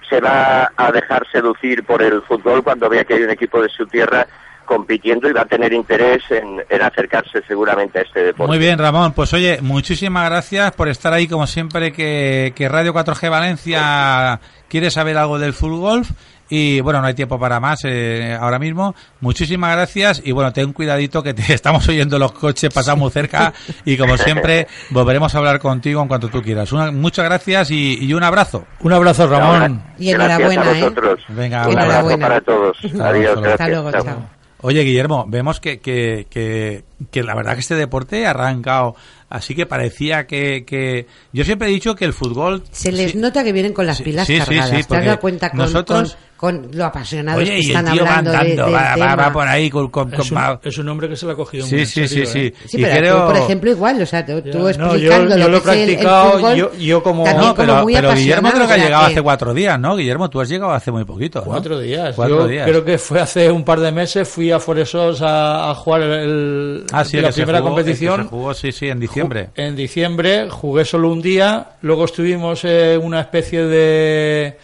se 0.08 0.20
va 0.20 0.70
a 0.76 0.92
dejar 0.92 1.26
seducir 1.30 1.84
por 1.84 2.02
el 2.02 2.22
fútbol 2.22 2.62
cuando 2.62 2.88
vea 2.88 3.04
que 3.04 3.14
hay 3.14 3.22
un 3.22 3.30
equipo 3.30 3.60
de 3.60 3.68
su 3.68 3.86
tierra 3.86 4.26
compitiendo 4.64 5.28
y 5.28 5.32
va 5.32 5.42
a 5.42 5.46
tener 5.46 5.72
interés 5.72 6.22
en, 6.30 6.60
acercarse 6.82 7.42
seguramente 7.46 8.00
a 8.00 8.02
este 8.02 8.24
deporte. 8.24 8.48
Muy 8.50 8.58
bien, 8.58 8.78
Ramón. 8.78 9.12
Pues 9.12 9.32
oye, 9.32 9.60
muchísimas 9.62 10.28
gracias 10.28 10.72
por 10.72 10.88
estar 10.88 11.12
ahí, 11.12 11.28
como 11.28 11.46
siempre, 11.46 11.92
que, 11.92 12.52
que 12.56 12.68
Radio 12.68 12.92
4G 12.92 13.30
Valencia 13.30 14.40
quiere 14.68 14.90
saber 14.90 15.16
algo 15.16 15.38
del 15.38 15.52
fútbol 15.52 16.02
y 16.48 16.80
bueno, 16.80 17.00
no 17.00 17.06
hay 17.06 17.14
tiempo 17.14 17.38
para 17.38 17.60
más 17.60 17.80
eh, 17.84 18.36
ahora 18.38 18.58
mismo. 18.58 18.94
Muchísimas 19.20 19.72
gracias 19.74 20.22
y 20.24 20.32
bueno, 20.32 20.52
ten 20.52 20.72
cuidadito 20.72 21.22
que 21.22 21.34
te 21.34 21.52
estamos 21.54 21.88
oyendo 21.88 22.18
los 22.18 22.32
coches, 22.32 22.72
pasamos 22.72 23.12
cerca 23.12 23.52
y 23.84 23.96
como 23.96 24.16
siempre 24.16 24.66
volveremos 24.90 25.34
a 25.34 25.38
hablar 25.38 25.58
contigo 25.58 26.02
en 26.02 26.08
cuanto 26.08 26.28
tú 26.28 26.42
quieras. 26.42 26.72
muchas 26.92 27.24
gracias 27.24 27.70
y, 27.70 28.12
un 28.16 28.22
abrazo. 28.22 28.64
Un 28.80 28.92
abrazo, 28.92 29.26
Ramón. 29.26 29.82
Y 29.98 30.10
enhorabuena, 30.10 30.72
¿eh? 30.72 30.90
Venga, 31.28 31.68
un 31.68 31.78
abrazo 31.78 32.18
para 32.18 32.40
todos. 32.40 32.78
Adiós. 32.98 33.38
Hasta 33.44 33.68
luego, 33.68 33.92
chao. 33.92 34.36
Oye, 34.62 34.82
Guillermo, 34.82 35.26
vemos 35.28 35.60
que, 35.60 35.80
que, 35.80 36.26
que, 36.30 36.82
que, 37.10 37.22
la 37.22 37.34
verdad 37.34 37.54
que 37.54 37.60
este 37.60 37.74
deporte 37.74 38.26
ha 38.26 38.30
arrancado 38.30 38.96
así 39.28 39.54
que 39.54 39.66
parecía 39.66 40.26
que, 40.26 40.64
que... 40.64 41.06
Yo 41.32 41.44
siempre 41.44 41.68
he 41.68 41.70
dicho 41.70 41.94
que 41.94 42.04
el 42.04 42.12
fútbol... 42.12 42.62
Se 42.70 42.92
les 42.92 43.14
nota 43.14 43.42
que 43.42 43.52
vienen 43.52 43.72
con 43.72 43.86
las 43.86 44.00
pilas 44.00 44.28
cargadas. 44.28 44.86
¿Te 44.86 44.96
has 44.96 45.04
dado 45.04 45.20
cuenta 45.20 45.50
con, 45.50 45.58
nosotros 45.58 46.16
con 46.36 46.68
lo 46.72 46.84
apasionados 46.84 47.42
que 47.42 47.58
están 47.58 47.88
hablando 47.88 48.30
de, 48.30 48.56
va, 48.56 49.16
va, 49.16 49.32
por 49.32 49.48
ahí 49.48 49.70
con, 49.70 49.88
con, 49.88 50.12
es, 50.12 50.30
un, 50.30 50.38
es, 50.62 50.78
un, 50.78 50.88
hombre 50.88 51.08
que 51.08 51.16
se 51.16 51.24
lo 51.24 51.32
ha 51.32 51.34
cogido 51.34 51.64
sí, 51.64 51.76
muy 51.76 51.86
sí, 51.86 52.06
sí, 52.06 52.26
sí, 52.26 52.52
sí. 52.66 52.78
pero 52.78 52.96
creo... 52.98 53.20
tú, 53.20 53.26
por 53.26 53.36
ejemplo, 53.36 53.70
igual, 53.70 54.02
o 54.02 54.06
sea, 54.06 54.24
tú, 54.24 54.42
tú 54.42 54.68
explicando 54.68 54.96
yo, 54.96 55.36
yo 55.36 55.48
lo, 55.48 55.56
he 55.56 55.60
practicado, 55.60 56.54
yo, 56.54 56.74
yo 56.74 57.02
como... 57.02 57.24
No, 57.26 57.54
pero, 57.54 57.82
muy 57.82 57.94
pero 57.94 58.14
Guillermo 58.14 58.50
creo 58.50 58.66
que 58.66 58.72
ha 58.74 58.76
llegado 58.76 59.06
hace 59.06 59.22
cuatro 59.22 59.54
días, 59.54 59.80
¿no? 59.80 59.96
Guillermo, 59.96 60.28
tú 60.28 60.40
has 60.40 60.48
llegado 60.48 60.72
hace 60.72 60.90
muy 60.90 61.04
poquito, 61.04 61.40
¿no? 61.40 61.46
Cuatro 61.46 61.80
días. 61.80 62.14
Cuatro 62.14 62.46
días. 62.46 62.68
creo 62.68 62.84
que 62.84 62.98
fue 62.98 63.20
hace 63.20 63.50
un 63.50 63.64
par 63.64 63.80
de 63.80 63.92
meses, 63.92 64.28
fui 64.28 64.50
a 64.50 64.60
Foresos 64.60 65.22
a, 65.22 65.70
a 65.70 65.74
jugar 65.74 66.02
el, 66.02 66.84
ah, 66.92 67.04
sí, 67.04 67.20
la 67.20 67.30
primera 67.30 67.60
jugó, 67.60 67.74
competición. 67.74 68.22
Se 68.22 68.28
jugó, 68.28 68.54
sí, 68.54 68.72
sí, 68.72 68.88
en 68.88 69.00
diciembre. 69.00 69.50
En 69.54 69.76
diciembre, 69.76 70.48
jugué 70.50 70.84
solo 70.84 71.10
un 71.10 71.22
día, 71.22 71.72
luego 71.82 72.04
estuvimos 72.04 72.64
en 72.64 73.02
una 73.02 73.20
especie 73.20 73.64
de 73.64 74.58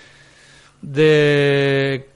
de 0.83 2.09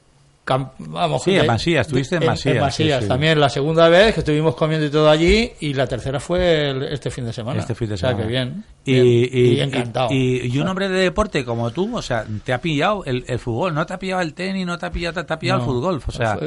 vamos, 0.46 1.22
sí, 1.24 1.34
en 1.34 1.46
Masías, 1.46 1.86
estuviste 1.86 2.16
en 2.16 2.26
Masías. 2.26 2.54
En, 2.54 2.60
Masías 2.60 3.08
también 3.08 3.40
la 3.40 3.48
segunda 3.48 3.88
vez 3.88 4.14
que 4.14 4.20
estuvimos 4.20 4.54
comiendo 4.54 4.86
y 4.86 4.90
todo 4.90 5.10
allí 5.10 5.50
y 5.60 5.74
la 5.74 5.86
tercera 5.86 6.20
fue 6.20 6.92
este 6.92 7.10
fin 7.10 7.24
de 7.24 7.32
semana. 7.32 7.60
Este 7.60 7.74
fin 7.74 7.88
de 7.88 7.96
semana. 7.96 8.16
O 8.16 8.18
sea, 8.18 8.26
que 8.26 8.30
bien. 8.30 8.64
Y, 8.84 9.58
encantado. 9.58 10.08
Y, 10.12 10.56
un 10.58 10.68
hombre 10.68 10.88
de 10.88 11.00
deporte 11.00 11.44
como 11.44 11.72
tú, 11.72 11.96
o 11.96 12.02
sea, 12.02 12.24
te 12.44 12.52
ha 12.52 12.60
pillado 12.60 13.04
el, 13.04 13.38
fútbol, 13.40 13.74
no 13.74 13.84
te 13.84 13.94
ha 13.94 13.98
pillado 13.98 14.22
el 14.22 14.34
tenis, 14.34 14.64
no 14.64 14.78
te 14.78 14.86
ha 14.86 14.90
pillado, 14.92 15.24
te 15.24 15.32
ha 15.32 15.38
pillado 15.38 15.60
el 15.60 15.66
fútbol. 15.66 16.00
O 16.06 16.12
sea, 16.12 16.38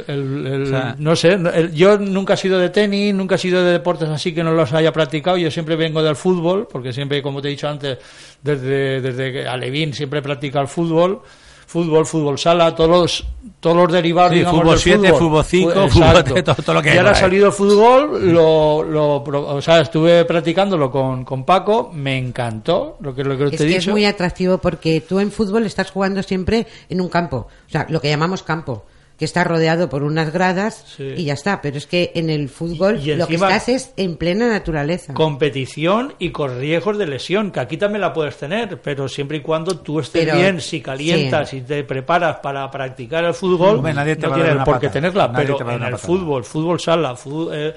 no 0.97 1.15
sé, 1.15 1.37
yo 1.73 1.97
nunca 1.97 2.35
he 2.35 2.37
sido 2.37 2.57
de 2.57 2.69
tenis, 2.69 3.13
nunca 3.13 3.35
he 3.35 3.37
sido 3.37 3.63
de 3.63 3.73
deportes 3.73 4.07
así 4.07 4.33
que 4.33 4.43
no 4.43 4.53
los 4.53 4.71
haya 4.71 4.93
practicado. 4.93 5.37
Yo 5.37 5.51
siempre 5.51 5.75
vengo 5.75 6.01
del 6.01 6.15
fútbol, 6.15 6.67
porque 6.71 6.93
siempre, 6.93 7.21
como 7.21 7.41
te 7.41 7.49
he 7.49 7.51
dicho 7.51 7.67
antes, 7.67 7.97
desde, 8.41 9.01
desde 9.01 9.45
Alevín 9.45 9.93
siempre 9.93 10.19
he 10.19 10.23
practicado 10.23 10.61
el 10.61 10.69
fútbol 10.69 11.21
fútbol, 11.69 12.03
fútbol 12.07 12.39
sala, 12.39 12.73
todos 12.73 12.89
los, 12.89 13.27
todos 13.59 13.77
los 13.77 13.91
derivados. 13.91 14.33
Sí, 14.33 14.43
fútbol 14.43 14.79
7, 14.79 15.13
fútbol 15.13 15.45
5, 15.45 15.89
fútbol 15.89 16.23
todo, 16.23 16.55
todo, 16.55 16.73
lo 16.73 16.81
que 16.81 16.95
Y 16.95 16.97
ahora 16.97 17.11
ha 17.11 17.15
salido 17.15 17.45
el 17.45 17.53
fútbol, 17.53 18.33
lo, 18.33 18.83
lo, 18.83 19.17
o 19.21 19.61
sea, 19.61 19.81
estuve 19.81 20.25
practicándolo 20.25 20.89
con, 20.89 21.23
con 21.23 21.45
Paco, 21.45 21.91
me 21.93 22.17
encantó 22.17 22.97
lo 23.01 23.13
que, 23.13 23.23
lo 23.23 23.37
que 23.37 23.45
es 23.45 23.51
te 23.51 23.57
que 23.57 23.63
he 23.63 23.67
dicho. 23.67 23.79
Es 23.79 23.87
muy 23.89 24.05
atractivo 24.05 24.57
porque 24.57 25.01
tú 25.01 25.19
en 25.19 25.31
fútbol 25.31 25.67
estás 25.67 25.91
jugando 25.91 26.23
siempre 26.23 26.65
en 26.89 27.01
un 27.01 27.07
campo, 27.07 27.47
o 27.67 27.69
sea, 27.69 27.85
lo 27.87 28.01
que 28.01 28.09
llamamos 28.09 28.41
campo 28.41 28.85
que 29.19 29.25
está 29.25 29.43
rodeado 29.43 29.89
por 29.89 30.01
unas 30.03 30.31
gradas 30.31 30.83
Sí. 30.95 31.13
y 31.17 31.25
ya 31.25 31.33
está. 31.33 31.61
Pero 31.61 31.77
es 31.77 31.85
que 31.85 32.11
en 32.15 32.29
el 32.29 32.47
fútbol 32.49 32.99
Y- 33.03 33.11
y 33.11 33.15
lo 33.15 33.27
que 33.27 33.35
estás 33.35 33.67
es 33.69 33.91
en 33.97 34.15
plena 34.15 34.47
naturaleza. 34.49 35.13
competición 35.13 36.13
y 36.19 36.29
con 36.31 36.57
riesgos 36.57 36.97
de 36.97 37.05
lesión, 37.05 37.51
que 37.51 37.59
aquí 37.59 37.75
también 37.77 37.99
la 38.01 38.13
puedes 38.13 38.37
tener, 38.37 38.79
pero 38.81 39.07
siempre 39.09 39.37
y 39.37 39.41
cuando 39.41 39.77
tú 39.79 39.99
estés 39.99 40.23
Pero- 40.25 40.37
bien, 40.37 40.61
si 40.61 40.79
calientas 40.81 41.53
y 41.53 41.61
te 41.61 41.83
preparas 41.83 42.37
para 42.37 42.71
practicar 42.71 43.25
el 43.25 43.33
fútbol, 43.33 43.75
Hombre, 43.77 43.93
nadie 43.93 44.15
te 44.15 44.21
no 44.23 44.29
va 44.29 44.35
a 44.35 44.37
dar 44.39 44.45
tienes 44.47 44.55
una 44.55 44.65
por 44.65 44.79
qué 44.79 44.89
tenerla, 44.89 45.27
Nadie 45.27 45.45
pero 45.57 45.71
en 45.71 45.83
el 45.83 45.97
fútbol, 45.97 46.43
fútbol 46.45 46.79
sala, 46.79 47.15
fútbol, 47.15 47.49
eh, 47.53 47.73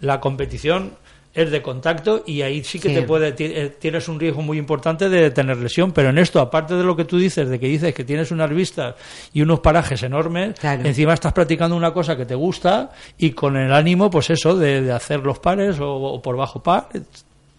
la 0.00 0.18
competición 0.18 0.92
es 1.36 1.50
de 1.52 1.62
contacto 1.62 2.24
y 2.26 2.42
ahí 2.42 2.64
sí 2.64 2.80
que 2.80 2.88
Sí. 2.88 2.94
te 2.96 3.02
puede 3.02 3.34
eh, 3.38 3.76
tienes 3.78 4.08
un 4.08 4.18
riesgo 4.18 4.42
muy 4.42 4.58
importante 4.58 5.08
de 5.08 5.30
tener 5.30 5.58
lesión, 5.58 5.92
pero 5.92 6.08
en 6.08 6.18
esto 6.18 6.40
aparte 6.40 6.74
de 6.74 6.82
lo 6.82 6.96
que 6.96 7.04
tú 7.04 7.18
dices 7.18 7.48
de 7.48 7.60
que 7.60 7.66
dices 7.68 7.94
que 7.94 8.02
tienes 8.04 8.30
unas 8.30 8.50
vistas 8.50 8.94
y 9.32 9.42
unos 9.42 9.60
parajes 9.60 10.02
enormes, 10.02 10.58
Claro. 10.58 10.84
encima 10.84 11.14
estás 11.14 11.32
practicando 11.34 11.76
una 11.76 11.92
cosa 11.92 12.16
que 12.16 12.26
te 12.26 12.34
gusta 12.34 12.90
y 13.18 13.30
con 13.32 13.56
el 13.56 13.72
ánimo 13.72 14.10
pues 14.10 14.30
eso 14.30 14.56
de, 14.56 14.80
de 14.82 14.92
hacer 14.92 15.20
los 15.20 15.38
pares 15.38 15.78
o, 15.78 15.92
o 15.94 16.22
por 16.22 16.36
bajo 16.36 16.62
par, 16.62 16.88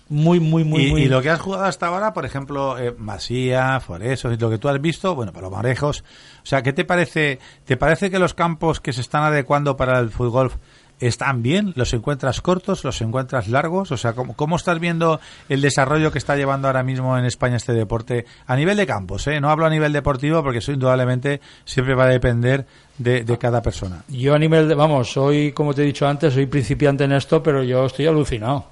muy 0.10 0.40
muy 0.40 0.64
muy 0.64 0.86
y, 0.88 0.92
muy 0.92 1.02
y 1.04 1.06
lo 1.10 1.22
que 1.22 1.30
has 1.30 1.40
jugado 1.42 1.66
hasta 1.66 1.88
ahora, 1.88 2.14
por 2.14 2.26
ejemplo, 2.26 2.80
eh, 2.80 2.94
Masía, 2.98 3.80
Foresos, 3.82 4.34
y 4.34 4.38
lo 4.38 4.50
que 4.50 4.58
tú 4.58 4.70
has 4.70 4.80
visto, 4.80 5.14
bueno, 5.16 5.34
para 5.34 5.48
los 5.50 5.52
marejos, 5.58 6.04
o 6.42 6.46
sea, 6.46 6.62
¿qué 6.64 6.72
te 6.72 6.86
parece? 6.86 7.40
¿Te 7.66 7.76
parece 7.76 8.10
que 8.10 8.18
los 8.18 8.34
campos 8.34 8.80
que 8.80 8.94
se 8.94 9.02
están 9.02 9.24
adecuando 9.24 9.76
para 9.76 10.00
el 10.00 10.10
fútbol 10.10 10.52
están 11.00 11.44
bien? 11.44 11.74
¿Los 11.76 11.94
encuentras 11.94 12.42
cortos? 12.42 12.84
¿Los 12.84 13.02
encuentras 13.02 13.48
largos? 13.48 13.92
O 13.92 13.98
sea, 13.98 14.14
¿cómo, 14.14 14.36
cómo 14.36 14.56
estás 14.56 14.80
viendo 14.80 15.20
el 15.50 15.62
desarrollo 15.62 16.12
que 16.12 16.18
está 16.18 16.36
llevando 16.36 16.68
ahora 16.68 16.84
mismo 16.84 17.18
en 17.18 17.26
España 17.26 17.58
este 17.58 17.74
deporte 17.74 18.26
a 18.46 18.56
nivel 18.56 18.78
de 18.78 18.88
campos? 18.88 19.28
¿eh? 19.28 19.40
No 19.40 19.50
hablo 19.50 19.66
a 19.66 19.70
nivel 19.70 19.94
deportivo 19.94 20.42
porque 20.44 20.60
eso 20.60 20.72
indudablemente 20.72 21.42
siempre 21.66 21.96
va 21.96 22.06
a 22.06 22.10
depender 22.10 22.66
de, 22.98 23.24
de 23.24 23.38
cada 23.38 23.62
persona. 23.62 24.04
Yo 24.08 24.34
a 24.34 24.40
nivel 24.40 24.68
de, 24.68 24.76
vamos, 24.76 25.12
soy, 25.12 25.52
como 25.52 25.74
te 25.74 25.84
he 25.84 25.86
dicho 25.86 26.08
antes, 26.08 26.34
soy 26.34 26.46
principiante 26.46 27.04
en 27.04 27.12
esto, 27.12 27.44
pero 27.44 27.64
yo 27.64 27.86
estoy 27.86 28.08
alucinado. 28.08 28.66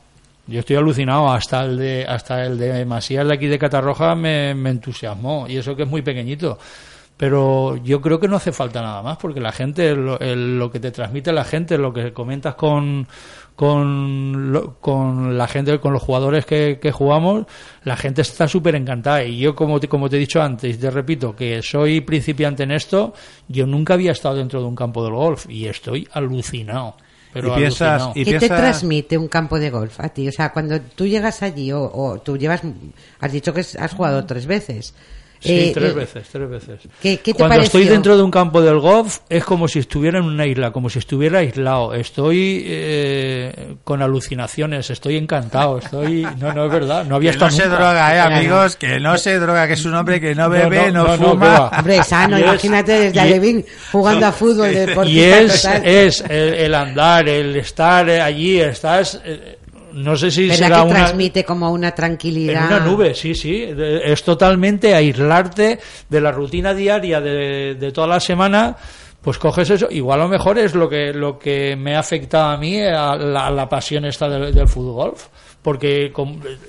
Yo 0.48 0.60
estoy 0.60 0.76
alucinado, 0.76 1.32
hasta 1.32 1.64
el 1.64 1.78
de, 1.78 2.06
hasta 2.08 2.46
el 2.46 2.60
de 2.60 2.86
de 2.86 3.34
aquí 3.34 3.48
de 3.48 3.58
Catarroja 3.58 4.14
me, 4.14 4.54
me 4.54 4.70
entusiasmó, 4.70 5.48
y 5.48 5.58
eso 5.58 5.76
que 5.76 5.84
es 5.84 5.90
muy 5.90 6.04
pequeñito. 6.04 6.60
Pero 7.18 7.78
yo 7.78 8.02
creo 8.02 8.20
que 8.20 8.28
no 8.28 8.36
hace 8.36 8.52
falta 8.52 8.82
nada 8.82 9.02
más, 9.02 9.18
porque 9.18 9.40
la 9.40 9.54
gente, 9.54 9.96
lo, 9.96 10.20
el- 10.20 10.60
lo 10.60 10.70
que 10.70 10.82
te 10.82 10.92
transmite 10.92 11.32
la 11.32 11.46
gente, 11.46 11.78
lo 11.78 11.94
que 11.94 12.12
comentas 12.12 12.56
con, 12.56 13.08
con, 13.56 14.52
lo- 14.52 14.76
con 14.82 15.38
la 15.38 15.48
gente, 15.48 15.80
con 15.80 15.94
los 15.94 16.02
jugadores 16.04 16.46
que, 16.46 16.78
que 16.82 16.92
jugamos, 16.92 17.46
la 17.86 17.96
gente 17.96 18.22
está 18.22 18.48
súper 18.48 18.76
encantada. 18.76 19.24
Y 19.24 19.38
yo, 19.38 19.56
como 19.56 19.80
te, 19.80 19.88
como 19.88 20.10
te 20.10 20.18
he 20.18 20.20
dicho 20.20 20.42
antes, 20.42 20.78
te 20.80 20.92
repito, 20.92 21.36
que 21.36 21.62
soy 21.62 22.02
principiante 22.02 22.64
en 22.64 22.72
esto, 22.72 23.14
yo 23.48 23.66
nunca 23.66 23.94
había 23.94 24.12
estado 24.12 24.36
dentro 24.36 24.60
de 24.60 24.66
un 24.68 24.76
campo 24.76 25.04
del 25.04 25.14
golf 25.14 25.46
y 25.50 25.68
estoy 25.68 26.08
alucinado. 26.12 26.98
Pero 27.34 27.48
Y 27.50 27.52
piensas- 27.62 28.02
alucinado. 28.02 28.12
y 28.16 28.26
¿Qué 28.26 28.32
te 28.40 28.48
transmite 28.58 29.18
un 29.18 29.28
campo 29.30 29.58
de 29.60 29.70
golf 29.70 30.00
a 30.02 30.10
ti? 30.10 30.28
O 30.28 30.32
sea, 30.34 30.52
cuando 30.52 30.80
tú 30.82 31.06
llegas 31.08 31.42
allí 31.44 31.72
o, 31.72 31.82
o 31.94 32.20
tú 32.20 32.38
llevas, 32.38 32.62
has 33.22 33.32
dicho 33.32 33.54
que 33.54 33.62
has 33.62 33.94
jugado 33.94 34.26
tres 34.26 34.46
veces. 34.46 34.94
Sí, 35.46 35.70
Eh, 35.70 35.72
tres 35.74 35.92
eh, 35.92 35.94
veces, 35.94 36.28
tres 36.32 36.50
veces. 36.50 36.80
¿Qué- 37.02 37.18
qué 37.18 37.34
te 37.34 37.38
Cuando 37.38 37.56
pareció? 37.58 37.80
estoy 37.80 37.92
dentro 37.94 38.18
de 38.18 38.24
un 38.24 38.32
campo 38.32 38.62
del 38.62 38.80
golf 38.80 39.20
es 39.30 39.44
como 39.44 39.68
si 39.68 39.80
estuviera 39.80 40.20
en 40.20 40.26
una 40.26 40.46
isla, 40.46 40.72
como 40.72 40.90
si 40.90 41.00
estuviera 41.00 41.40
aislado. 41.40 41.94
Estoy 41.94 42.64
eh, 42.68 43.76
con 43.84 44.02
alucinaciones, 44.02 44.90
estoy 44.90 45.18
encantado, 45.18 45.78
estoy... 45.80 46.24
No, 46.40 46.52
no 46.54 46.66
es 46.66 46.72
verdad, 46.72 47.06
no 47.06 47.16
había 47.16 47.32
Que 47.32 47.38
no 47.38 47.48
estado 47.48 47.62
se 47.64 47.70
nunca. 47.70 47.78
droga, 47.84 48.16
eh, 48.16 48.20
amigos, 48.20 48.76
que 48.76 49.00
no 49.00 49.18
se 49.18 49.40
droga, 49.40 49.68
que 49.68 49.74
es 49.74 49.86
un 49.86 49.94
hombre 49.96 50.20
que 50.20 50.34
no 50.36 50.44
No, 50.46 50.50
bebe, 50.50 50.92
no, 50.92 51.04
no, 51.04 51.18
no, 51.18 51.18
no, 51.18 51.30
fuma. 51.32 51.68
Hombre, 51.78 52.04
sano, 52.04 52.38
Y 52.40 52.42
imagínate 52.42 52.92
desde 52.94 53.16
y- 53.18 53.20
Alevín 53.20 53.66
jugando 53.92 54.26
a 54.28 54.32
fútbol, 54.32 54.70
Y 54.72 54.76
deportista 54.76 55.40
es, 55.42 55.62
total. 55.62 55.82
es 55.86 56.22
el, 56.30 56.54
el 56.56 56.74
andar, 56.76 57.30
el 57.30 57.56
estar 57.56 58.10
allí, 58.10 58.60
estás... 58.60 59.22
eh, 59.24 59.58
no 59.96 60.16
sé 60.16 60.30
si 60.30 60.48
¿Verdad 60.48 60.58
será 60.66 60.76
que 60.78 60.88
una... 60.88 60.94
transmite 60.96 61.44
como 61.44 61.72
una 61.72 61.88
En 61.90 61.96
tranquilidad? 61.96 62.68
una 62.68 62.80
nube, 62.82 63.16
sí, 63.16 63.34
sí. 63.34 63.66
Es 64.04 64.24
totalmente 64.24 64.94
aislarte 64.94 65.80
de 66.10 66.22
la 66.22 66.32
rutina 66.32 66.74
diaria 66.74 67.20
de, 67.22 67.76
de 67.76 67.92
toda 67.92 68.08
la 68.08 68.20
semana. 68.20 68.76
Pues 69.22 69.38
coges 69.40 69.70
eso. 69.70 69.88
Igual 69.90 70.20
a 70.20 70.24
lo 70.26 70.30
mejor 70.30 70.60
es 70.60 70.76
lo 70.76 70.88
que 70.88 71.12
lo 71.14 71.40
que 71.40 71.76
me 71.76 71.96
ha 71.96 72.00
afectado 72.00 72.50
a 72.52 72.58
mí 72.58 72.80
a 72.80 73.16
la, 73.16 73.48
a 73.48 73.52
la 73.52 73.68
pasión 73.68 74.06
esta 74.06 74.30
del, 74.30 74.54
del 74.54 74.68
fútbol. 74.68 75.14
Porque 75.62 76.12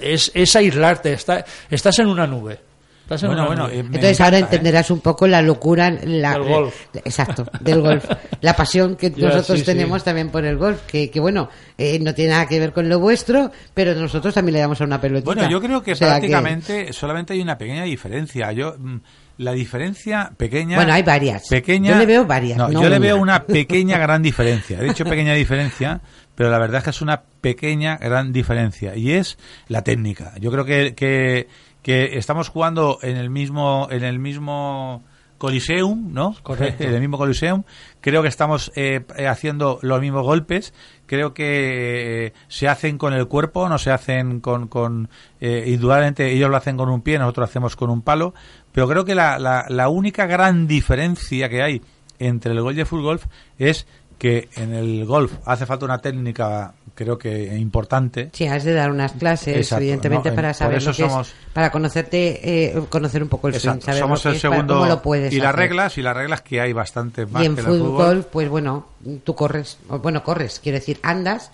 es, 0.00 0.30
es 0.32 0.56
aislarte. 0.56 1.12
Está, 1.12 1.44
estás 1.68 1.98
en 1.98 2.06
una 2.06 2.26
nube. 2.26 2.58
Estás 3.06 3.22
en 3.22 3.28
Bueno, 3.28 3.42
una 3.42 3.62
bueno, 3.62 3.68
eh, 3.68 3.78
Entonces 3.78 4.20
ahora 4.20 4.38
encanta, 4.38 4.56
¿eh? 4.56 4.58
entenderás 4.58 4.90
un 4.90 4.98
poco 4.98 5.28
la 5.28 5.40
locura, 5.40 5.90
la, 5.90 6.32
Del 6.32 6.42
golf. 6.42 6.74
exacto, 6.92 7.46
del 7.60 7.80
golf, 7.80 8.04
la 8.40 8.56
pasión 8.56 8.96
que 8.96 9.12
Ya, 9.12 9.28
nosotros 9.28 9.60
sí, 9.60 9.64
tenemos 9.64 10.02
sí. 10.02 10.06
también 10.06 10.30
por 10.30 10.44
el 10.44 10.56
golf, 10.56 10.80
que, 10.88 11.08
que 11.08 11.20
bueno, 11.20 11.48
eh, 11.78 12.00
no 12.00 12.12
tiene 12.14 12.32
nada 12.32 12.48
que 12.48 12.58
ver 12.58 12.72
con 12.72 12.88
lo 12.88 12.98
vuestro, 12.98 13.52
pero 13.72 13.94
nosotros 13.94 14.34
también 14.34 14.54
le 14.54 14.58
damos 14.58 14.80
a 14.80 14.84
una 14.84 15.00
pelotita. 15.00 15.32
Bueno, 15.34 15.48
yo 15.48 15.60
creo 15.60 15.84
que 15.84 15.92
O 15.92 15.94
sea 15.94 16.08
prácticamente 16.08 16.92
solamente 16.92 17.32
hay 17.32 17.40
una 17.40 17.56
pequeña 17.56 17.84
diferencia. 17.84 18.50
Yo 18.50 18.74
mm, 18.76 18.96
la 19.38 19.52
diferencia 19.52 20.32
pequeña. 20.36 20.76
Bueno, 20.76 20.92
hay 20.92 21.02
varias. 21.02 21.48
Pequeña. 21.48 21.92
Yo 21.92 21.98
le 21.98 22.06
veo 22.06 22.24
varias, 22.26 22.58
No, 22.58 22.68
no 22.68 22.82
yo 22.82 22.88
le 22.88 22.98
veo 22.98 23.16
una 23.18 23.42
pequeña 23.46 23.98
gran 23.98 24.22
diferencia. 24.22 24.80
He 24.80 24.84
dicho 24.84 25.04
pequeña 25.04 25.34
diferencia, 25.34 26.00
pero 26.34 26.50
la 26.50 26.58
verdad 26.58 26.78
es 26.78 26.84
que 26.84 26.90
es 26.90 27.02
una 27.02 27.22
pequeña 27.40 27.98
gran 27.98 28.32
diferencia 28.32 28.96
y 28.96 29.12
es 29.12 29.38
la 29.68 29.82
técnica. 29.82 30.32
Yo 30.40 30.50
creo 30.50 30.64
que 30.64 30.94
que, 30.94 31.48
que 31.86 32.18
estamos 32.18 32.48
jugando 32.48 32.98
en 33.02 33.16
el 33.16 33.30
mismo 33.30 33.86
en 33.92 34.02
el 34.02 34.18
mismo 34.18 35.04
Coliseum, 35.38 36.12
¿no? 36.12 36.34
Correcto. 36.42 36.82
En 36.82 36.94
el 36.94 37.00
mismo 37.00 37.16
Coliseum. 37.16 37.62
Creo 38.00 38.22
que 38.22 38.28
estamos 38.28 38.72
eh, 38.74 39.04
eh, 39.16 39.28
haciendo 39.28 39.78
los 39.82 40.00
mismos 40.00 40.24
golpes. 40.24 40.74
Creo 41.06 41.32
que 41.32 42.24
eh, 42.26 42.32
se 42.48 42.66
hacen 42.66 42.98
con 42.98 43.12
el 43.12 43.28
cuerpo, 43.28 43.68
no 43.68 43.78
se 43.78 43.92
hacen 43.92 44.40
con... 44.40 44.66
con 44.66 45.08
eh, 45.40 45.62
indudablemente 45.68 46.32
ellos 46.32 46.50
lo 46.50 46.56
hacen 46.56 46.76
con 46.76 46.88
un 46.88 47.02
pie, 47.02 47.20
nosotros 47.20 47.42
lo 47.42 47.50
hacemos 47.50 47.76
con 47.76 47.90
un 47.90 48.02
palo. 48.02 48.34
Pero 48.72 48.88
creo 48.88 49.04
que 49.04 49.14
la, 49.14 49.38
la, 49.38 49.66
la 49.68 49.88
única 49.88 50.26
gran 50.26 50.66
diferencia 50.66 51.48
que 51.48 51.62
hay 51.62 51.82
entre 52.18 52.50
el 52.50 52.62
golf 52.62 52.76
y 52.76 52.80
el 52.80 52.86
full 52.86 53.02
golf 53.02 53.26
es 53.60 53.86
que 54.18 54.48
en 54.56 54.74
el 54.74 55.04
golf 55.04 55.32
hace 55.44 55.66
falta 55.66 55.84
una 55.84 55.98
técnica, 55.98 56.74
creo 56.96 57.16
que 57.16 57.54
importante. 57.56 58.30
Sí, 58.32 58.46
has 58.48 58.64
de 58.64 58.72
dar 58.72 58.90
unas 58.90 59.12
clases, 59.12 59.56
Exacto, 59.56 59.82
evidentemente, 59.82 60.30
¿no? 60.30 60.34
para 60.34 60.52
saber 60.52 60.78
eso 60.78 60.90
lo 60.90 60.96
que 60.96 61.02
es, 61.04 61.08
somos- 61.12 61.32
para 61.52 61.70
conocerte, 61.70 62.40
eh, 62.74 62.82
conocer 62.88 63.22
un 63.22 63.28
poco 63.28 63.46
el 63.46 63.54
swing, 63.54 63.78
saber 63.80 64.00
somos 64.00 64.18
lo 64.18 64.22
que 64.22 64.28
el 64.30 64.36
es, 64.36 64.42
para- 64.42 64.54
segundo 64.56 64.74
cómo 64.74 64.86
lo 64.86 65.02
puedes 65.02 65.32
y 65.32 65.38
las 65.38 65.54
reglas 65.54 65.96
y 65.98 66.02
las 66.02 66.16
reglas 66.16 66.42
que 66.42 66.60
hay 66.60 66.72
bastante 66.72 67.26
más 67.26 67.42
y 67.42 67.46
en 67.46 67.54
que 67.54 67.62
fútbol, 67.62 68.26
pues 68.32 68.48
bueno, 68.48 68.88
tú 69.22 69.34
corres, 69.36 69.78
bueno, 70.02 70.24
corres, 70.24 70.58
quiero 70.60 70.78
decir, 70.78 70.98
andas, 71.02 71.52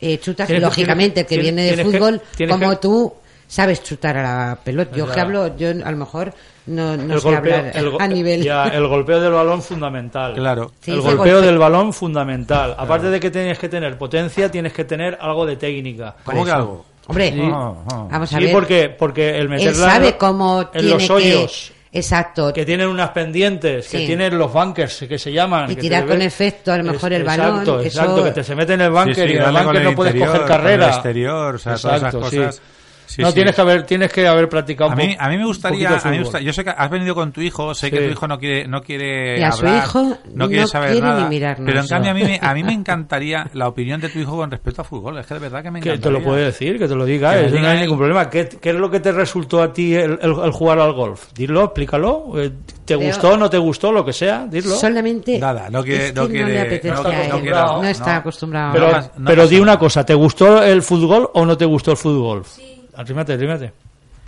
eh, 0.00 0.18
chutas, 0.18 0.50
lógicamente 0.50 1.20
el 1.20 1.26
que 1.26 1.38
viene 1.38 1.62
de 1.62 1.76
que- 1.76 1.84
fútbol, 1.84 2.20
como 2.50 2.70
que- 2.70 2.76
tú, 2.76 3.14
sabes 3.46 3.82
chutar 3.82 4.16
a 4.16 4.22
la 4.50 4.58
pelota. 4.62 4.94
Yo 4.96 5.10
que 5.10 5.18
hablo, 5.20 5.56
yo 5.56 5.70
a 5.70 5.90
lo 5.90 5.96
mejor 5.96 6.32
no, 6.70 6.96
no 6.96 7.14
el 7.14 7.20
sé 7.20 7.28
golpeo, 7.28 7.56
hablar 7.56 7.76
el 7.76 7.92
a 7.98 8.06
nivel... 8.08 8.42
ya, 8.42 8.64
el 8.68 8.86
golpeo 8.86 9.20
del 9.20 9.32
balón 9.32 9.60
fundamental. 9.62 10.34
Claro. 10.34 10.72
Sí, 10.80 10.92
el 10.92 11.00
golpeo 11.00 11.38
golpe- 11.40 11.46
del 11.46 11.58
balón 11.58 11.92
fundamental. 11.92 12.74
Aparte 12.78 13.10
de 13.10 13.20
que 13.20 13.30
tienes 13.30 13.58
que 13.58 13.68
tener 13.68 13.98
potencia, 13.98 14.50
tienes 14.50 14.72
que 14.72 14.84
tener 14.84 15.18
algo 15.20 15.44
de 15.46 15.56
técnica. 15.56 16.14
¿Cómo 16.24 16.44
que 16.44 16.50
algo? 16.50 16.86
Hombre, 17.06 17.32
Sí. 17.32 17.40
Ah, 17.42 17.74
ah. 17.90 18.06
vamos 18.10 18.32
a 18.32 18.38
Sí, 18.38 18.44
ver. 18.44 18.52
porque, 18.52 18.88
porque 18.96 19.30
el 19.30 19.42
Él 19.42 19.48
meterla 19.48 19.90
sabe 19.90 20.08
en- 20.08 20.14
cómo 20.14 20.60
en 20.62 20.68
tiene 20.70 20.88
los 20.90 21.10
hoyos, 21.10 21.72
que... 21.92 21.98
Exacto. 21.98 22.52
que 22.52 22.64
tienen 22.64 22.86
unas 22.86 23.10
pendientes, 23.10 23.88
que 23.88 23.98
Sí. 23.98 24.06
tienen 24.06 24.38
los 24.38 24.52
bunkers 24.52 25.06
que 25.08 25.18
se 25.18 25.32
llaman. 25.32 25.68
Y 25.72 25.74
que 25.74 25.80
tirar 25.80 26.06
con 26.06 26.18
ves- 26.18 26.26
efecto, 26.28 26.72
a 26.72 26.78
lo 26.78 26.84
mejor, 26.84 27.12
el 27.12 27.24
balón, 27.24 27.48
Exacto, 27.62 27.80
eso- 27.80 27.88
exacto, 28.00 28.24
que 28.24 28.30
te 28.30 28.44
se 28.44 28.54
mete 28.54 28.74
en 28.74 28.82
el 28.82 28.90
bunker 28.92 29.14
Sí, 29.16 29.20
sí, 29.22 29.26
y 29.28 29.36
en 29.38 29.42
el 29.42 29.50
bunker 29.52 29.76
el 29.76 29.84
no 29.84 29.94
puedes 29.96 30.14
interior, 30.14 30.26
coger 30.28 30.42
con 30.42 30.50
el 30.52 30.56
carrera. 30.62 30.86
exterior, 30.88 31.54
o 31.54 31.58
sea, 31.58 31.74
todas 31.74 31.96
esas 31.96 32.14
Exacto, 32.14 32.30
sí. 32.30 32.36
cosas. 32.36 32.62
Sí, 33.10 33.22
no, 33.22 33.28
sí. 33.28 33.34
Tienes, 33.34 33.56
que 33.56 33.60
haber, 33.60 33.82
tienes 33.86 34.12
que 34.12 34.28
haber 34.28 34.48
practicado 34.48 34.90
A 34.90 34.94
un 34.94 34.98
mí, 34.98 35.16
a 35.18 35.28
mí 35.28 35.36
me 35.36 35.44
gustaría, 35.44 35.88
a 35.88 36.10
mí 36.10 36.18
me 36.18 36.22
gusta- 36.22 36.40
yo 36.40 36.52
sé 36.52 36.62
que 36.62 36.70
has 36.70 36.88
venido 36.90 37.12
con 37.14 37.32
tu 37.32 37.40
hijo, 37.40 37.74
sé 37.74 37.90
que 37.90 37.98
tu 37.98 38.12
hijo 38.12 38.28
no 38.28 38.38
quiere, 38.38 38.68
no 38.68 38.82
quiere 38.82 39.40
Y 39.40 39.42
a 39.42 39.50
su 39.50 39.66
hijo 39.66 40.16
no 40.32 40.46
quiere 40.46 40.62
no 40.62 40.68
saber 40.68 40.92
quiere 40.92 41.06
nada, 41.08 41.22
ni 41.24 41.28
mirarnos. 41.28 41.66
pero 41.66 41.80
en 41.80 41.88
cambio 41.88 42.10
a 42.12 42.14
mí, 42.14 42.22
me, 42.22 42.38
a 42.40 42.54
mí 42.54 42.62
me 42.62 42.72
encantaría 42.72 43.50
la 43.54 43.66
opinión 43.66 44.00
de 44.00 44.10
tu 44.10 44.20
hijo 44.20 44.36
con 44.36 44.48
respecto 44.50 44.82
a 44.82 44.84
fútbol, 44.84 45.18
es 45.18 45.26
que 45.26 45.34
de 45.34 45.40
verdad 45.40 45.62
que 45.64 45.70
me 45.72 45.80
Que 45.80 45.88
encantaría. 45.88 46.18
te 46.18 46.24
lo 46.24 46.24
puede 46.30 46.44
decir, 46.44 46.78
que 46.78 46.86
te 46.86 46.94
lo 46.94 47.04
diga, 47.04 47.32
Que 47.34 47.46
diga 47.48 47.60
no 47.62 47.66
hay 47.68 47.74
él. 47.78 47.80
ningún 47.82 47.98
problema. 47.98 48.30
¿Qué, 48.30 48.48
qué 48.48 48.70
es 48.70 48.76
lo 48.76 48.88
que 48.88 49.00
te 49.00 49.10
resultó 49.10 49.60
a 49.60 49.72
ti 49.72 49.92
el, 49.94 50.12
el- 50.22 50.30
el 50.44 50.50
jugar 50.52 50.78
al 50.78 50.92
golf? 50.92 51.32
Dilo, 51.34 51.64
explícalo. 51.64 52.32
Eh, 52.36 52.52
¿Te 52.84 52.94
gustó, 52.94 53.36
no 53.36 53.50
te 53.50 53.58
gustó, 53.58 53.90
lo 53.90 54.04
que 54.04 54.12
sea? 54.12 54.46
Dilo. 54.48 54.76
Solamente 54.76 55.38
Nada, 55.38 55.68
no 55.68 55.82
quiere- 55.82 56.06
es 56.06 56.10
que 56.12 56.16
no 56.16 56.22
no, 56.22 56.28
quiere- 56.28 56.52
le 56.52 56.60
apetece 56.60 56.88
no 56.90 56.94
está 56.94 57.08
a 57.08 57.12
él. 57.12 57.18
acostumbrado, 57.26 57.82
no 57.82 57.88
está 57.88 58.16
acostumbrado. 58.16 58.72
Pero, 58.72 58.86
No 58.86 58.92
pasa- 58.92 59.12
no 59.18 59.24
pero 59.30 59.48
di 59.48 59.58
una 59.58 59.78
cosa, 59.78 60.04
¿te 60.06 60.14
gustó 60.14 60.62
el 60.62 60.82
fútbol 60.82 61.28
o 61.34 61.44
no 61.44 61.56
te 61.56 61.64
gustó 61.64 61.90
el 61.92 61.96
fútbol? 61.96 62.44
Sí. 62.44 62.79
Arrímate, 62.94 63.32
arrímate. 63.34 63.72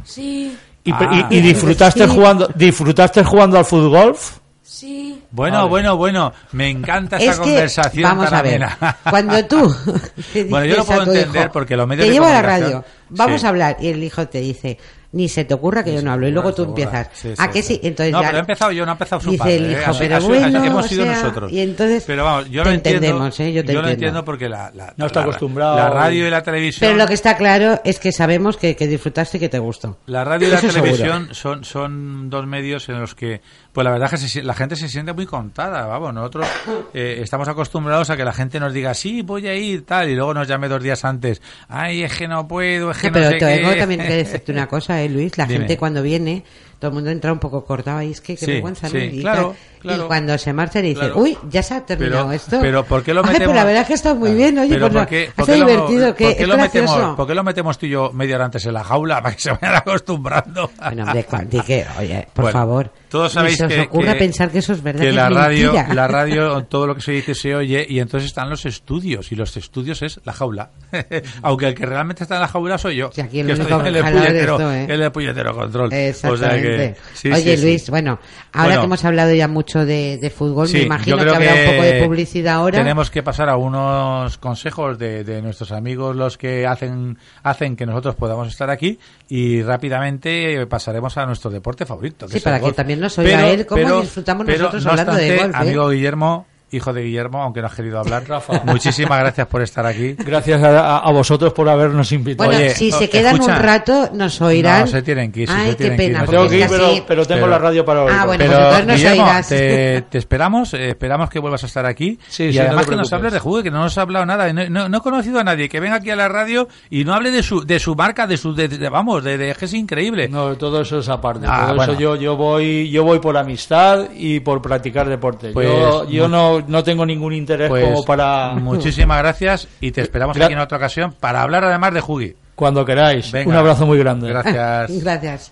Sí, 0.05 0.57
¿Y, 0.85 0.90
Ah. 0.92 1.29
y- 1.31 1.37
y 1.37 1.40
disfrutaste 1.40 2.05
Sí. 2.07 2.11
jugando 2.13 2.48
disfrutaste 2.54 3.23
jugando 3.25 3.58
al 3.58 3.65
fútbol? 3.65 4.17
sí. 4.63 5.19
Bueno, 5.31 5.58
Vale. 5.58 5.69
bueno, 5.71 5.96
bueno, 5.96 6.33
me 6.52 6.69
encanta 6.69 7.17
esta 7.17 7.31
es 7.31 7.38
que, 7.38 7.44
conversación 7.44 8.02
vamos 8.02 8.25
tan 8.29 8.35
a 8.38 8.42
ver, 8.42 8.63
amena. 8.65 8.96
cuando 9.08 9.44
tú 9.46 9.75
te 10.33 10.44
Bueno, 10.44 10.67
yo 10.67 10.77
lo 10.77 10.81
dices 10.83 10.83
a 10.83 10.85
puedo 10.85 11.04
tu 11.04 11.10
entender 11.13 11.42
hijo, 11.44 11.52
porque 11.52 11.77
los 11.77 11.87
medios 11.88 12.04
te 12.04 12.08
de 12.08 12.15
llevo 12.15 12.27
a 12.27 12.31
la 12.33 12.42
comunicación- 12.42 12.73
radio, 12.83 12.85
vamos 13.08 13.40
Sí. 13.40 13.46
a 13.46 13.48
hablar, 13.48 13.77
y 13.81 13.88
el 13.88 14.02
hijo 14.04 14.29
te 14.29 14.40
dice, 14.40 14.79
ni 15.13 15.29
se 15.29 15.44
te 15.44 15.54
ocurra 15.54 15.85
que 15.85 15.94
yo 15.94 16.02
no 16.02 16.10
hablo. 16.13 16.27
Y 16.27 16.31
luego 16.33 16.52
tú 16.54 16.65
empiezas. 16.65 17.08
Sí, 17.13 17.35
¿A 17.38 17.46
sí, 17.46 17.52
que 17.52 17.63
sí? 17.63 17.81
Entonces 17.83 18.13
no, 18.13 18.21
ya- 18.23 18.27
pero 18.29 18.38
he 18.38 18.40
empezado 18.40 18.73
yo, 18.73 18.85
no 18.87 18.92
ha 18.92 18.94
empezado 18.94 19.21
su 19.21 19.31
Dice 19.31 19.38
padre. 19.38 19.56
el 19.56 19.67
¿eh? 19.67 19.73
hijo, 19.73 19.92
sido- 19.92 19.98
pero 19.98 20.21
bueno, 20.23 20.65
hemos 20.65 20.87
sido 20.87 21.04
sea, 21.04 21.15
nosotros. 21.15 21.52
y 21.52 21.60
entonces 21.60 22.04
pero 22.06 22.25
vamos, 22.25 22.50
yo 22.50 22.63
te 22.63 22.69
lo 22.69 22.75
entiendo. 22.75 23.06
¿eh? 23.06 23.52
Yo 23.52 23.65
te 23.65 23.73
lo 23.73 23.79
entiendo. 23.81 23.88
entiendo 23.90 24.25
porque 24.25 24.48
la, 24.48 24.71
la, 24.75 24.94
No 24.96 25.06
está 25.06 25.21
la- 25.21 25.25
acostumbrado. 25.27 25.77
La 25.77 25.90
radio 25.90 26.27
y 26.27 26.31
la 26.31 26.42
televisión. 26.42 26.88
Pero 26.88 26.96
lo 26.98 27.06
que 27.06 27.15
está 27.15 27.37
claro 27.37 27.81
es 27.85 27.98
que 27.98 28.10
sabemos 28.13 28.56
que, 28.56 28.75
que 28.75 28.87
disfrutaste 28.87 29.37
y 29.37 29.40
que 29.40 29.48
te 29.48 29.58
gustó. 29.58 29.98
La 30.06 30.25
radio 30.25 30.48
y 30.48 30.50
la 30.50 30.58
Eso 30.58 30.71
seguro. 30.71 30.92
televisión 30.92 31.29
son, 31.35 31.65
son 31.65 32.31
dos 32.31 32.46
medios 32.46 32.88
en 32.88 33.00
los 33.00 33.15
que, 33.15 33.40
pues 33.73 33.85
la 33.85 33.90
verdad 33.90 34.12
es 34.12 34.20
que 34.20 34.29
se 34.29 34.42
la 34.42 34.54
gente 34.54 34.77
se 34.77 34.88
siente 34.88 35.12
muy 35.12 35.27
contada, 35.27 35.87
vamos, 35.87 36.12
nosotros 36.14 36.46
eh, 36.94 37.20
estamos 37.23 37.48
acostumbrados 37.48 38.10
a 38.10 38.16
que 38.16 38.25
la 38.25 38.33
gente 38.33 38.60
nos 38.60 38.73
diga, 38.73 38.92
sí, 38.94 39.23
voy 39.23 39.46
a 39.48 39.54
ir, 39.54 39.85
tal, 39.87 40.08
y 40.10 40.14
luego 40.14 40.35
nos 40.35 40.46
llame 40.46 40.68
dos 40.68 40.83
días 40.83 41.04
antes, 41.04 41.40
ay, 41.68 42.02
es 42.02 42.16
que 42.16 42.29
no 42.29 42.46
puedo, 42.46 42.90
es 42.90 42.98
que 42.98 43.10
No, 43.10 43.18
no, 43.20 43.27
pero 43.29 43.38
sé 43.40 43.56
tengo 43.56 43.70
qué". 43.73 43.77
también 43.79 44.00
que 44.00 44.08
decirte 44.16 44.52
una 44.52 44.66
cosa, 44.68 45.00
¿eh, 45.02 45.08
Luis? 45.08 45.37
La 45.38 45.46
Dime. 45.46 45.60
gente 45.60 45.77
cuando 45.79 46.02
viene, 46.02 46.44
todo 46.83 46.88
el 46.90 46.94
mundo 46.96 47.10
entra 47.10 47.33
un 47.33 47.38
poco 47.38 47.64
cortado 47.64 47.98
ahí, 47.98 48.10
es 48.10 48.20
que 48.20 48.35
qué 48.37 48.44
Sí, 48.44 48.52
vergüenza, 48.54 48.88
¿no? 48.88 48.98
sí, 48.98 49.10
Y, 49.12 49.20
claro, 49.20 49.54
claro. 49.78 50.02
y 50.02 50.06
cuando 50.08 50.37
se 50.37 50.52
marcha 50.52 50.83
dice, 50.83 50.98
Claro. 50.98 51.18
uy, 51.18 51.38
ya 51.48 51.62
se 51.62 51.74
ha 51.74 51.87
terminado 51.87 52.24
Pero- 52.24 52.33
esto. 52.33 52.58
pero 52.60 52.85
¿por 52.85 53.04
qué 53.04 53.14
lo 53.14 53.20
Ay, 53.20 53.26
pero 53.26 53.33
metemos? 53.38 53.54
la 53.54 53.64
verdad 53.64 53.83
es 53.83 53.87
que 53.88 53.94
está 53.94 54.14
muy 54.14 54.35
bien, 54.35 54.58
oye, 54.58 54.70
pues 54.78 54.80
¿por 54.83 54.92
no, 54.92 55.06
qué- 55.06 55.30
qué 55.46 55.56
lo- 55.58 55.66
divertido, 55.66 56.14
que 56.16 56.24
¿por 56.24 56.35
qué 56.37 56.42
es 56.42 56.48
lo 56.48 56.56
metemos, 56.56 56.90
gracioso. 56.90 57.16
¿Por 57.16 57.26
qué 57.28 57.35
lo 57.37 57.44
metemos 57.44 57.78
tú 57.78 57.87
y 57.87 57.90
yo 57.90 58.10
media 58.12 58.35
hora 58.35 58.46
antes 58.46 58.66
en 58.66 58.72
la 58.74 58.83
jaula 58.83 59.16
para 59.22 59.35
que 59.37 59.40
se 59.42 59.50
vayan 59.52 59.76
acostumbrando? 59.76 60.70
Bueno, 60.76 61.04
hombre, 61.04 61.24
que, 61.64 61.87
oye, 62.00 62.26
por 62.35 62.42
Bueno, 62.46 62.58
favor. 62.58 62.90
Todos 63.08 63.33
sabéis 63.33 63.58
se 63.58 63.66
os 63.66 63.72
que, 63.72 63.80
ocurra 63.83 64.14
que- 64.14 64.18
pensar 64.18 64.50
que 64.50 64.58
eso 64.58 64.72
es 64.72 64.83
verdad, 64.83 65.02
que 65.02 65.06
que 65.10 65.12
la 65.12 65.28
es 65.28 65.35
radio, 65.35 65.72
la 65.94 66.08
radio, 66.08 66.64
todo 66.64 66.87
lo 66.88 66.94
que 66.96 67.00
se 67.02 67.12
dice 67.12 67.35
se 67.37 67.54
oye 67.54 67.87
y 67.88 68.00
entonces 68.00 68.26
están 68.28 68.50
los 68.50 68.64
estudios 68.66 69.30
y 69.30 69.37
los 69.37 69.56
estudios 69.56 70.02
es 70.02 70.18
la 70.24 70.33
jaula. 70.33 70.70
Aunque 71.42 71.68
el 71.68 71.74
que 71.74 71.87
realmente 71.87 72.24
está 72.24 72.37
en 72.37 72.40
la 72.40 72.48
jaula 72.48 72.78
soy 72.78 72.96
yo. 72.96 73.10
Sí, 73.12 73.20
aquí 73.20 73.40
el 73.40 73.46
que 73.46 73.52
único 73.52 73.68
estoy 73.68 73.80
en 73.80 73.87
el 73.87 73.92
de 73.94 74.02
puñetero, 74.12 74.52
esto, 74.54 74.72
¿eh? 74.72 74.87
el 74.88 75.12
puñetero 75.12 75.54
control. 75.54 75.87
O 75.88 75.90
sea 75.90 76.08
Exactamente. 76.08 76.71
Que, 76.77 76.94
sí, 77.14 77.29
Oye, 77.33 77.42
sí, 77.42 77.56
sí. 77.56 77.62
Luis, 77.66 77.90
bueno, 77.90 78.18
ahora 78.52 78.66
Bueno. 78.68 78.81
que 78.81 78.85
hemos 78.87 79.04
hablado 79.04 79.35
ya 79.35 79.48
mucho 79.48 79.85
de, 79.85 80.18
de 80.18 80.31
fútbol, 80.31 80.68
Sí, 80.68 80.79
me 80.79 80.83
imagino 80.85 81.16
que 81.18 81.23
habrá 81.31 81.54
un 81.54 81.70
poco 81.70 81.83
de 81.83 82.02
publicidad 82.04 82.54
ahora. 82.54 82.79
Tenemos 82.79 83.10
que 83.10 83.23
pasar 83.23 83.48
a 83.48 83.56
unos 83.56 84.38
consejos 84.38 84.98
de, 84.98 85.25
de 85.25 85.42
nuestros 85.42 85.73
amigos, 85.73 86.16
los 86.16 86.38
que 86.38 86.66
hacen, 86.66 87.18
hacen 87.42 87.77
que 87.77 87.87
nosotros 87.87 88.14
podamos 88.16 88.48
estar 88.48 88.70
aquí, 88.70 88.98
y 89.29 89.62
rápidamente 89.62 90.66
pasaremos 90.66 91.16
a 91.18 91.27
nuestro 91.27 91.50
deporte 91.50 91.87
favorito. 91.87 92.29
Sí, 92.29 92.38
es 92.38 92.42
para 92.42 92.56
el 92.56 92.60
que 92.60 92.66
golf. 92.66 92.77
también 92.77 93.00
nos 93.00 93.18
oiga 93.18 93.48
él 93.48 93.66
cómo 93.66 94.00
disfrutamos 94.00 94.46
pero, 94.46 94.58
nosotros 94.58 94.85
no 94.85 94.90
hablando 94.90 95.12
de 95.14 95.31
obstante, 95.31 95.42
golf, 95.44 95.54
¿eh? 95.54 95.58
Amigo 95.62 95.88
Guillermo, 95.90 96.46
hijo 96.73 96.92
de 96.92 97.02
Guillermo, 97.02 97.42
aunque 97.42 97.60
no 97.60 97.66
has 97.68 97.75
querido 97.75 97.98
hablar, 98.00 98.25
Rafa. 98.27 98.62
muchísimas 98.64 99.18
gracias 99.20 99.46
por 99.46 99.62
estar 99.62 99.87
aquí. 99.87 100.14
Gracias 100.14 100.62
a, 100.62 100.98
a 100.98 101.12
vosotros 101.12 101.52
por 101.52 101.68
habernos 101.68 102.10
invitado. 102.12 102.48
Bueno, 102.48 102.64
Oye, 102.64 102.75
si 102.75 102.90
se 102.90 103.08
quedan 103.08 103.35
escucha. 103.35 103.56
un 103.56 103.62
rato, 103.62 104.10
nos 104.12 104.40
oirán. 104.40 104.81
No, 104.83 104.87
se 104.87 105.02
tienen 105.02 105.31
que 105.31 105.42
ir, 105.42 105.50
Ay, 105.50 105.70
se 105.73 105.77
qué 105.77 105.77
tienen 105.77 105.96
que 105.98 106.04
ir. 106.06 106.27
tengo 106.29 106.48
que 106.48 106.58
ir, 106.58 107.04
pero, 107.06 107.25
tengo 107.27 107.40
pero- 107.42 107.46
la 107.48 107.58
radio 107.58 107.85
para 107.85 108.02
oír. 108.04 108.14
Ah, 108.18 108.27
bueno, 108.27 108.44
Pero, 108.44 108.52
pues 108.52 108.62
entonces 108.64 108.87
nos 108.87 108.96
Guillermo, 108.96 109.23
oirás. 109.25 109.48
te, 109.48 110.02
te 110.10 110.18
esperamos, 110.18 110.75
eh, 110.75 110.88
esperamos 110.88 111.31
que 111.31 111.38
vuelvas 111.38 111.62
a 111.62 111.66
estar 111.66 111.87
aquí 111.87 112.18
Sí, 112.29 112.44
y 112.44 112.52
sí, 112.52 112.58
no 112.58 112.64
además 112.64 112.85
te 112.87 112.90
que 112.90 112.96
nos 112.96 113.12
hables 113.12 113.33
de 113.33 113.38
juego, 113.38 113.62
que 113.62 113.70
no 113.70 113.81
nos 113.83 113.96
ha 113.98 114.02
hablado 114.02 114.27
nada, 114.27 114.52
no, 114.52 114.68
no- 114.68 114.88
no 114.88 114.98
he 114.98 115.00
conocido 115.00 115.40
a 115.40 115.44
nadie 115.44 115.68
que 115.68 115.81
venga 115.81 115.96
aquí 115.96 116.10
a 116.10 116.16
la 116.16 116.29
radio 116.29 116.68
y 116.90 117.04
no 117.04 117.14
hable 117.14 117.31
de 117.31 117.42
su 117.42 117.64
de 117.64 117.79
su 117.79 117.94
marca, 117.94 118.27
de 118.27 118.37
su 118.37 118.54
de, 118.54 118.68
de- 118.68 118.88
vamos, 118.88 119.23
de, 119.25 119.37
de 119.38 119.54
que 119.54 119.64
es 119.66 119.75
increíble. 119.75 120.29
No, 120.29 120.56
todo 120.56 120.81
eso 120.81 120.98
es 120.98 121.08
aparte. 121.08 121.46
Ah, 121.48 121.66
todo 121.66 121.77
bueno. 121.77 121.92
eso 121.92 122.00
yo, 122.00 122.16
yo 122.16 122.37
voy, 122.37 122.90
yo 122.90 123.04
voy 123.04 123.18
por 123.18 123.37
amistad 123.37 124.08
y 124.16 124.40
por 124.40 124.62
practicar 124.62 125.08
deporte. 125.08 125.50
Pues, 125.52 125.68
yo 125.68 126.08
yo 126.08 126.29
no, 126.29 126.62
no 126.69 126.83
tengo 126.85 127.04
ningún 127.06 127.33
interés 127.33 127.69
Pues, 127.69 127.85
como 127.85 128.04
para 128.04 128.54
muchísimas 128.54 129.19
gracias 129.19 129.69
y 129.81 129.90
te 129.90 130.00
esperamos 130.02 130.37
Gra- 130.37 130.44
aquí 130.44 130.52
en 130.54 130.58
otra 130.60 130.79
ocasión 130.79 131.15
para 131.19 131.42
hablar 131.42 131.65
además 131.65 131.94
de 131.94 132.00
Jugi. 132.00 132.35
cuando 132.54 132.85
queráis. 132.85 133.31
Venga. 133.33 133.50
Un 133.50 133.56
abrazo 133.56 133.87
muy 133.87 133.98
grande. 133.98 134.29
Gracias. 134.29 134.90
Gracias. 135.02 135.50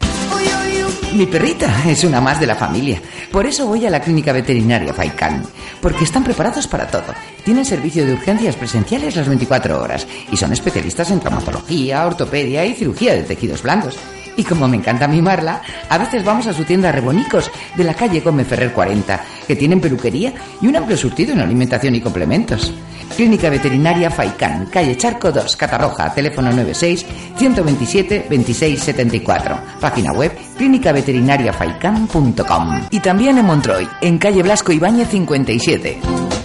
Mi 1.15 1.27
perrita 1.27 1.69
es 1.89 2.05
una 2.05 2.21
más 2.21 2.39
de 2.39 2.47
la 2.47 2.55
familia. 2.55 3.01
Por 3.33 3.45
eso 3.45 3.67
voy 3.67 3.85
a 3.85 3.91
la 3.91 3.99
clínica 4.01 4.33
veterinaria 4.33 4.95
Faikan. 4.95 5.43
Porque 5.83 6.05
están 6.05 6.23
preparados 6.23 6.69
para 6.69 6.87
todo. 6.87 7.03
Tienen 7.45 7.65
servicio 7.65 8.07
de 8.07 8.13
urgencias 8.13 8.55
presenciales 8.55 9.17
las 9.17 9.27
24 9.27 9.83
horas. 9.83 10.07
Y 10.31 10.37
son 10.37 10.53
especialistas 10.53 11.11
en 11.11 11.19
traumatología, 11.19 12.07
ortopedia 12.07 12.65
y 12.65 12.75
cirugía 12.75 13.15
de 13.15 13.25
tejidos 13.25 13.63
blandos. 13.63 13.99
Y 14.37 14.45
como 14.45 14.69
me 14.69 14.77
encanta 14.77 15.09
mimarla, 15.09 15.61
a 15.89 15.99
veces 15.99 16.25
vamos 16.25 16.47
a 16.47 16.53
su 16.53 16.63
tienda 16.65 16.93
Rebonicos 16.93 17.51
de 17.75 17.83
la 17.85 17.95
calle 17.95 18.21
Gómez 18.21 18.47
Ferrer 18.47 18.73
40, 18.73 19.21
que 19.51 19.57
tienen 19.57 19.81
peluquería 19.81 20.33
y 20.63 20.69
un 20.69 20.77
amplio 20.77 20.97
surtido 20.97 21.33
en 21.33 21.41
alimentación 21.41 21.97
y 21.97 22.01
complementos. 22.01 22.73
Clínica 23.17 23.51
Veterinaria 23.51 24.09
Faikan, 24.09 24.67
calle 24.67 24.97
Charco 24.97 25.33
2, 25.33 25.57
Catarroja, 25.57 26.15
teléfono 26.15 26.51
96 26.51 27.05
127 27.37 28.27
26 28.31 28.81
74. 28.81 29.59
Página 29.81 30.13
web 30.13 30.31
clínicaveterinariafaikan.com. 30.57 32.81
Y 32.93 33.01
también 33.01 33.39
en 33.39 33.47
Montroy, 33.47 33.89
en 34.01 34.19
calle 34.19 34.45
Blasco 34.45 34.71
Ibáñez 34.71 35.09
57. 35.09 36.40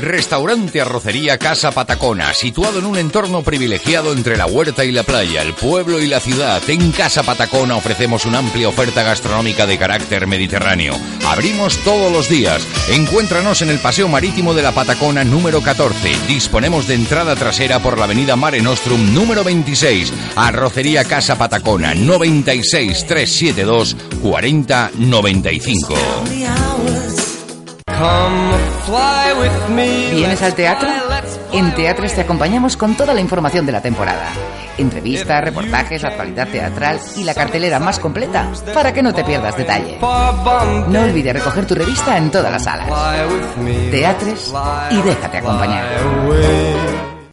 Restaurante 0.00 0.80
Arrocería 0.80 1.38
Casa 1.38 1.72
Patacona, 1.72 2.32
situado 2.32 2.78
en 2.78 2.86
un 2.86 2.96
entorno 2.96 3.42
privilegiado 3.42 4.12
entre 4.12 4.36
la 4.36 4.46
huerta 4.46 4.84
y 4.84 4.92
la 4.92 5.02
playa, 5.02 5.42
el 5.42 5.54
pueblo 5.54 6.00
y 6.00 6.06
la 6.06 6.20
ciudad. 6.20 6.62
En 6.68 6.92
Casa 6.92 7.22
Patacona 7.22 7.76
ofrecemos 7.76 8.24
una 8.24 8.38
amplia 8.38 8.68
oferta 8.68 9.02
gastronómica 9.02 9.66
de 9.66 9.78
carácter 9.78 10.26
mediterráneo. 10.26 10.94
Abrimos 11.26 11.76
todos 11.78 12.12
los 12.12 12.28
días. 12.28 12.66
Encuéntranos 12.90 13.62
en 13.62 13.70
el 13.70 13.78
Paseo 13.78 14.08
Marítimo 14.08 14.54
de 14.54 14.62
la 14.62 14.72
Patacona 14.72 15.24
número 15.24 15.62
14. 15.62 16.16
Disponemos 16.26 16.86
de 16.86 16.94
entrada 16.94 17.36
trasera 17.36 17.80
por 17.80 17.98
la 17.98 18.04
avenida 18.04 18.36
Mare 18.36 18.60
Nostrum 18.62 19.14
número 19.14 19.44
26. 19.44 20.12
Arrocería 20.36 21.04
Casa 21.04 21.36
Patacona 21.36 21.94
96 21.94 23.06
372 23.06 23.96
40 24.22 24.90
95. 24.96 25.94
¿Vienes 30.14 30.42
al 30.42 30.54
teatro? 30.54 30.88
En 31.52 31.74
Teatres 31.74 32.14
te 32.14 32.20
acompañamos 32.20 32.76
con 32.76 32.94
toda 32.96 33.12
la 33.14 33.20
información 33.20 33.66
de 33.66 33.72
la 33.72 33.80
temporada. 33.80 34.26
Entrevistas, 34.76 35.42
reportajes, 35.42 36.04
actualidad 36.04 36.46
teatral 36.48 37.00
y 37.16 37.24
la 37.24 37.34
cartelera 37.34 37.80
más 37.80 37.98
completa 37.98 38.48
para 38.72 38.92
que 38.92 39.02
no 39.02 39.12
te 39.12 39.24
pierdas 39.24 39.56
detalle. 39.56 39.98
No 40.88 41.00
olvides 41.02 41.32
recoger 41.32 41.66
tu 41.66 41.74
revista 41.74 42.16
en 42.16 42.30
todas 42.30 42.52
las 42.52 42.62
salas. 42.62 42.88
Teatres 43.90 44.52
y 44.90 45.02
déjate 45.02 45.38
acompañar. 45.38 45.84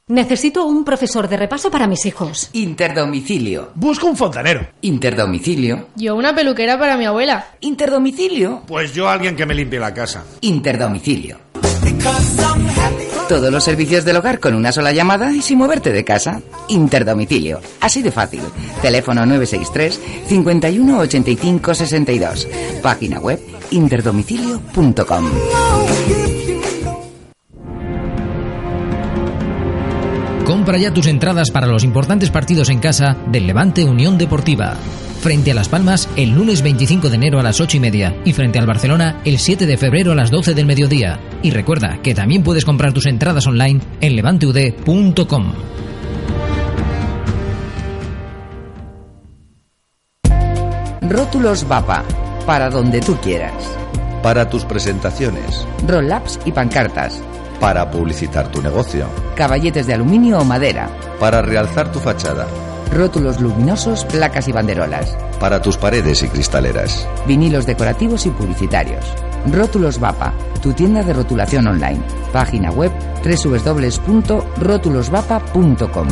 Necesito 0.08 0.68
un 0.68 0.86
profesor 0.86 1.28
de 1.28 1.36
repaso 1.36 1.72
para 1.72 1.88
mis 1.88 2.06
hijos. 2.06 2.51
Interdomicilio. 2.53 3.72
Busco 3.74 4.06
un 4.06 4.16
fontanero. 4.16 4.68
Interdomicilio. 4.82 5.88
Yo 5.95 6.16
una 6.16 6.36
peluquera 6.36 6.78
para 6.78 6.95
mi 6.95 7.06
abuela. 7.06 7.47
Interdomicilio. 7.62 8.62
Pues 8.68 8.93
yo 8.93 9.10
alguien 9.10 9.36
que 9.36 9.47
me 9.47 9.56
limpie 9.56 9.80
la 9.80 9.95
casa. 9.95 10.24
Interdomicilio. 10.41 11.39
Todos 13.28 13.51
los 13.51 13.64
servicios 13.64 14.06
del 14.06 14.18
hogar 14.18 14.39
con 14.39 14.53
una 14.53 14.72
sola 14.72 14.91
llamada 14.91 15.34
y 15.34 15.41
sin 15.41 15.58
moverte 15.58 15.91
de 15.91 16.03
casa. 16.03 16.39
Interdomicilio. 16.68 17.60
Así 17.82 18.03
de 18.03 18.12
fácil. 18.12 18.41
Teléfono 18.84 19.26
963 19.26 19.99
51 20.28 20.99
85 20.99 21.74
62. 21.74 22.47
Página 22.84 23.20
web 23.20 23.39
interdomicilio.com. 23.72 25.32
Compra 30.46 30.78
ya 30.78 30.93
tus 30.93 31.08
entradas 31.08 31.50
para 31.50 31.66
los 31.66 31.84
importantes 31.84 32.30
partidos 32.30 32.70
en 32.70 32.78
casa 32.78 33.18
del 33.32 33.48
Levante 33.48 33.84
Unión 33.84 34.20
Deportiva. 34.20 34.76
Frente 35.22 35.50
a 35.50 35.56
Las 35.56 35.70
Palmas 35.70 36.08
el 36.16 36.36
lunes 36.36 36.62
25 36.62 37.10
de 37.10 37.16
enero 37.16 37.39
a 37.39 37.43
las 37.43 37.60
8 37.60 37.78
y 37.78 37.80
media 37.80 38.16
y 38.24 38.32
frente 38.32 38.60
al 38.60 38.68
Barcelona 38.68 39.22
el 39.26 39.39
7 39.39 39.66
de 39.66 39.76
febrero 39.76 40.12
a 40.12 40.16
las 40.16 40.30
12 40.30 40.54
del 40.54 40.68
mediodía. 40.68 41.20
Y 41.41 41.50
recuerda 41.50 42.00
que 42.04 42.14
también 42.14 42.43
puedes 42.43 42.64
comprar 42.64 42.93
tus 42.93 43.08
entradas 43.08 43.48
online 43.48 43.82
en 44.02 44.16
levanteud.com. 44.16 45.54
Rótulos 51.02 51.68
Vapa. 51.68 52.04
Para 52.46 52.70
donde 52.70 53.00
tú 53.00 53.18
quieras. 53.18 53.76
Para 54.22 54.48
tus 54.48 54.64
presentaciones. 54.64 55.66
Roll-ups 55.88 56.39
y 56.46 56.52
pancartas. 56.52 57.20
Para 57.60 57.89
publicitar 57.89 58.51
tu 58.51 58.62
negocio. 58.62 59.08
Caballetes 59.36 59.88
de 59.88 59.93
aluminio 59.93 60.39
o 60.39 60.43
madera. 60.43 60.89
Para 61.20 61.41
realzar 61.41 61.91
tu 61.91 61.99
fachada. 61.99 62.47
Rótulos 62.93 63.41
luminosos, 63.41 64.06
placas 64.06 64.47
y 64.47 64.51
banderolas. 64.51 65.18
Para 65.39 65.62
tus 65.62 65.78
paredes 65.78 66.22
y 66.24 66.28
cristaleras. 66.28 67.08
Vinilos 67.28 67.66
decorativos 67.66 68.26
y 68.26 68.30
publicitarios. 68.30 69.06
Rótulos 69.51 69.99
Vapa, 69.99 70.34
tu 70.62 70.74
tienda 70.74 71.03
de 71.03 71.14
rotulación 71.14 71.68
online. 71.68 72.01
Página 72.32 72.72
web 72.72 72.91
www.rótulosvapa.com. 73.24 76.08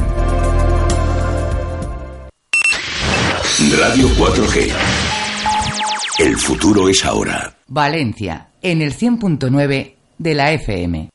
Radio 3.80 4.08
4G. 4.10 4.74
El 6.20 6.36
futuro 6.38 6.90
es 6.90 7.04
ahora. 7.06 7.56
Valencia, 7.68 8.50
en 8.62 8.82
el 8.82 8.94
100.9 8.94 9.94
de 10.18 10.36
la 10.36 10.52
FM. 10.52 11.10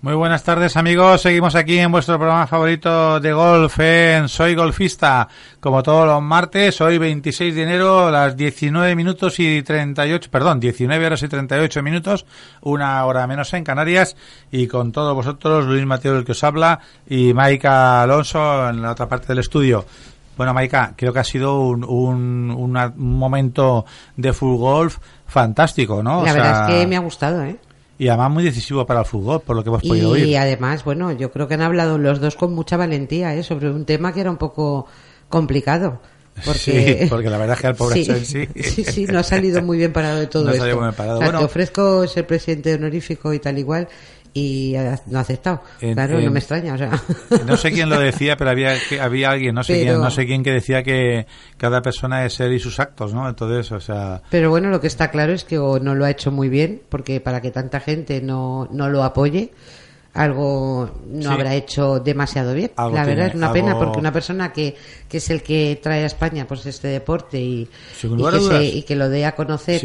Muy 0.00 0.14
buenas 0.14 0.44
tardes 0.44 0.76
amigos, 0.76 1.22
seguimos 1.22 1.56
aquí 1.56 1.76
en 1.76 1.90
vuestro 1.90 2.18
programa 2.18 2.46
favorito 2.46 3.18
de 3.18 3.32
golf 3.32 3.80
en 3.80 4.28
Soy 4.28 4.54
Golfista, 4.54 5.26
como 5.58 5.82
todos 5.82 6.06
los 6.06 6.22
martes, 6.22 6.80
hoy 6.80 6.98
26 6.98 7.52
de 7.52 7.62
enero, 7.64 8.08
las 8.08 8.36
19 8.36 8.94
minutos 8.94 9.40
y 9.40 9.60
38, 9.60 10.30
perdón, 10.30 10.60
19 10.60 11.04
horas 11.04 11.20
y 11.24 11.26
38 11.26 11.82
minutos, 11.82 12.26
una 12.60 13.04
hora 13.06 13.26
menos 13.26 13.52
en 13.54 13.64
Canarias, 13.64 14.14
y 14.52 14.68
con 14.68 14.92
todos 14.92 15.16
vosotros, 15.16 15.66
Luis 15.66 15.84
Mateo 15.84 16.16
el 16.16 16.24
que 16.24 16.30
os 16.30 16.44
habla, 16.44 16.78
y 17.08 17.34
Maika 17.34 18.00
Alonso 18.00 18.68
en 18.68 18.80
la 18.80 18.92
otra 18.92 19.08
parte 19.08 19.26
del 19.26 19.40
estudio. 19.40 19.84
Bueno, 20.36 20.54
Maika, 20.54 20.94
creo 20.96 21.12
que 21.12 21.18
ha 21.18 21.24
sido 21.24 21.58
un, 21.58 21.82
un, 21.82 22.52
un 22.52 22.94
momento 23.18 23.84
de 24.16 24.32
full 24.32 24.58
golf 24.58 24.98
fantástico, 25.26 26.04
¿no? 26.04 26.20
O 26.20 26.24
La 26.24 26.32
verdad 26.32 26.66
sea, 26.68 26.76
es 26.76 26.82
que 26.82 26.86
me 26.86 26.96
ha 26.96 27.00
gustado, 27.00 27.42
¿eh? 27.42 27.58
Y 27.98 28.08
además 28.08 28.30
muy 28.30 28.44
decisivo 28.44 28.86
para 28.86 29.00
el 29.00 29.06
fútbol, 29.06 29.40
por 29.40 29.56
lo 29.56 29.62
que 29.64 29.70
hemos 29.70 29.82
podido 29.82 30.16
Y 30.16 30.22
oír. 30.22 30.38
además, 30.38 30.84
bueno, 30.84 31.10
yo 31.12 31.32
creo 31.32 31.48
que 31.48 31.54
han 31.54 31.62
hablado 31.62 31.98
los 31.98 32.20
dos 32.20 32.36
con 32.36 32.54
mucha 32.54 32.76
valentía 32.76 33.34
¿eh? 33.34 33.42
sobre 33.42 33.70
un 33.70 33.84
tema 33.84 34.12
que 34.12 34.20
era 34.20 34.30
un 34.30 34.36
poco 34.36 34.86
complicado. 35.28 36.00
Porque, 36.44 36.98
Sí, 37.02 37.06
porque 37.10 37.28
la 37.28 37.38
verdad 37.38 37.56
es 37.56 37.60
que 37.60 37.66
al 37.66 37.74
pobre 37.74 38.04
sí, 38.04 38.10
en 38.10 38.24
sí. 38.54 38.84
sí, 38.84 39.06
no 39.06 39.18
ha 39.18 39.22
salido 39.24 39.60
muy 39.62 39.76
bien 39.78 39.92
parado 39.92 40.20
de 40.20 40.28
todo 40.28 40.44
No 40.46 40.50
ha 40.50 40.52
esto. 40.52 40.62
salido 40.62 40.76
muy 40.78 40.84
bien 40.86 40.94
parado. 40.94 41.16
O 41.16 41.20
sea, 41.20 41.26
Bueno. 41.28 41.38
te 41.40 41.44
ofrezco 41.46 42.06
ser 42.06 42.26
presidente 42.26 42.74
honorífico 42.74 43.32
y 43.34 43.40
tal 43.40 43.58
igual 43.58 43.88
y 44.34 44.74
no 45.06 45.18
ha 45.18 45.22
aceptado. 45.22 45.62
En- 45.80 45.94
claro, 45.94 46.18
en- 46.18 46.24
no 46.26 46.30
me 46.30 46.38
extraña, 46.38 46.74
o 46.74 46.78
sea. 46.78 46.90
No 47.46 47.56
sé 47.56 47.72
quién 47.72 47.88
lo 47.88 47.98
decía, 47.98 48.36
pero 48.36 48.50
había 48.50 48.74
había 49.00 49.30
alguien, 49.30 49.54
no 49.54 49.62
sé 49.64 49.74
Pero- 49.74 49.84
quién, 49.92 50.00
no 50.02 50.10
sé 50.10 50.26
quién 50.26 50.42
que 50.42 50.52
decía 50.52 50.82
que 50.82 51.26
cada 51.56 51.82
persona 51.82 52.24
es 52.24 52.38
él 52.40 52.52
y 52.52 52.58
sus 52.60 52.78
actos, 52.80 53.14
¿no? 53.14 53.28
Entonces, 53.28 53.70
o 53.72 53.80
sea, 53.80 54.22
Pero 54.30 54.50
bueno, 54.50 54.68
lo 54.70 54.80
que 54.80 54.86
está 54.86 55.10
claro 55.10 55.32
es 55.32 55.44
que 55.44 55.58
o 55.58 55.78
no 55.80 55.94
lo 55.94 56.04
ha 56.04 56.10
hecho 56.10 56.30
muy 56.30 56.48
bien, 56.48 56.80
porque 56.88 57.20
para 57.20 57.40
que 57.40 57.50
tanta 57.50 57.80
gente 57.80 58.20
no, 58.20 58.68
no 58.70 58.88
lo 58.88 59.02
apoye, 59.04 59.52
algo 60.14 60.90
no 61.06 61.22
Sí. 61.22 61.28
habrá 61.28 61.54
hecho 61.54 62.00
demasiado 62.00 62.54
bien. 62.54 62.72
Algo 62.76 62.96
la 62.96 63.04
verdad 63.04 63.14
tiene, 63.26 63.28
es 63.30 63.34
una 63.36 63.52
pena, 63.52 63.78
porque 63.78 63.98
una 63.98 64.12
persona 64.12 64.52
que, 64.52 64.74
que 65.08 65.18
es 65.18 65.30
el 65.30 65.42
que 65.42 65.78
trae 65.82 66.02
a 66.02 66.06
España 66.06 66.46
pues 66.46 66.66
este 66.66 66.88
deporte 66.88 67.38
y, 67.40 67.68
que, 68.00 68.40
se- 68.40 68.64
y 68.64 68.82
que 68.82 68.96
lo 68.96 69.08
dé 69.08 69.26
a 69.26 69.34
conocer 69.36 69.76
a 69.76 69.78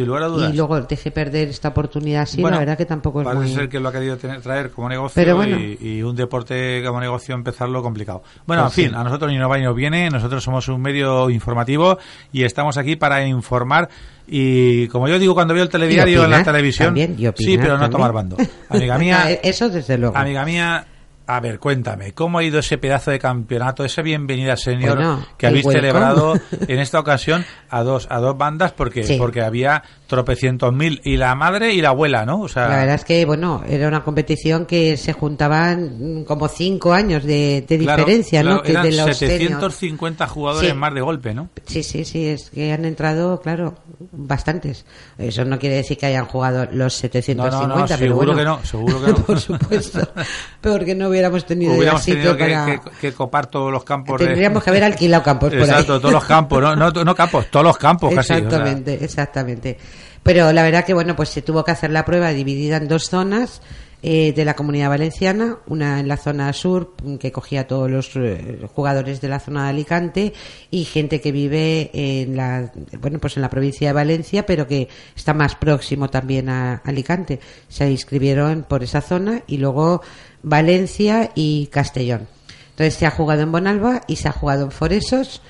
y 0.50 0.54
luego 0.54 0.82
deje 0.82 1.12
perder 1.12 1.50
esta 1.50 1.70
oportunidad 1.70 2.24
así, 2.24 2.42
Bueno, 2.42 2.56
la 2.56 2.62
verdad 2.62 2.78
que 2.78 2.86
tampoco 2.86 3.22
es 3.22 3.26
parece 3.26 3.44
muy... 3.46 3.54
ser 3.54 3.70
que 3.70 3.80
lo 3.80 3.90
ha 3.90 3.92
querido 3.92 4.18
tener- 4.18 4.42
traer 4.42 4.72
como 4.72 4.90
negocio 4.90 5.14
Pero 5.22 5.36
bueno. 5.36 5.58
y, 5.60 5.78
y 5.80 6.02
un 6.04 6.16
deporte 6.16 6.82
como 6.86 7.00
negocio 7.00 7.36
empezarlo 7.36 7.84
complicado. 7.84 8.24
Bueno, 8.48 8.64
Pues 8.64 8.78
en 8.80 8.84
fin, 8.86 8.92
sí. 8.94 8.98
a 9.00 9.04
nosotros 9.04 9.32
ni 9.32 9.38
nos 9.38 9.52
va 9.52 9.58
ni 9.58 9.64
nos 9.66 9.76
viene, 9.76 10.10
nosotros 10.10 10.44
somos 10.44 10.68
un 10.68 10.82
medio 10.82 11.30
informativo 11.30 11.98
y 12.32 12.44
estamos 12.44 12.78
aquí 12.78 12.96
para 12.96 13.26
informar 13.26 13.90
y 14.28 14.88
como 14.88 15.08
yo 15.08 15.20
digo 15.20 15.34
cuando 15.34 15.54
veo 15.54 15.64
el 15.64 15.70
telediario 15.70 16.24
en 16.26 16.32
la 16.32 16.44
televisión, 16.44 16.88
también, 16.88 17.16
sí, 17.36 17.58
pero 17.58 17.74
no 17.74 17.82
también. 17.82 17.92
tomar 17.92 18.14
bando. 18.14 18.38
Amiga 18.70 18.98
mía, 19.00 19.40
Eso 19.44 19.70
desde 19.70 19.98
luego. 19.98 20.16
Amiga 20.18 20.46
mía, 20.46 20.86
a 21.26 21.40
ver, 21.40 21.58
cuéntame, 21.60 22.14
¿cómo 22.14 22.40
ha 22.40 22.44
ido 22.44 22.60
ese 22.60 22.78
pedazo 22.78 23.10
de 23.12 23.18
campeonato, 23.20 23.86
esa 23.86 24.02
bienvenida 24.02 24.58
senior 24.58 24.96
Bueno, 24.98 25.26
que 25.38 25.48
habéis 25.48 25.66
welcome. 25.66 25.82
celebrado 25.88 26.34
en 26.68 26.80
esta 26.80 27.00
ocasión 27.00 27.46
a 27.70 27.82
dos 27.84 28.08
a 28.10 28.20
dos 28.20 28.38
bandas 28.38 28.74
porque 28.74 29.04
Sí. 29.06 29.16
porque 29.18 29.42
había 29.42 29.84
tropecientos 30.08 30.74
mil 30.74 31.02
y 31.06 31.16
la 31.18 31.34
madre 31.36 31.74
y 31.74 31.82
la 31.82 31.90
abuela, 31.90 32.26
¿no? 32.26 32.42
O 32.42 32.48
sea, 32.50 32.68
La 32.68 32.78
verdad 32.78 32.96
es 32.96 33.06
que, 33.06 33.26
bueno, 33.26 33.64
era 33.68 33.88
una 33.88 34.04
competición 34.04 34.66
que 34.66 34.98
se 34.98 35.14
juntaban 35.14 36.24
como 36.28 36.48
cinco 36.50 36.94
años 36.94 37.24
de, 37.24 37.66
de 37.68 37.80
claro, 37.80 38.04
diferencia, 38.04 38.42
claro, 38.42 38.58
¿no? 38.58 38.62
Que 38.64 38.72
eran 38.72 38.84
de 38.84 38.92
los 38.92 39.18
seniors. 39.18 39.40
750 39.40 40.28
jugadores 40.28 40.70
Sí. 40.72 40.76
más 40.76 40.94
de 40.94 41.02
golpe, 41.02 41.34
¿no? 41.34 41.50
Sí, 41.66 41.84
sí, 41.84 42.04
sí, 42.06 42.28
es 42.28 42.50
que 42.50 42.74
han 42.74 42.86
entrado, 42.86 43.40
claro, 43.42 43.76
bastantes. 44.12 44.86
Eso 45.18 45.46
no 45.46 45.58
quiere 45.58 45.78
decir 45.78 45.98
que 45.98 46.06
hayan 46.08 46.26
jugado 46.26 46.68
los 46.72 46.94
750, 46.94 47.50
No, 47.50 47.68
no, 47.68 47.80
no, 47.80 47.86
pero 47.88 47.98
seguro 47.98 48.16
bueno, 48.34 48.36
que 48.38 48.44
no, 48.44 48.66
seguro 48.66 49.02
que 49.06 49.12
no. 49.12 49.18
por 49.26 49.40
supuesto, 49.40 50.08
porque 50.62 50.94
no 50.96 51.10
hubiéramos 51.28 51.46
tenido 51.46 51.74
Hubiéramos 51.74 52.06
tenido 52.06 52.38
que, 52.38 52.44
para... 52.44 52.66
que- 52.66 52.80
que 53.02 53.12
copar 53.14 53.48
todos 53.48 53.72
los 53.72 53.84
campos. 53.84 54.20
de- 54.20 54.26
Tendríamos 54.28 54.64
que 54.64 54.70
haber 54.70 54.84
alquilado 54.84 55.24
campos 55.24 55.50
por 55.50 55.60
ahí. 55.62 55.70
Exacto, 55.70 56.00
todos 56.00 56.14
los 56.14 56.26
campos, 56.26 56.62
no, 56.62 56.76
no, 56.76 56.92
no 56.92 57.16
campos, 57.16 57.48
todos 57.50 57.66
los 57.66 57.78
campos 57.78 58.14
casi. 58.14 58.34
o 58.34 58.36
sea. 58.36 58.38
Exactamente, 58.46 59.04
exactamente. 59.04 59.78
Pero 60.24 60.52
la 60.54 60.64
verdad 60.64 60.86
que 60.86 60.94
bueno, 60.94 61.16
pues 61.16 61.30
se 61.30 61.42
tuvo 61.42 61.64
que 61.64 61.72
hacer 61.72 61.92
la 61.92 62.06
prueba 62.06 62.30
dividida 62.30 62.78
en 62.78 62.88
dos 62.88 63.10
zonas 63.10 63.62
eh, 64.06 64.34
de 64.34 64.44
la 64.46 64.54
comunidad 64.54 64.90
valenciana, 64.90 65.58
una 65.68 66.00
en 66.02 66.08
la 66.10 66.18
zona 66.18 66.52
sur 66.54 66.94
mm, 67.04 67.16
que 67.16 67.32
cogía 67.32 67.62
a 67.62 67.68
todos 67.68 67.90
los 67.90 68.12
eh, 68.16 68.60
jugadores 68.74 69.22
de 69.22 69.30
la 69.30 69.40
zona 69.40 69.64
de 69.64 69.70
Alicante 69.70 70.34
y 70.72 70.84
gente 70.86 71.22
que 71.22 71.32
vive 71.32 71.90
en 71.94 72.36
la 72.36 72.70
bueno, 73.00 73.20
pues 73.20 73.36
en 73.38 73.42
la 73.44 73.50
provincia 73.50 73.88
de 73.88 73.94
Valencia, 73.94 74.46
pero 74.46 74.68
que 74.68 74.88
está 75.16 75.34
más 75.34 75.56
próximo 75.56 76.10
también 76.10 76.50
a 76.50 76.82
Alicante. 76.86 77.40
Se 77.70 77.90
inscribieron 77.90 78.66
por 78.68 78.84
esa 78.84 79.00
zona 79.02 79.42
y 79.48 79.58
luego 79.58 80.02
Valencia 80.44 81.32
y 81.36 81.68
Castellón. 81.68 82.28
Entonces 82.72 82.94
se 82.96 83.06
ha 83.06 83.12
jugado 83.12 83.42
en 83.42 83.52
Bonalba 83.52 84.02
y 84.08 84.18
se 84.18 84.28
ha 84.28 84.32
jugado 84.32 84.66
en 84.66 84.72
Foresos. 84.72 85.42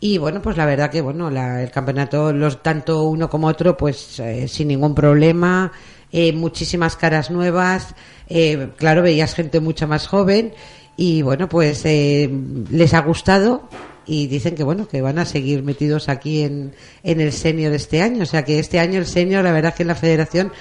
Y 0.00 0.18
bueno, 0.18 0.42
pues 0.42 0.56
la 0.56 0.66
verdad 0.66 0.90
que 0.90 1.00
bueno, 1.00 1.30
la- 1.30 1.62
el 1.62 1.70
campeonato, 1.70 2.32
los 2.32 2.62
tanto 2.62 3.04
uno 3.04 3.28
como 3.30 3.46
otro, 3.48 3.76
pues 3.76 4.20
eh, 4.20 4.46
sin 4.46 4.68
ningún 4.68 4.94
problema, 4.94 5.72
eh, 6.12 6.32
muchísimas 6.32 6.96
caras 6.96 7.30
nuevas, 7.30 7.94
eh, 8.28 8.68
claro, 8.76 9.02
veías 9.02 9.34
gente 9.34 9.60
mucho 9.60 9.88
más 9.88 10.06
joven. 10.06 10.52
Y 10.98 11.22
bueno, 11.22 11.48
pues 11.48 11.82
eh, 11.84 12.30
les 12.70 12.94
ha 12.94 13.00
gustado. 13.00 13.68
Y 14.08 14.28
dicen 14.28 14.54
que 14.54 14.62
bueno, 14.62 14.86
que 14.86 15.00
van 15.02 15.18
a 15.18 15.24
seguir 15.24 15.62
metidos 15.64 16.08
aquí 16.08 16.42
en, 16.42 16.74
en 17.02 17.20
el 17.20 17.32
senior 17.32 17.72
este 17.72 18.02
año, 18.02 18.22
o 18.22 18.26
sea 18.26 18.44
que 18.44 18.60
este 18.60 18.78
año 18.78 19.00
el 19.00 19.06
senior, 19.06 19.42
la 19.42 19.50
verdad 19.50 19.74
que 19.74 19.82
en 19.82 19.88
la 19.88 19.96
federación 19.96 20.52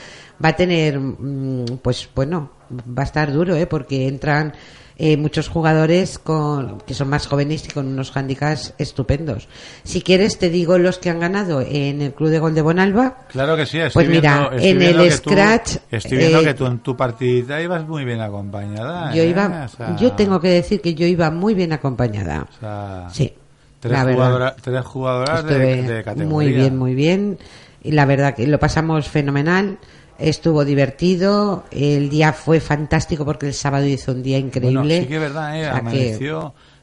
va 0.44 0.50
a 0.50 0.56
tener, 0.56 1.00
mm, 1.00 1.78
pues 1.82 2.10
bueno, 2.16 2.52
va 2.72 3.04
a 3.04 3.06
estar 3.06 3.32
duro, 3.32 3.56
¿eh? 3.56 3.68
porque 3.68 4.08
entran 4.08 4.54
eh, 4.98 5.18
muchos 5.18 5.50
jugadores 5.50 6.18
con, 6.20 6.80
que 6.80 6.94
son 6.94 7.10
más 7.10 7.28
jóvenes 7.28 7.66
y 7.68 7.72
con 7.72 7.86
unos 7.88 8.16
handicaps 8.16 8.74
estupendos. 8.78 9.50
Si 9.84 10.02
quieres, 10.02 10.40
te 10.40 10.50
digo 10.50 10.78
los 10.78 11.00
que 11.00 11.10
han 11.10 11.20
ganado 11.20 11.60
en 11.62 12.02
el 12.02 12.14
Club 12.14 12.30
de 12.30 12.40
Gol 12.40 12.56
de 12.56 12.62
Bonalba. 12.62 13.18
Claro 13.30 13.58
que 13.58 13.66
sí, 13.66 13.78
estoy 13.80 14.06
Pues 14.06 14.16
mira, 14.16 14.50
viendo, 14.52 14.66
en 14.66 14.82
el 14.82 14.98
que 15.10 15.18
tú- 15.18 15.30
Scratch, 15.32 15.76
estoy 15.92 16.18
viendo 16.18 16.40
eh, 16.40 16.44
que 16.46 16.54
tú 16.54 16.66
en 16.66 16.80
tu 16.80 16.96
partida 16.96 17.62
ibas 17.62 17.86
muy 17.86 18.06
bien 18.06 18.22
acompañada. 18.22 19.14
Yo 19.14 19.24
¿eh? 19.24 19.28
iba, 19.28 19.66
O 19.66 19.68
sea, 19.68 19.96
yo 19.98 20.14
tengo 20.14 20.40
que 20.40 20.48
decir 20.50 20.80
que 20.80 20.96
yo 20.96 21.06
iba 21.06 21.30
muy 21.30 21.54
bien 21.56 21.74
acompañada. 21.74 22.48
o 22.50 22.60
sea, 22.62 23.08
Sí, 23.12 23.34
Tres, 23.82 24.00
jugadora- 24.00 24.56
tres 24.62 24.84
jugadoras 24.86 25.46
de, 25.46 25.84
de 25.84 26.04
categoría. 26.04 26.30
muy 26.34 26.52
bien, 26.54 26.78
muy 26.78 26.96
bien. 26.96 27.38
Y 27.84 27.92
la 27.92 28.06
verdad 28.06 28.34
que 28.34 28.48
lo 28.48 28.58
pasamos 28.60 29.08
fenomenal. 29.10 29.78
Estuvo 30.18 30.64
divertido. 30.64 31.66
El 31.72 32.10
día 32.10 32.32
fue 32.34 32.60
fantástico 32.60 33.26
porque 33.26 33.48
el 33.48 33.54
sábado 33.54 33.86
hizo 33.86 34.12
un 34.14 34.24
día 34.24 34.38
increíble. 34.38 34.80
Bueno, 34.80 35.02
sí 35.02 35.08
que 35.08 35.16
es 35.16 35.22
verdad, 35.22 35.58
¿eh? 35.60 35.68
O 35.70 35.72
sea 35.74 35.82
que- 35.92 36.14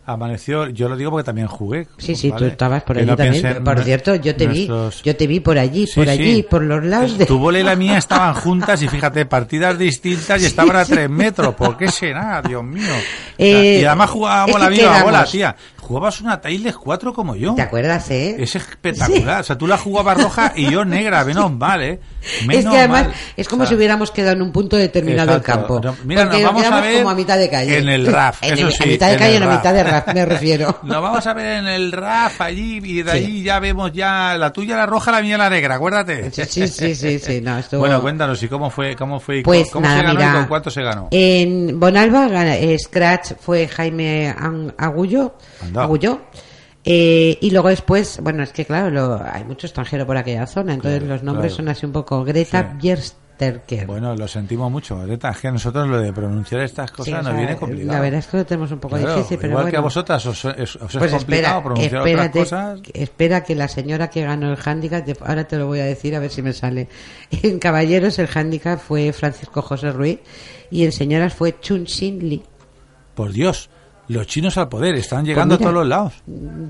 amaneció, 0.05 0.69
yo 0.69 0.89
lo 0.89 0.97
digo 0.97 1.11
porque 1.11 1.25
también 1.25 1.47
jugué. 1.47 1.87
Sí, 1.99 2.15
sí, 2.17 2.31
¿vale? 2.31 2.47
tú 2.47 2.51
estabas 2.53 2.83
por 2.83 2.97
Que 2.97 3.03
allí 3.03 3.11
no 3.11 3.17
también. 3.17 3.65
Por 3.65 3.83
cierto, 3.85 4.15
yo 4.17 4.35
te 4.37 4.47
nuestros- 4.47 5.03
vi, 5.03 5.11
yo 5.11 5.17
te 5.17 5.27
vi 5.27 5.41
por 5.41 5.59
allí, 5.59 5.87
Sí, 5.87 5.95
por 5.95 6.05
sí. 6.05 6.11
allí, 6.11 6.43
por 6.43 6.63
los 6.63 6.85
lados 6.85 7.19
de... 7.19 7.27
Tu 7.27 7.39
bola 7.39 7.61
y 7.61 7.63
la 7.63 7.77
mía 7.77 7.99
estaban 7.99 8.35
juntas 8.35 8.83
y 8.83 8.89
fíjate, 8.89 9.27
partidas 9.27 9.79
distintas 9.79 10.43
y 10.43 10.47
estaban 10.47 10.77
a 10.77 10.85
tres 10.85 11.09
metros. 11.09 11.55
¿Por 11.55 11.77
qué 11.77 11.89
será, 11.89 12.43
Dios 12.43 12.65
mío? 12.65 12.83
Eh, 13.39 13.81
y 13.81 13.85
además 13.85 14.11
jugábamos 14.11 14.61
la 14.61 14.69
misma 14.71 14.85
quedamos. 14.85 15.03
bola, 15.05 15.25
tía. 15.25 15.57
Jugabas 15.81 16.21
una 16.21 16.41
Tiles 16.41 16.77
4 16.77 17.13
como 17.13 17.35
yo. 17.35 17.55
¿Te 17.57 17.63
acuerdas, 17.63 18.09
eh? 18.13 18.37
Es 18.39 18.55
espectacular. 18.55 19.41
O 19.41 19.43
sea, 19.43 19.59
tú 19.59 19.67
la 19.67 19.77
jugabas 19.77 20.23
roja 20.23 20.53
y 20.55 20.71
yo 20.71 20.85
negra. 20.85 21.25
Menos 21.33 21.51
mal, 21.53 21.83
¿eh? 21.83 21.99
Menos 22.47 22.65
es 22.65 22.71
que 22.71 22.77
además 22.79 23.05
mal. 23.07 23.15
es 23.37 23.49
como 23.49 23.63
O 23.63 23.67
sea, 23.67 23.71
si 23.71 23.75
hubiéramos 23.77 24.13
quedado 24.13 24.37
en 24.37 24.43
un 24.43 24.53
punto 24.53 24.77
determinado 24.77 25.33
del 25.33 25.43
campo. 25.43 25.81
No, 25.83 25.97
mira, 26.05 26.23
Porque 26.25 26.41
nos 26.43 26.53
vamos 26.53 26.67
a 26.71 26.81
ver 26.83 26.99
como 26.99 27.11
a 27.11 27.15
mitad 27.17 27.37
de 27.37 27.51
calle. 27.51 27.79
en 27.79 27.89
el 27.89 28.07
RAF, 28.07 28.39
En 28.45 28.55
eso 28.55 28.71
sí, 28.71 28.83
a 28.83 28.87
mitad 28.87 29.07
de 29.09 29.13
en 29.15 29.19
calle, 29.19 29.35
el 29.37 29.41
no 29.41 29.47
a 29.47 29.49
RAF. 29.55 29.59
mitad 29.61 29.75
de 29.75 29.83
Me 30.15 30.25
refiero. 30.27 30.79
Nos 30.83 31.03
vamos 31.03 31.27
a 31.27 31.35
ver 31.35 31.59
en 31.59 31.67
el 31.67 31.93
RAF 31.93 32.41
allí 32.41 32.81
y 32.83 33.03
de 33.03 33.11
Sí. 33.13 33.17
allí 33.19 33.43
ya 33.43 33.59
vemos 33.61 33.93
ya 33.93 34.37
la 34.39 34.53
tuya 34.53 34.77
la 34.77 34.87
roja, 34.87 35.11
la 35.13 35.21
mía 35.23 35.39
la 35.39 35.51
negra, 35.51 35.75
acuérdate. 35.77 36.31
Sí, 36.31 36.67
sí, 36.69 36.95
sí, 36.95 37.19
sí, 37.19 37.41
no, 37.41 37.59
estuvo- 37.59 37.81
Bueno, 37.81 38.01
cuéntanos, 38.01 38.43
¿y 38.43 38.49
cómo 38.49 38.71
fue? 38.71 38.95
¿Cómo 38.97 39.21
fue? 39.21 39.39
y 39.39 39.43
Pues 39.43 39.71
¿Cómo 39.71 39.87
nada, 39.87 39.99
se 40.01 40.03
ganó 40.07 40.19
mira, 40.19 40.31
y 40.31 40.35
con 40.35 40.47
cuánto 40.47 40.71
se 40.71 40.83
ganó? 40.83 41.09
En 41.11 41.79
Bonalba, 41.81 42.29
eh, 42.57 42.79
Scratch 42.79 43.33
fue 43.41 43.69
Jaime 43.69 44.35
Agullo. 44.79 45.35
Anda. 45.63 45.83
Agullo. 45.83 46.21
Eh, 46.85 47.39
y 47.41 47.51
luego 47.51 47.69
después, 47.69 48.19
bueno, 48.23 48.43
es 48.43 48.53
que 48.53 48.65
claro, 48.65 48.91
lo- 48.91 49.23
hay 49.25 49.45
mucho 49.45 49.67
extranjero 49.69 50.05
por 50.05 50.17
aquella 50.17 50.47
zona, 50.49 50.75
entonces 50.75 50.99
Claro, 51.01 51.15
los 51.15 51.23
nombres 51.23 51.53
claro. 51.53 51.57
son 51.65 51.69
así 51.69 51.87
un 51.87 51.93
poco 51.93 52.25
Greta 52.25 52.73
Sí. 52.81 52.89
Bjersterker. 53.51 53.87
Bueno, 53.87 54.15
lo 54.15 54.29
sentimos 54.29 54.71
mucho, 54.71 55.05
es 55.05 55.39
que 55.39 55.49
a 55.49 55.53
nosotros 55.53 55.89
lo 55.89 56.01
de 56.01 56.13
pronunciar 56.13 56.61
estas 56.63 56.91
cosas 56.91 57.07
Sí, 57.07 57.13
nos 57.13 57.25
sea, 57.25 57.33
viene 57.33 57.57
complicado. 57.57 57.93
La 57.93 58.01
verdad 58.01 58.19
es 58.21 58.27
que 58.27 58.37
lo 58.39 58.47
tenemos 58.47 58.73
un 58.73 58.79
poco 58.79 58.97
Claro, 58.97 59.15
difícil, 59.17 59.39
pero 59.39 59.49
igual 59.51 59.65
bueno. 59.65 59.71
que 59.73 59.77
a 59.77 59.81
vosotras 59.81 60.27
os, 60.27 60.45
es, 60.45 60.77
os 60.77 60.95
es 60.95 60.99
Pues 60.99 61.11
complicado 61.13 61.19
espera, 61.19 61.63
pronunciar 61.63 62.07
espérate, 62.09 62.41
otras 62.41 62.79
cosas. 62.79 62.81
espera 62.95 63.45
que 63.45 63.55
la 63.55 63.69
señora 63.69 64.11
que 64.11 64.23
ganó 64.23 64.53
el 64.53 64.59
handicap, 64.65 65.07
ahora 65.25 65.45
te 65.45 65.57
lo 65.57 65.67
voy 65.67 65.81
a 65.81 65.85
decir 65.85 66.15
a 66.15 66.19
ver 66.19 66.31
si 66.31 66.43
me 66.43 66.53
sale. 66.53 66.89
En 67.43 67.59
caballeros 67.59 68.19
el 68.19 68.29
handicap 68.35 68.79
fue 68.79 69.13
Francisco 69.13 69.63
José 69.63 69.91
Ruiz 69.93 70.21
y 70.71 70.85
en 70.85 70.93
señoras 70.93 71.35
fue 71.35 71.59
Chun 71.61 71.85
Shin 71.85 72.29
Lee. 72.29 72.43
Por 73.15 73.33
Dios, 73.33 73.69
Los 74.09 74.27
chinos 74.27 74.59
al 74.59 74.69
poder, 74.69 74.97
están 74.97 75.25
llegando 75.25 75.57
Pues 75.57 75.61
mira, 75.61 75.71
a 75.71 75.73
todos 75.73 75.85
los 75.85 75.89
lados. 75.89 76.13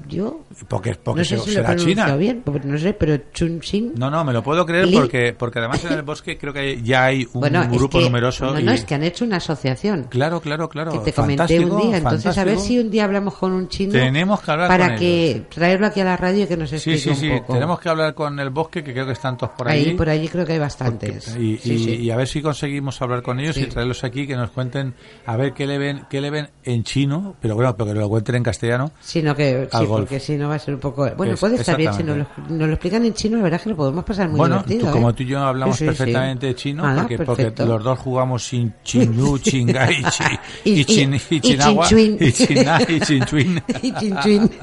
Yo 0.09 0.41
Porque, 0.69 0.95
porque 1.03 1.21
no 1.21 1.25
sé 1.25 1.39
se- 1.39 1.45
si 1.45 1.51
será 1.53 1.75
China. 1.77 2.15
bien, 2.17 2.43
porque 2.45 2.67
no 2.69 2.79
sé, 2.79 2.93
pero 2.93 3.17
Chun 3.33 3.61
Xin. 3.63 3.95
No, 3.97 4.11
no, 4.11 4.23
me 4.25 4.33
lo 4.33 4.43
puedo 4.43 4.67
creer 4.67 4.87
Li- 4.89 4.97
porque, 4.97 5.35
porque 5.37 5.59
además 5.59 5.85
en 5.85 5.95
el 5.95 6.03
bosque 6.03 6.37
creo 6.37 6.53
que 6.53 6.83
ya 6.83 7.07
hay 7.07 7.27
un 7.33 7.41
bueno, 7.41 7.63
es 7.63 7.71
grupo 7.71 7.99
que- 7.99 8.05
numeroso. 8.05 8.53
No, 8.53 8.61
y... 8.61 8.63
no, 8.63 8.73
es 8.73 8.85
que 8.85 8.95
han 8.95 9.03
hecho 9.03 9.25
una 9.25 9.39
asociación. 9.39 10.07
Claro, 10.11 10.41
claro, 10.41 10.69
claro. 10.69 10.93
que 10.93 10.99
te 10.99 11.13
comenté 11.15 11.39
Fantástico, 11.43 11.77
un 11.77 11.89
día. 11.89 11.97
Entonces, 11.99 12.27
a 12.39 12.45
ver 12.45 12.55
fantástico. 12.55 12.67
si 12.69 12.79
un 12.79 12.91
día 12.91 13.05
hablamos 13.05 13.35
con 13.35 13.53
un 13.53 13.69
chino. 13.69 13.93
Tenemos 13.93 14.41
que 14.43 14.51
hablar 14.51 14.69
Para 14.69 14.89
con 14.91 14.99
que 14.99 15.43
traerlo 15.55 15.87
aquí 15.87 16.01
a 16.01 16.05
la 16.05 16.17
radio 16.17 16.45
y 16.45 16.47
que 16.47 16.57
nos 16.57 16.69
Sí, 16.69 16.77
explique 16.77 16.99
sí, 17.01 17.15
sí. 17.15 17.29
un 17.31 17.39
poco. 17.41 17.55
Tenemos 17.55 17.81
que 17.81 17.89
hablar 17.89 18.15
con 18.15 18.39
el 18.39 18.51
bosque, 18.51 18.85
que 18.85 18.93
creo 18.93 19.07
que 19.07 19.13
están 19.13 19.37
todos 19.39 19.53
por 19.55 19.69
ahí, 19.69 19.87
ahí. 19.87 19.95
por 19.95 20.09
allí 20.09 20.29
creo 20.29 20.45
que 20.45 20.53
hay 20.53 20.59
bastantes. 20.59 21.29
Y, 21.37 21.57
Sí, 21.57 21.73
y- 21.75 21.79
sí. 21.85 21.95
y 21.97 22.11
a 22.11 22.17
ver 22.17 22.29
si 22.29 22.43
conseguimos 22.43 23.01
hablar 23.01 23.23
con 23.23 23.41
ellos 23.41 23.57
Sí. 23.57 23.63
y 23.63 23.67
traerlos 23.67 24.05
aquí, 24.05 24.27
que 24.27 24.37
nos 24.37 24.51
cuenten 24.51 24.95
a 25.27 25.37
ver 25.37 25.55
qué 25.55 25.67
le 25.67 25.79
ven, 25.79 26.03
qué 26.11 26.21
le 26.21 26.31
ven 26.31 26.51
en 26.65 26.85
chino, 26.85 27.22
pero 27.41 27.55
bueno, 27.55 27.77
pero 27.77 27.93
que 27.93 27.99
lo 27.99 28.09
cuenten 28.09 28.35
en 28.37 28.43
castellano. 28.43 28.91
Sino 29.01 29.35
que, 29.35 29.69
sí, 29.71 29.77
golf. 29.79 29.91
porque 29.91 30.21
si 30.21 30.37
no 30.37 30.49
va 30.49 30.55
a 30.57 30.59
ser 30.59 30.75
un 30.75 30.81
poco. 30.81 31.09
Bueno, 31.17 31.35
Es- 31.35 31.41
puede 31.41 31.57
estar 31.57 31.77
bien 31.77 31.93
si 31.95 32.03
nos 32.03 32.17
lo, 32.19 32.27
nos 32.49 32.69
lo 32.69 32.73
explican 32.75 33.05
en 33.05 33.15
chino, 33.15 33.37
la 33.39 33.43
verdad 33.45 33.59
es 33.59 33.65
que 33.65 33.71
lo 33.71 33.77
podemos 33.77 34.05
pasar 34.05 34.29
muy 34.29 34.39
bueno, 34.39 34.57
divertido. 34.67 34.87
tú- 34.87 34.93
como 34.93 35.11
¿eh? 35.11 35.13
tú 35.15 35.23
y 35.23 35.27
yo 35.27 35.41
hablamos 35.41 35.77
Sí, 35.77 35.81
sí, 35.85 35.87
perfectamente 35.87 36.55
chino, 36.55 36.83
Nada, 36.83 37.03
porque, 37.03 37.19
porque 37.19 37.53
los 37.65 37.83
dos 37.85 37.99
jugamos 37.99 38.45
sin 38.45 38.73
chinyu, 38.83 39.39
chingai, 39.43 40.03
chi- 40.11 40.39
Y- 40.65 40.81
y, 40.81 40.85
chin, 40.85 41.15
y- 41.15 41.17
y 41.31 41.37
y 41.37 41.41
chinagua, 41.41 41.87
y 41.91 42.33
china, 42.33 42.81
y 42.89 43.01
chinchuin. 43.01 43.63
y 43.83 43.93
chinchuin. 43.95 44.51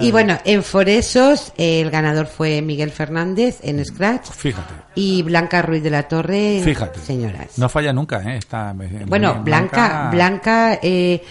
y 0.00 0.10
bueno, 0.10 0.38
en 0.44 0.62
Foresos 0.62 1.52
el 1.56 1.90
ganador 1.90 2.26
fue 2.26 2.62
Miguel 2.62 2.90
Fernández 2.90 3.58
en 3.62 3.84
Scratch 3.84 4.30
Fíjate, 4.30 4.74
y 4.94 5.22
Blanca 5.22 5.62
Ruiz 5.62 5.82
de 5.82 5.90
la 5.90 6.04
Torre. 6.08 6.60
fíjate. 6.64 7.00
Señoras. 7.00 7.58
No 7.58 7.68
falla 7.68 7.92
nunca, 7.92 8.22
¿eh? 8.22 8.36
Está, 8.38 8.74
Bueno, 9.06 9.42
Blanca, 9.42 10.08
Blanca 10.10 10.78
eh, 10.82 11.22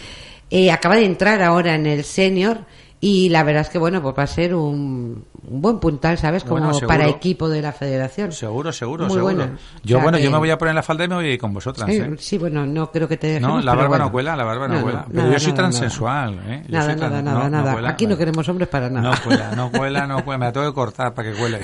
eh, 0.49 0.71
acaba 0.71 0.95
de 0.95 1.05
entrar 1.05 1.41
ahora 1.41 1.75
en 1.75 1.85
el 1.85 2.03
senior 2.03 2.59
y 3.03 3.29
la 3.29 3.43
verdad 3.43 3.63
es 3.63 3.69
que 3.69 3.79
bueno, 3.79 3.99
pues 4.01 4.15
va 4.17 4.23
a 4.23 4.27
ser 4.27 4.53
un, 4.53 5.25
un 5.47 5.61
buen 5.61 5.79
puntal, 5.79 6.17
¿sabes? 6.19 6.43
Como 6.43 6.61
Bueno, 6.71 6.87
para 6.87 7.07
equipo 7.07 7.49
de 7.49 7.59
la 7.61 7.71
federación. 7.73 8.31
Seguro, 8.31 8.71
seguro, 8.71 9.05
Muy 9.07 9.15
seguro. 9.15 9.35
buena. 9.35 9.57
Yo, 9.83 9.97
O 9.97 9.99
sea 9.99 10.03
bueno, 10.03 10.17
yo 10.19 10.25
que- 10.25 10.29
me 10.29 10.37
voy 10.37 10.49
a 10.51 10.57
poner 10.59 10.75
la 10.75 10.83
falda 10.83 11.05
y 11.05 11.07
me 11.07 11.15
voy 11.15 11.25
a 11.25 11.33
ir 11.33 11.39
con 11.39 11.51
vosotras, 11.51 11.89
Sí, 11.89 11.97
¿eh? 11.97 12.11
sí, 12.19 12.37
bueno, 12.37 12.63
no 12.65 12.91
creo 12.91 13.07
que 13.07 13.17
te 13.17 13.27
No, 13.39 13.47
dejemos, 13.47 13.65
la 13.65 13.71
pero 13.71 13.77
barba 13.79 13.89
bueno. 13.89 14.05
no 14.05 14.11
cuela, 14.11 14.35
la 14.35 14.43
barba 14.43 14.67
no, 14.67 14.73
No, 14.75 14.81
cuela. 14.83 15.05
Pero 15.09 15.23
nada, 15.23 15.33
yo 15.33 15.39
soy 15.39 15.51
nada, 15.53 15.61
transensual, 15.63 16.39
¿eh? 16.47 16.63
Yo 16.67 16.71
Nada, 16.77 16.85
soy 16.91 17.01
nada, 17.01 17.19
tran- 17.19 17.23
nada, 17.23 17.37
no, 17.39 17.43
no 17.43 17.49
nada. 17.49 17.73
cuela, 17.73 17.89
Aquí 17.89 18.05
no 18.07 18.17
queremos 18.17 18.47
hombres 18.49 18.69
para 18.69 18.89
nada. 18.89 19.09
No 19.09 19.21
cuela, 19.23 19.51
no 19.55 19.71
cuela, 19.77 20.07
no 20.07 20.23
cuela. 20.23 20.37
Me 20.37 20.45
la 20.45 20.51
tengo 20.51 20.67
que 20.67 20.73
cortar 20.75 21.13
para 21.15 21.31
que 21.31 21.37
cuele. 21.39 21.59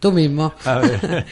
Tú 0.00 0.10
mismo. 0.12 0.54
A 0.64 0.78
ver. 0.78 1.26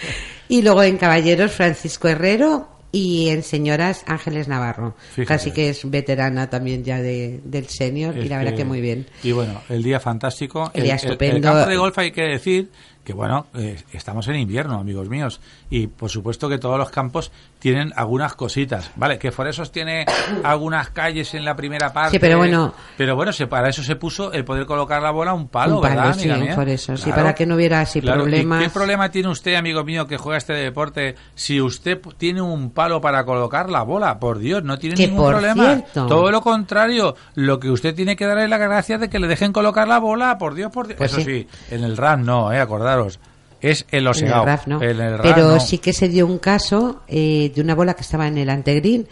Y 0.48 0.62
luego 0.62 0.82
en 0.82 0.98
caballeros 0.98 1.52
Francisco 1.52 2.08
Herrero 2.08 2.68
y 2.92 3.28
en 3.28 3.42
señoras 3.42 4.04
Ángeles 4.06 4.48
Navarro. 4.48 4.94
Fíjate. 5.14 5.26
Casi 5.26 5.50
que 5.52 5.68
es 5.70 5.88
veterana 5.88 6.50
también 6.50 6.84
ya 6.84 7.00
de, 7.00 7.40
del 7.44 7.66
senior 7.66 8.16
y 8.16 8.28
la 8.28 8.38
verdad 8.38 8.54
que 8.54 8.64
muy 8.64 8.80
bien. 8.80 9.06
Y 9.22 9.32
bueno, 9.32 9.62
el 9.68 9.82
día 9.82 10.00
fantástico. 10.00 10.70
El 10.74 10.84
día 10.84 10.94
El, 10.94 11.00
estupendo. 11.00 11.40
campo 11.40 11.68
de 11.68 11.76
golf 11.76 11.98
hay 11.98 12.10
que 12.10 12.22
decir 12.22 12.70
que, 13.04 13.12
bueno, 13.12 13.46
eh, 13.54 13.76
estamos 13.92 14.26
en 14.28 14.36
invierno, 14.36 14.78
amigos 14.78 15.08
míos. 15.08 15.40
Y 15.70 15.86
por 15.86 16.10
supuesto 16.10 16.48
que 16.48 16.58
todos 16.58 16.78
los 16.78 16.90
campos 16.90 17.30
tienen 17.60 17.92
algunas 17.94 18.34
cositas. 18.34 18.90
Vale, 18.96 19.18
que 19.18 19.30
Foresos 19.30 19.70
tiene 19.70 20.06
algunas 20.42 20.90
calles 20.90 21.34
en 21.34 21.44
la 21.44 21.54
primera 21.54 21.92
parte. 21.92 22.12
Sí, 22.12 22.18
pero 22.18 22.38
bueno- 22.38 22.74
Pero 22.96 23.14
bueno, 23.14 23.32
se, 23.32 23.46
para 23.46 23.68
eso 23.68 23.82
se 23.84 23.94
puso 23.96 24.32
el 24.32 24.44
poder 24.44 24.66
colocar 24.66 25.00
la 25.02 25.10
bola 25.12 25.30
a 25.30 25.34
un 25.34 25.48
palo, 25.48 25.76
Un 25.76 25.82
palo, 25.82 25.94
¿verdad, 25.96 26.14
sí, 26.14 26.28
amiga 26.28 26.44
mía? 26.44 26.54
por 26.56 26.68
eso, 26.68 26.96
sí, 26.96 27.04
Claro. 27.04 27.22
para 27.22 27.34
que 27.34 27.46
no 27.46 27.54
hubiera 27.54 27.80
así 27.80 28.00
Claro, 28.00 28.20
¿y 28.20 28.22
problemas. 28.24 28.62
¿Qué 28.64 28.70
problema 28.70 29.10
tiene 29.10 29.28
usted, 29.28 29.54
amigo 29.54 29.84
mío, 29.84 30.06
que 30.06 30.16
juega 30.16 30.38
este 30.38 30.54
deporte, 30.54 31.14
si 31.34 31.60
usted 31.60 32.00
tiene 32.18 32.40
un 32.42 32.70
palo 32.70 33.00
para 33.00 33.24
colocar 33.24 33.68
la 33.70 33.82
bola? 33.82 34.18
Por 34.18 34.38
Dios, 34.38 34.64
no 34.64 34.78
tiene 34.78 34.96
ningún 34.96 35.18
por 35.18 35.32
problema. 35.32 35.64
cierto- 35.64 36.06
Todo 36.06 36.30
lo 36.30 36.40
contrario, 36.40 37.14
lo 37.34 37.60
que 37.60 37.70
usted 37.70 37.94
tiene 37.94 38.16
que 38.16 38.26
darle 38.26 38.48
la 38.48 38.58
gracia 38.58 38.98
de 38.98 39.10
que 39.10 39.18
le 39.18 39.28
dejen 39.28 39.52
colocar 39.52 39.86
la 39.86 39.98
bola, 39.98 40.38
por 40.38 40.54
Dios, 40.54 40.72
por 40.72 40.86
Dios. 40.86 40.96
Pues 40.98 41.12
Eso 41.12 41.20
sí. 41.20 41.46
sí. 41.68 41.74
en 41.74 41.84
el 41.84 41.96
RAF 41.96 42.18
no, 42.20 42.52
eh, 42.52 42.58
acordaros. 42.60 43.18
Es 43.60 43.84
en 43.90 44.04
los 44.04 44.20
En 44.22 44.28
el 44.28 44.32
RAF 44.44 44.66
no. 44.66 44.82
En 44.82 45.00
el 45.00 45.18
RAF 45.18 45.22
Pero 45.34 45.48
no. 45.52 45.60
sí 45.60 45.78
que 45.78 45.92
se 45.92 46.08
dio 46.08 46.26
un 46.26 46.38
caso 46.38 47.02
eh, 47.08 47.52
de 47.54 47.60
una 47.60 47.74
bola 47.74 47.94
que 47.94 48.02
estaba 48.02 48.26
en 48.28 48.38
el 48.38 48.48
antegreen, 48.50 49.06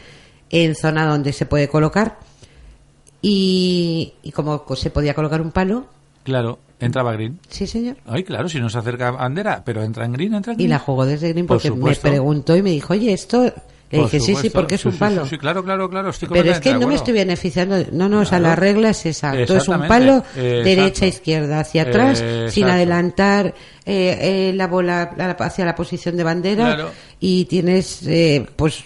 en 0.50 0.74
zona 0.74 1.04
donde 1.06 1.32
se 1.32 1.44
puede 1.46 1.68
colocar. 1.68 2.18
Y, 3.20 4.14
y 4.22 4.32
como 4.32 4.64
co- 4.64 4.76
se 4.76 4.90
podía 4.90 5.14
colocar 5.14 5.40
un 5.40 5.50
palo, 5.50 5.86
Claro, 6.22 6.58
entraba 6.78 7.12
green. 7.14 7.38
sí 7.48 7.66
señor. 7.66 7.96
Ay, 8.06 8.22
claro, 8.22 8.48
si 8.48 8.60
no 8.60 8.68
se 8.68 8.78
acerca 8.78 9.08
a 9.08 9.10
bandera, 9.12 9.62
pero 9.64 9.82
entra 9.82 10.04
en 10.04 10.12
green, 10.12 10.34
entra 10.34 10.52
en 10.52 10.60
Y 10.60 10.64
green. 10.64 10.70
la 10.70 10.78
jugó 10.78 11.04
desde 11.06 11.30
green 11.32 11.46
Por 11.46 11.56
porque 11.56 11.70
me 11.70 11.94
preguntó 11.96 12.54
y 12.56 12.62
me 12.62 12.70
dijo, 12.70 12.92
oye, 12.92 13.12
esto... 13.12 13.52
Le 13.90 13.98
dije, 14.00 14.20
sí, 14.20 14.26
sí, 14.26 14.32
supuesto. 14.34 14.52
porque 14.58 14.74
es 14.74 14.80
Sí, 14.82 14.88
un 14.88 14.92
sí, 14.94 14.98
palo. 14.98 15.24
sí, 15.24 15.30
sí, 15.30 15.38
claro, 15.38 15.64
claro, 15.64 15.88
claro. 15.88 16.10
Estoy 16.10 16.28
Pero 16.30 16.50
es 16.52 16.60
que 16.60 16.74
no 16.74 16.86
me 16.88 16.94
estoy 16.94 17.14
beneficiando. 17.14 17.76
No, 17.92 18.08
no, 18.08 18.20
o 18.20 18.24
sea, 18.24 18.38
Claro. 18.38 18.50
la 18.50 18.56
regla 18.56 18.90
es 18.90 19.06
exacto. 19.06 19.56
Es 19.56 19.66
un 19.68 19.86
palo 19.88 20.16
Exacto. 20.16 20.40
derecha, 20.42 21.06
izquierda, 21.06 21.60
hacia 21.60 21.82
atrás, 21.82 22.20
Eh, 22.22 22.48
sin 22.50 22.64
exacto. 22.64 22.72
adelantar 22.74 23.54
eh, 23.86 24.50
eh, 24.50 24.52
la 24.54 24.66
bola 24.66 25.12
la- 25.16 25.30
hacia 25.30 25.64
la 25.64 25.74
posición 25.74 26.16
de 26.18 26.24
bandera. 26.24 26.74
Claro. 26.74 26.90
Y 27.20 27.46
tienes, 27.46 28.06
eh, 28.06 28.44
pues, 28.56 28.84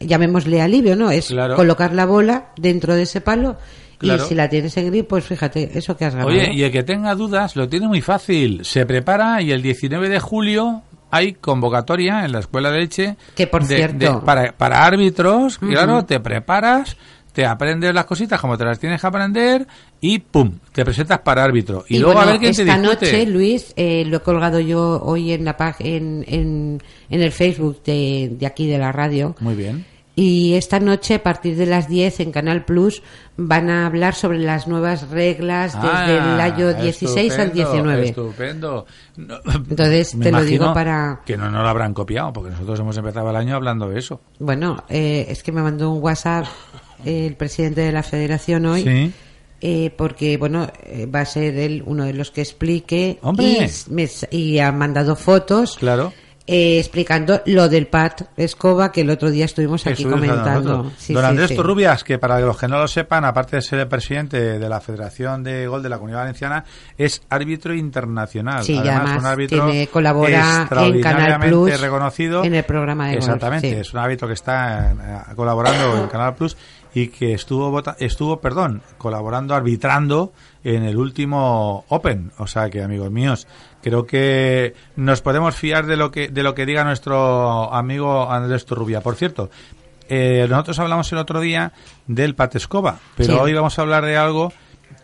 llamémosle 0.00 0.60
alivio, 0.60 0.96
¿no? 0.96 1.10
Es 1.10 1.28
Claro. 1.28 1.56
colocar 1.56 1.94
la 1.94 2.04
bola 2.06 2.48
dentro 2.56 2.94
de 2.94 3.02
ese 3.02 3.20
palo. 3.22 3.56
Claro. 3.98 4.24
Y 4.24 4.28
si 4.28 4.34
la 4.34 4.48
tienes 4.50 4.76
en 4.76 4.88
gris, 4.90 5.04
pues 5.08 5.24
fíjate, 5.24 5.70
eso 5.78 5.96
que 5.96 6.04
has 6.04 6.14
ganado. 6.14 6.30
Oye, 6.30 6.52
y 6.52 6.62
el 6.64 6.72
que 6.72 6.82
tenga 6.82 7.14
dudas 7.14 7.54
lo 7.56 7.68
tiene 7.68 7.86
muy 7.86 8.00
fácil. 8.02 8.64
Se 8.64 8.84
prepara 8.84 9.40
y 9.40 9.52
el 9.52 9.62
19 9.62 10.08
de 10.08 10.18
julio 10.18 10.82
hay 11.12 11.34
convocatoria 11.34 12.24
en 12.24 12.32
la 12.32 12.40
Escuela 12.40 12.72
de 12.72 12.80
Leche. 12.80 13.16
Que, 13.36 13.46
por 13.46 13.64
de- 13.64 13.76
cierto- 13.76 14.14
de- 14.20 14.26
para, 14.26 14.50
para 14.52 14.84
árbitros, 14.84 15.58
claro, 15.58 16.04
te 16.04 16.18
preparas, 16.18 16.96
te 17.32 17.46
aprendes 17.46 17.94
las 17.94 18.04
cositas 18.06 18.40
como 18.40 18.58
te 18.58 18.64
las 18.64 18.78
tienes 18.78 19.00
que 19.00 19.06
aprender 19.06 19.66
y 20.00 20.18
¡pum! 20.18 20.58
Te 20.72 20.84
presentas 20.84 21.20
para 21.20 21.44
árbitro. 21.44 21.84
Y, 21.88 21.98
luego 21.98 22.14
bueno, 22.14 22.28
a 22.28 22.32
ver 22.32 22.40
quién 22.40 22.54
te 22.54 22.62
esta 22.62 22.76
noche, 22.78 23.26
Luis, 23.26 23.72
eh, 23.76 24.04
lo 24.06 24.16
he 24.16 24.20
colgado 24.20 24.58
yo 24.58 25.00
hoy 25.02 25.32
en 25.32 25.44
la 25.44 25.56
en, 25.78 26.24
en, 26.26 26.82
en 27.08 27.22
el 27.22 27.30
Facebook 27.30 27.82
de, 27.84 28.32
de 28.38 28.46
aquí 28.46 28.66
de 28.66 28.78
la 28.78 28.90
radio. 28.90 29.36
Muy 29.40 29.54
bien. 29.54 29.86
Y 30.14 30.54
esta 30.54 30.78
noche, 30.78 31.14
a 31.14 31.22
partir 31.22 31.56
de 31.56 31.64
las 31.64 31.88
10 31.88 32.20
en 32.20 32.32
Canal 32.32 32.66
Plus, 32.66 33.02
van 33.38 33.70
a 33.70 33.86
hablar 33.86 34.14
sobre 34.14 34.38
las 34.40 34.68
nuevas 34.68 35.08
reglas 35.08 35.72
desde 35.74 35.88
Ah, 35.90 36.34
el 36.34 36.40
año 36.40 36.74
16 36.74 37.32
al 37.38 37.46
estupendo, 37.48 37.54
19. 37.54 38.08
Estupendo. 38.08 38.86
No, 39.16 39.36
Entonces, 39.70 40.14
te 40.20 40.30
lo 40.30 40.44
digo 40.44 40.74
para... 40.74 41.20
Que 41.24 41.38
no 41.38 41.50
nos 41.50 41.62
lo 41.62 41.68
habrán 41.68 41.94
copiado, 41.94 42.30
porque 42.32 42.50
nosotros 42.50 42.78
hemos 42.80 42.96
empezado 42.98 43.30
el 43.30 43.36
año 43.36 43.56
hablando 43.56 43.88
de 43.88 43.98
eso. 43.98 44.20
Bueno, 44.38 44.84
eh, 44.90 45.24
es 45.30 45.42
que 45.42 45.50
me 45.50 45.62
mandó 45.62 45.90
un 45.90 46.02
WhatsApp 46.02 46.44
eh, 47.06 47.26
el 47.26 47.36
presidente 47.36 47.80
de 47.80 47.92
la 47.92 48.02
federación 48.02 48.66
hoy. 48.66 48.82
Sí. 48.82 49.12
eh, 49.62 49.94
porque, 49.96 50.36
bueno, 50.36 50.68
eh, 50.84 51.06
va 51.06 51.20
a 51.20 51.24
ser 51.24 51.56
él 51.56 51.82
uno 51.86 52.04
de 52.04 52.12
los 52.12 52.30
que 52.30 52.42
explique. 52.42 53.18
¡Hombre! 53.22 53.66
Y, 53.88 53.90
me- 53.92 54.08
y 54.30 54.58
ha 54.58 54.72
mandado 54.72 55.16
fotos. 55.16 55.76
Claro. 55.78 56.12
Eh, 56.46 56.78
explicando 56.80 57.40
lo 57.46 57.68
del 57.68 57.86
Pat 57.86 58.22
Escoba 58.36 58.90
que 58.90 59.02
el 59.02 59.10
otro 59.10 59.30
día 59.30 59.44
estuvimos 59.44 59.86
aquí 59.86 60.04
comentando. 60.04 60.90
Sí, 60.98 61.12
Don 61.14 61.22
sí, 61.22 61.28
Andrés 61.28 61.48
sí. 61.50 61.56
Torrubias, 61.56 62.02
que 62.02 62.18
para 62.18 62.40
los 62.40 62.58
que 62.58 62.66
no 62.68 62.78
lo 62.78 62.88
sepan, 62.88 63.24
aparte 63.24 63.56
de 63.56 63.62
ser 63.62 63.78
el 63.78 63.88
presidente 63.88 64.58
de 64.58 64.68
la 64.68 64.80
Federación 64.80 65.42
de 65.44 65.66
Gol 65.68 65.82
de 65.82 65.88
la 65.88 65.96
Comunidad 65.96 66.20
Valenciana, 66.20 66.64
es 66.98 67.22
árbitro 67.30 67.74
internacional. 67.74 68.64
Sí, 68.64 68.76
además, 68.76 68.96
además 69.02 69.18
un 69.20 69.26
árbitro 69.26 69.66
tiene- 69.70 69.86
colabora 69.86 70.28
en 70.28 70.34
Canal 70.42 70.60
extraordinariamente 70.62 71.54
Plus 71.56 71.80
reconocido. 71.80 72.44
en 72.44 72.54
el 72.54 72.64
programa 72.64 73.08
de 73.08 73.14
Exactamente, 73.18 73.80
es 73.80 73.92
un 73.94 74.00
árbitro 74.00 74.26
que 74.26 74.34
está 74.34 74.90
eh, 75.30 75.34
colaborando 75.36 76.02
en 76.02 76.08
Canal 76.08 76.34
Plus 76.34 76.56
y 76.94 77.08
que 77.08 77.32
estuvo 77.34 77.70
vota- 77.70 77.96
estuvo, 78.00 78.40
perdón, 78.40 78.82
colaborando, 78.98 79.54
arbitrando 79.54 80.32
en 80.64 80.82
el 80.84 80.96
último 80.96 81.84
Open. 81.88 82.32
O 82.38 82.46
sea 82.46 82.68
que, 82.68 82.82
amigos 82.82 83.10
míos, 83.10 83.46
creo 83.82 84.06
que 84.06 84.74
nos 84.96 85.20
podemos 85.22 85.54
fiar 85.56 85.86
de 85.86 85.96
lo 85.96 86.10
que 86.10 86.28
de 86.28 86.42
lo 86.42 86.54
que 86.54 86.66
diga 86.66 86.84
nuestro 86.84 87.72
amigo 87.74 88.30
Andrés 88.30 88.64
Torrubia. 88.66 89.00
Por 89.00 89.16
cierto, 89.16 89.50
eh, 90.08 90.46
nosotros 90.48 90.78
hablamos 90.78 91.10
el 91.12 91.18
otro 91.18 91.40
día 91.40 91.72
del 92.06 92.34
Patescova, 92.34 92.98
pero 93.16 93.34
Sí. 93.34 93.38
hoy 93.40 93.52
vamos 93.54 93.78
a 93.78 93.82
hablar 93.82 94.04
de 94.04 94.16
algo 94.16 94.52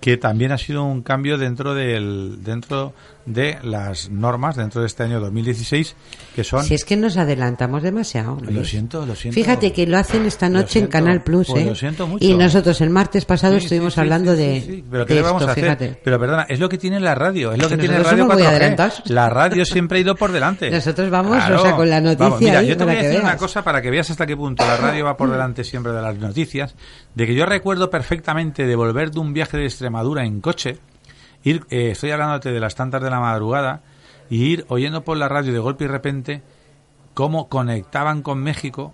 que 0.00 0.16
también 0.16 0.52
ha 0.52 0.58
sido 0.58 0.84
un 0.84 1.02
cambio 1.02 1.38
dentro 1.38 1.74
del 1.74 2.42
dentro 2.44 2.92
de 3.28 3.58
las 3.62 4.08
normas 4.10 4.56
dentro 4.56 4.80
de 4.80 4.86
este 4.86 5.02
año 5.02 5.20
2016 5.20 5.94
que 6.34 6.44
son 6.44 6.64
Si 6.64 6.74
es 6.74 6.84
que 6.84 6.96
nos 6.96 7.16
adelantamos 7.16 7.82
demasiado. 7.82 8.38
lo 8.40 8.64
siento 8.64 9.04
lo 9.04 9.14
siento 9.14 9.34
Fíjate 9.34 9.72
que 9.72 9.86
lo 9.86 9.98
hacen 9.98 10.24
esta 10.24 10.48
noche 10.48 10.78
en 10.78 10.86
Canal 10.86 11.22
Plus, 11.22 11.48
pues 11.48 11.62
¿eh? 11.62 11.66
lo 11.66 11.74
siento 11.74 12.06
mucho. 12.06 12.24
Y 12.24 12.34
nosotros 12.34 12.80
el 12.80 12.90
martes 12.90 13.24
pasado 13.24 13.58
Sí, 13.58 13.64
estuvimos 13.64 13.94
sí, 13.94 14.00
hablando 14.00 14.32
sí, 14.32 14.38
de. 14.38 14.84
Pero 14.90 15.04
de 15.04 15.06
¿qué 15.06 15.14
le 15.14 15.22
vamos 15.22 15.42
esto, 15.42 15.48
a 15.50 15.52
hacer? 15.52 15.64
fíjate. 15.64 16.00
Pero 16.02 16.18
perdona, 16.18 16.42
es 16.48 16.58
lo 16.58 16.68
que 16.68 16.78
tiene 16.78 17.00
la 17.00 17.14
radio, 17.14 17.52
es 17.52 17.58
lo 17.58 17.68
que 17.68 17.74
Que 17.76 17.80
tiene 17.80 17.98
nosotros 17.98 18.12
Radio 18.12 18.24
somos 18.24 18.36
muy 18.36 18.44
4G. 18.44 18.48
adelantados. 18.48 19.02
La 19.10 19.28
radio 19.30 19.64
siempre 19.64 19.98
ha 19.98 20.00
ido 20.00 20.14
por 20.14 20.32
delante. 20.32 20.70
Nosotros 20.70 21.10
vamos, 21.10 21.36
o 21.50 21.58
sea, 21.60 21.76
con 21.76 21.90
la 21.90 22.00
noticia 22.00 22.24
Vamos, 22.24 22.40
mira, 22.40 22.58
ahí 22.60 22.66
yo 22.68 22.76
te 22.76 22.84
voy 22.84 22.96
a 22.96 23.02
decir 23.02 23.20
una 23.20 23.36
cosa 23.36 23.62
para 23.62 23.82
que 23.82 23.90
veas 23.90 24.10
hasta 24.10 24.26
qué 24.26 24.36
punto 24.36 24.64
la 24.66 24.76
radio 24.76 25.04
va 25.04 25.16
por 25.16 25.30
delante 25.30 25.64
siempre 25.64 25.92
de 25.92 26.00
las 26.02 26.16
noticias, 26.16 26.74
de 27.14 27.26
que 27.26 27.34
yo 27.34 27.44
recuerdo 27.46 27.90
perfectamente 27.90 28.66
de 28.66 28.74
volver 28.76 29.10
de 29.10 29.20
un 29.20 29.32
viaje 29.32 29.56
de 29.58 29.64
Extremadura 29.66 30.24
en 30.24 30.40
coche, 30.40 30.78
ir, 31.44 31.64
eh, 31.70 31.90
estoy 31.92 32.10
hablándote 32.10 32.52
de 32.52 32.60
las 32.60 32.74
tantas 32.74 33.02
de 33.02 33.10
la 33.10 33.20
madrugada, 33.20 33.82
y 34.30 34.44
ir 34.44 34.66
oyendo 34.68 35.02
por 35.02 35.16
la 35.16 35.28
radio 35.28 35.52
de 35.52 35.58
golpe 35.58 35.84
y 35.84 35.88
repente 35.88 36.42
cómo 37.14 37.48
conectaban 37.48 38.22
con 38.22 38.42
México 38.42 38.92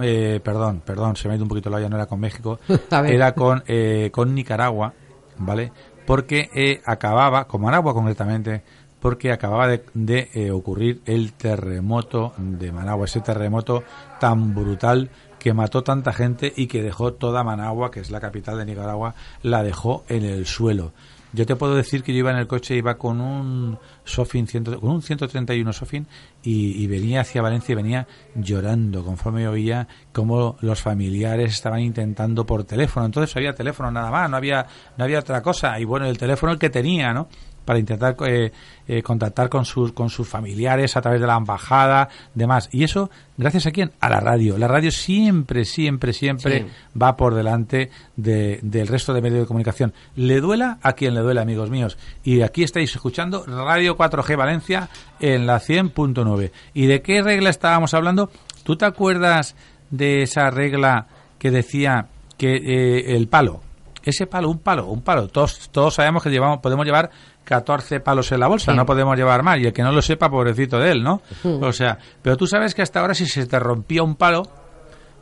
eh, 0.00 0.40
perdón, 0.42 0.82
perdón, 0.84 1.16
se 1.16 1.28
me 1.28 1.34
ha 1.34 1.36
ido 1.36 1.44
un 1.44 1.48
poquito 1.48 1.70
la 1.70 1.76
olla, 1.76 1.88
no 1.88 1.96
era 1.96 2.06
con 2.06 2.20
México, 2.20 2.58
era 2.90 3.32
con, 3.32 3.62
eh, 3.66 4.10
con 4.12 4.34
Nicaragua, 4.34 4.92
¿vale? 5.38 5.72
Porque 6.06 6.50
eh, 6.54 6.80
acababa, 6.84 7.46
con 7.46 7.62
Managua 7.62 7.94
concretamente, 7.94 8.62
porque 9.00 9.32
acababa 9.32 9.68
de, 9.68 9.84
de, 9.94 10.30
eh, 10.34 10.50
ocurrir 10.50 11.02
el 11.06 11.34
terremoto 11.34 12.32
de 12.38 12.72
Managua, 12.72 13.04
ese 13.04 13.20
terremoto 13.20 13.84
tan 14.18 14.54
brutal 14.54 15.10
que 15.38 15.52
mató 15.52 15.82
tanta 15.82 16.12
gente 16.12 16.52
y 16.56 16.66
que 16.66 16.82
dejó 16.82 17.12
toda 17.12 17.44
Managua, 17.44 17.90
que 17.90 18.00
es 18.00 18.10
la 18.10 18.20
capital 18.20 18.58
de 18.58 18.64
Nicaragua, 18.64 19.14
la 19.42 19.62
dejó 19.62 20.04
en 20.08 20.24
el 20.24 20.46
suelo. 20.46 20.92
Yo 21.34 21.46
te 21.46 21.56
puedo 21.56 21.74
decir 21.74 22.02
que 22.02 22.12
yo 22.12 22.20
iba 22.20 22.30
en 22.30 22.38
el 22.38 22.46
coche, 22.46 22.76
iba 22.76 22.96
con 22.96 23.20
un 23.20 23.76
Sofin, 24.04 24.46
con 24.46 24.90
un 24.90 25.02
131 25.02 25.72
Sofin 25.72 26.06
y, 26.42 26.82
y 26.82 26.86
venía 26.86 27.22
hacia 27.22 27.42
Valencia 27.42 27.72
y 27.72 27.76
venía 27.76 28.06
llorando 28.36 29.04
conforme 29.04 29.48
oía 29.48 29.88
cómo 30.12 30.56
los 30.60 30.80
familiares 30.80 31.52
estaban 31.52 31.80
intentando 31.80 32.46
por 32.46 32.64
teléfono. 32.64 33.06
Entonces 33.06 33.34
había 33.36 33.52
teléfono 33.52 33.90
nada 33.90 34.10
más, 34.10 34.30
no 34.30 34.36
había, 34.36 34.66
no 34.96 35.04
había 35.04 35.18
otra 35.18 35.42
cosa. 35.42 35.78
Y 35.80 35.84
bueno, 35.84 36.06
el 36.06 36.18
teléfono 36.18 36.52
el 36.52 36.58
que 36.58 36.70
tenía, 36.70 37.12
¿no? 37.12 37.28
Para 37.64 37.78
intentar 37.78 38.16
eh, 38.26 38.52
eh, 38.86 39.02
contactar 39.02 39.48
con 39.48 39.64
sus 39.64 39.92
con 39.92 40.10
sus 40.10 40.28
familiares 40.28 40.96
a 40.96 41.00
través 41.00 41.20
de 41.20 41.26
la 41.26 41.36
embajada, 41.36 42.08
demás. 42.34 42.68
Y 42.72 42.84
eso, 42.84 43.10
gracias 43.36 43.66
a 43.66 43.70
quién? 43.70 43.92
A 44.00 44.08
la 44.10 44.20
radio. 44.20 44.58
La 44.58 44.68
radio 44.68 44.90
siempre, 44.90 45.64
siempre, 45.64 46.12
siempre 46.12 46.62
Sí. 46.62 46.66
va 47.00 47.16
por 47.16 47.34
delante 47.34 47.90
de- 48.16 48.60
del 48.62 48.88
resto 48.88 49.12
de 49.14 49.22
medios 49.22 49.40
de 49.40 49.46
comunicación. 49.46 49.92
Le 50.16 50.40
duela 50.40 50.78
a 50.82 50.92
quien 50.92 51.14
le 51.14 51.20
duele, 51.20 51.40
amigos 51.40 51.70
míos. 51.70 51.96
Y 52.22 52.42
aquí 52.42 52.62
estáis 52.62 52.94
escuchando 52.94 53.44
Radio 53.46 53.96
4G 53.96 54.36
Valencia 54.36 54.88
en 55.20 55.46
la 55.46 55.60
100.9. 55.60 56.52
¿Y 56.74 56.86
de 56.86 57.02
qué 57.02 57.22
regla 57.22 57.50
estábamos 57.50 57.94
hablando? 57.94 58.30
¿Tú 58.64 58.76
te 58.76 58.84
acuerdas 58.86 59.56
de 59.90 60.22
esa 60.22 60.50
regla 60.50 61.06
que 61.38 61.50
decía 61.50 62.06
que 62.38 62.54
eh, 62.56 63.16
el 63.16 63.28
palo, 63.28 63.60
ese 64.04 64.26
palo, 64.26 64.50
un 64.50 64.58
palo, 64.58 64.86
un 64.86 65.02
palo, 65.02 65.28
todos, 65.28 65.68
todos 65.70 65.94
sabemos 65.94 66.22
que 66.22 66.30
llevamos, 66.30 66.58
podemos 66.58 66.84
llevar 66.86 67.10
14 67.44 68.00
palos 68.00 68.30
en 68.32 68.40
la 68.40 68.46
bolsa, 68.48 68.72
Sí. 68.72 68.76
no 68.76 68.86
podemos 68.86 69.16
llevar 69.16 69.42
más, 69.42 69.58
y 69.58 69.66
el 69.66 69.72
que 69.72 69.82
no 69.82 69.92
lo 69.92 70.02
sepa, 70.02 70.30
pobrecito 70.30 70.78
de 70.78 70.92
él, 70.92 71.02
¿no? 71.02 71.20
O 71.60 71.72
sea, 71.72 71.98
pero 72.22 72.36
tú 72.36 72.46
sabes 72.46 72.74
que 72.74 72.82
hasta 72.82 73.00
ahora 73.00 73.14
si 73.14 73.26
se 73.26 73.46
te 73.46 73.58
rompía 73.58 74.02
un 74.02 74.14
palo, 74.16 74.42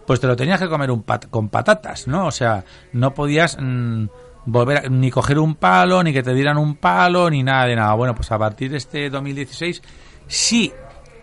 pues 0.07 0.21
te 0.21 0.27
lo 0.27 0.35
tenías 0.37 0.61
que 0.61 0.69
comer 0.69 0.91
un 0.91 1.03
pat- 1.05 1.29
con 1.31 1.49
patatas, 1.49 2.07
¿no? 2.09 2.27
O 2.27 2.31
sea, 2.33 2.65
no 2.93 3.15
podías 3.15 3.57
mm, 3.61 4.07
volver 4.47 4.79
a- 4.87 4.89
ni 4.89 5.11
coger 5.11 5.39
un 5.39 5.55
palo, 5.55 6.03
ni 6.03 6.13
que 6.13 6.23
te 6.23 6.35
dieran 6.35 6.59
un 6.59 6.75
palo, 6.77 7.31
ni 7.31 7.43
nada 7.45 7.67
de 7.67 7.77
nada. 7.77 7.95
Bueno, 7.95 8.15
pues 8.15 8.31
a 8.33 8.39
partir 8.39 8.71
de 8.73 8.79
este 8.79 9.09
2016, 9.11 9.81
sí, 10.27 10.73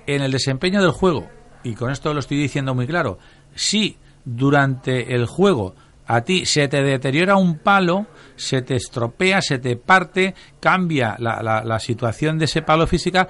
en 0.08 0.22
el 0.22 0.32
desempeño 0.32 0.82
del 0.82 0.92
juego, 0.92 1.28
y 1.64 1.76
con 1.76 1.92
esto 1.92 2.14
lo 2.14 2.20
estoy 2.22 2.38
diciendo 2.38 2.74
muy 2.74 2.88
claro, 2.88 3.20
si 3.54 3.98
durante 4.24 5.14
el 5.16 5.26
juego 5.26 5.76
a 6.12 6.22
ti 6.22 6.44
se 6.46 6.68
te 6.68 6.82
deteriora 6.82 7.36
un 7.38 7.60
palo, 7.60 8.08
se 8.36 8.64
te 8.64 8.76
estropea, 8.76 9.42
se 9.44 9.60
te 9.60 9.76
parte, 9.76 10.34
cambia 10.60 11.16
la, 11.20 11.42
la- 11.44 11.64
la 11.64 11.80
situación 11.80 12.40
de 12.40 12.46
ese 12.46 12.64
palo 12.64 12.88
física, 12.88 13.28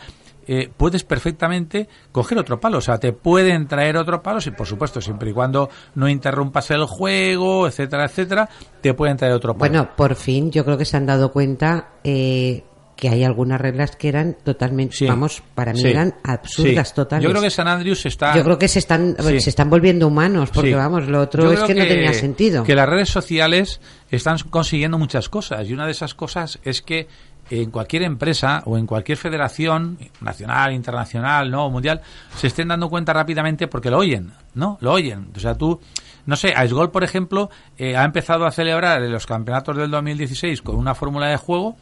eh, 0.47 0.67
puedes 0.75 1.03
perfectamente 1.03 1.89
coger 2.11 2.38
otro 2.39 2.59
palo. 2.59 2.77
O 2.77 2.82
sea, 2.82 2.97
te 2.97 3.11
pueden 3.11 3.67
traer 3.67 3.97
otro 3.97 4.23
palo, 4.23 4.39
si, 4.41 4.51
por 4.51 4.65
supuesto, 4.65 5.01
siempre 5.01 5.30
y 5.30 5.34
cuando 5.34 5.69
no 5.95 6.07
interrumpas 6.07 6.71
el 6.71 6.86
juego, 6.86 7.67
etcétera, 7.67 8.05
etcétera, 8.05 8.49
te 8.82 8.93
pueden 8.93 9.17
traer 9.17 9.34
otro 9.34 9.55
palo. 9.57 9.69
Bueno, 9.71 9.89
por 9.95 10.15
fin 10.15 10.49
yo 10.49 10.63
creo 10.63 10.77
que 10.77 10.86
se 10.86 10.95
han 10.97 11.05
dado 11.05 11.32
cuenta 11.34 11.89
eh, 12.03 12.63
que 12.99 13.07
hay 13.07 13.23
algunas 13.23 13.61
reglas 13.61 13.95
que 13.95 14.09
eran 14.09 14.35
totalmente, 14.43 14.93
Sí. 14.97 15.05
vamos, 15.07 15.41
para 15.55 15.71
mí 15.71 15.79
Sí. 15.79 15.87
eran 15.87 16.15
absurdas 16.21 16.89
Sí. 16.89 16.95
totales. 16.95 17.23
Yo 17.23 17.29
creo 17.29 17.41
que 17.41 17.49
San 17.49 17.67
Andrews 17.69 18.05
está... 18.05 18.35
Yo 18.35 18.43
creo 18.43 18.59
que 18.59 18.67
se 18.67 18.79
están, 18.79 19.15
se 19.17 19.49
están 19.49 19.69
volviendo 19.69 20.05
humanos, 20.07 20.49
porque 20.53 20.75
vamos, 20.75 21.07
lo 21.07 21.21
otro 21.21 21.49
es 21.51 21.61
que, 21.61 21.73
no 21.75 21.85
tenía 21.87 22.13
sentido. 22.13 22.63
Que 22.65 22.75
las 22.75 22.89
redes 22.89 23.09
sociales 23.09 23.79
están 24.11 24.37
consiguiendo 24.49 24.97
muchas 24.97 25.29
cosas 25.29 25.65
y 25.69 25.73
una 25.73 25.85
de 25.85 25.91
esas 25.93 26.13
cosas 26.13 26.59
es 26.63 26.81
que 26.81 27.07
en 27.49 27.71
cualquier 27.71 28.03
empresa 28.03 28.61
o 28.65 28.77
en 28.77 28.85
cualquier 28.85 29.17
federación 29.17 29.97
nacional, 30.21 30.73
internacional, 30.73 31.49
no 31.49 31.69
mundial, 31.69 32.01
se 32.35 32.47
estén 32.47 32.67
dando 32.67 32.89
cuenta 32.89 33.13
rápidamente 33.13 33.67
porque 33.67 33.89
lo 33.89 33.97
oyen, 33.99 34.33
¿no? 34.53 34.77
Lo 34.81 34.91
oyen. 34.91 35.29
O 35.35 35.39
sea, 35.39 35.55
tú, 35.55 35.79
no 36.25 36.35
sé, 36.35 36.53
Aisgol, 36.55 36.91
por 36.91 37.03
ejemplo, 37.03 37.49
eh, 37.77 37.95
ha 37.95 38.03
empezado 38.03 38.45
a 38.45 38.51
celebrar 38.51 39.01
los 39.01 39.25
campeonatos 39.25 39.77
del 39.77 39.89
2016 39.89 40.61
con 40.61 40.75
una 40.75 40.93
fórmula 40.93 41.27
de 41.27 41.37
juego 41.37 41.75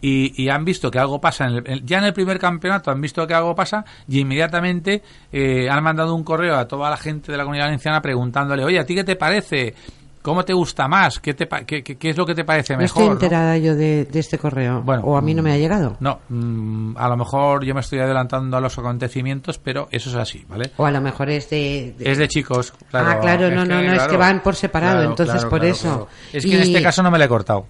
y, 0.00 0.42
y 0.42 0.48
han 0.48 0.64
visto 0.64 0.90
que 0.90 0.98
algo 0.98 1.20
pasa, 1.20 1.46
en 1.46 1.62
el- 1.66 1.84
ya 1.86 1.98
en 1.98 2.04
el 2.04 2.12
primer 2.12 2.38
campeonato 2.38 2.90
han 2.90 3.00
visto 3.00 3.26
que 3.26 3.34
algo 3.34 3.54
pasa 3.54 3.84
y 4.08 4.20
inmediatamente 4.20 5.02
eh, 5.32 5.68
han 5.70 5.82
mandado 5.82 6.14
un 6.14 6.22
correo 6.24 6.56
a 6.56 6.66
toda 6.68 6.90
la 6.90 6.96
gente 6.96 7.32
de 7.32 7.38
la 7.38 7.44
comunidad 7.44 7.66
valenciana 7.66 8.00
preguntándole, 8.02 8.64
oye, 8.64 8.78
¿a 8.78 8.84
ti 8.86 8.94
qué 8.94 9.04
te 9.04 9.16
parece? 9.16 9.74
¿Cómo 10.22 10.44
te 10.44 10.52
gusta 10.54 10.88
más? 10.88 11.20
¿Qué, 11.20 11.34
te 11.34 11.46
pa- 11.46 11.62
qué, 11.62 11.84
qué- 11.84 11.96
qué 11.96 12.10
es 12.10 12.16
lo 12.16 12.26
que 12.26 12.34
te 12.34 12.42
parece 12.44 12.72
no 12.74 12.80
mejor? 12.80 13.02
estoy 13.02 13.06
no? 13.06 13.12
enterada 13.12 13.56
yo 13.58 13.76
de, 13.76 14.06
de 14.06 14.18
este 14.18 14.38
correo. 14.38 14.82
Bueno, 14.82 15.02
o 15.04 15.16
a 15.16 15.20
mí 15.20 15.34
no 15.34 15.42
me 15.44 15.52
ha 15.52 15.54
mm, 15.54 15.58
llegado. 15.58 15.96
No, 16.00 16.18
mm, 16.28 16.96
a 16.96 17.08
lo 17.08 17.16
mejor 17.16 17.64
yo 17.64 17.74
me 17.74 17.80
estoy 17.80 18.00
adelantando 18.00 18.56
a 18.56 18.60
los 18.60 18.76
acontecimientos, 18.76 19.58
pero 19.58 19.86
eso 19.92 20.10
es 20.10 20.16
así, 20.16 20.44
¿vale? 20.48 20.72
O 20.78 20.84
a 20.84 20.90
lo 20.90 21.00
mejor 21.00 21.30
es 21.30 21.48
de... 21.50 21.94
de- 21.96 22.10
Es 22.10 22.18
de 22.18 22.26
chicos, 22.26 22.72
claro. 22.90 23.08
Ah, 23.08 23.20
claro, 23.20 23.46
es 23.46 23.54
no, 23.54 23.64
no, 23.64 23.80
no, 23.80 23.92
es 23.92 24.02
que 24.08 24.16
van 24.16 24.42
por 24.42 24.56
separado, 24.56 24.94
claro, 24.96 25.10
entonces 25.10 25.34
claro, 25.36 25.48
por 25.48 25.64
eso. 25.64 26.08
Es 26.32 26.44
que 26.44 26.56
en 26.56 26.62
este 26.62 26.82
caso 26.82 27.04
no 27.04 27.10
me 27.12 27.18
la 27.20 27.26
he 27.26 27.28
cortado. 27.28 27.66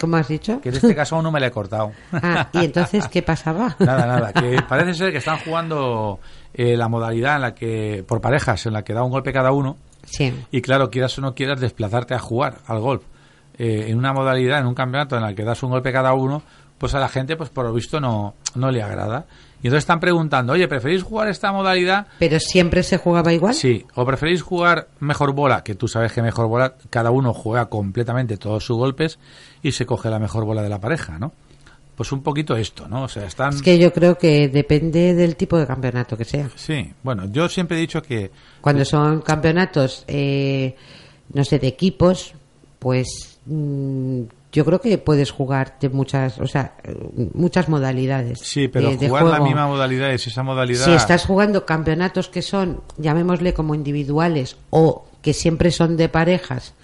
¿Cómo 0.00 0.16
has 0.16 0.28
dicho? 0.28 0.60
Que 0.62 0.70
en 0.70 0.76
este 0.76 0.94
caso 0.94 1.16
aún 1.16 1.24
no 1.24 1.30
me 1.30 1.40
la 1.40 1.48
he 1.48 1.50
cortado. 1.50 1.92
Ah, 2.12 2.48
¿y 2.52 2.64
entonces 2.64 3.06
qué 3.08 3.22
pasaba? 3.22 3.76
Nada, 3.78 4.06
nada, 4.06 4.32
que 4.32 4.60
parece 4.68 4.94
ser 4.94 5.12
que 5.12 5.18
están 5.18 5.38
jugando 5.38 6.20
eh, 6.54 6.76
la 6.76 6.88
modalidad 6.88 7.36
en 7.36 7.42
la 7.42 7.54
que, 7.54 8.04
por 8.06 8.20
parejas, 8.20 8.66
en 8.66 8.72
la 8.72 8.82
que 8.82 8.92
da 8.92 9.02
un 9.02 9.10
golpe 9.10 9.32
cada 9.32 9.52
uno. 9.52 9.76
Sí. 10.04 10.34
Y 10.50 10.60
claro, 10.62 10.90
quieras 10.90 11.16
o 11.18 11.20
no 11.22 11.34
quieras 11.34 11.60
desplazarte 11.60 12.14
a 12.14 12.18
jugar 12.18 12.58
al 12.66 12.80
golf. 12.80 13.02
Eh, 13.58 13.86
en 13.88 13.98
una 13.98 14.12
modalidad, 14.12 14.58
en 14.60 14.66
un 14.66 14.74
campeonato 14.74 15.16
en 15.16 15.22
la 15.22 15.34
que 15.34 15.44
das 15.44 15.62
un 15.62 15.70
golpe 15.70 15.92
cada 15.92 16.14
uno, 16.14 16.42
pues 16.78 16.94
a 16.94 16.98
la 16.98 17.08
gente, 17.08 17.36
pues 17.36 17.50
por 17.50 17.66
lo 17.66 17.72
visto, 17.72 18.00
no, 18.00 18.34
no 18.54 18.70
le 18.70 18.82
agrada. 18.82 19.26
Y 19.62 19.66
entonces 19.66 19.82
están 19.82 20.00
preguntando, 20.00 20.54
oye, 20.54 20.66
¿preferís 20.68 21.02
jugar 21.02 21.28
esta 21.28 21.52
modalidad? 21.52 22.06
¿Pero 22.18 22.40
siempre 22.40 22.82
se 22.82 22.96
jugaba 22.96 23.32
igual? 23.32 23.54
Sí, 23.54 23.84
o 23.94 24.06
preferís 24.06 24.40
jugar 24.40 24.88
mejor 25.00 25.32
bola, 25.32 25.62
que 25.62 25.74
tú 25.74 25.86
sabes 25.86 26.12
que 26.12 26.22
mejor 26.22 26.46
bola, 26.46 26.74
cada 26.88 27.10
uno 27.10 27.34
juega 27.34 27.66
completamente 27.66 28.38
todos 28.38 28.64
sus 28.64 28.78
golpes 28.78 29.18
y 29.62 29.72
se 29.72 29.84
coge 29.84 30.08
la 30.08 30.18
mejor 30.18 30.44
bola 30.46 30.62
de 30.62 30.70
la 30.70 30.80
pareja, 30.80 31.18
¿no? 31.18 31.32
Pues 31.94 32.12
un 32.12 32.22
poquito 32.22 32.56
esto, 32.56 32.88
¿no? 32.88 33.02
O 33.02 33.08
sea, 33.08 33.26
están... 33.26 33.52
Es 33.52 33.60
que 33.60 33.78
yo 33.78 33.92
creo 33.92 34.16
que 34.16 34.48
depende 34.48 35.14
del 35.14 35.36
tipo 35.36 35.58
de 35.58 35.66
campeonato 35.66 36.16
que 36.16 36.24
sea. 36.24 36.48
Sí, 36.56 36.90
bueno, 37.02 37.26
yo 37.30 37.46
siempre 37.50 37.76
he 37.76 37.80
dicho 37.80 38.00
que... 38.00 38.30
Cuando 38.62 38.86
son 38.86 39.20
campeonatos, 39.20 40.04
eh, 40.08 40.74
no 41.34 41.44
sé, 41.44 41.58
de 41.58 41.66
equipos, 41.66 42.32
pues 42.78 43.38
mm, 43.44 44.22
yo 44.52 44.64
creo 44.64 44.80
que 44.80 44.98
puedes 44.98 45.30
jugar 45.30 45.76
de 45.80 45.88
muchas, 45.90 46.38
o 46.40 46.46
sea, 46.46 46.74
muchas 47.34 47.68
modalidades. 47.68 48.40
Sí, 48.40 48.66
pero 48.68 48.90
de- 48.90 48.96
de 48.96 49.08
jugar 49.08 49.24
la 49.26 49.40
misma 49.40 49.66
modalidad 49.68 50.12
es 50.12 50.26
esa 50.26 50.42
modalidad... 50.42 50.84
Si 50.84 50.92
estás 50.92 51.24
jugando 51.26 51.64
campeonatos 51.66 52.28
que 52.28 52.42
son, 52.42 52.80
llamémosle 52.98 53.54
como 53.54 53.74
individuales 53.74 54.56
o 54.70 55.06
que 55.22 55.32
siempre 55.34 55.70
son 55.70 55.96
de 55.96 56.08
parejas, 56.08 56.74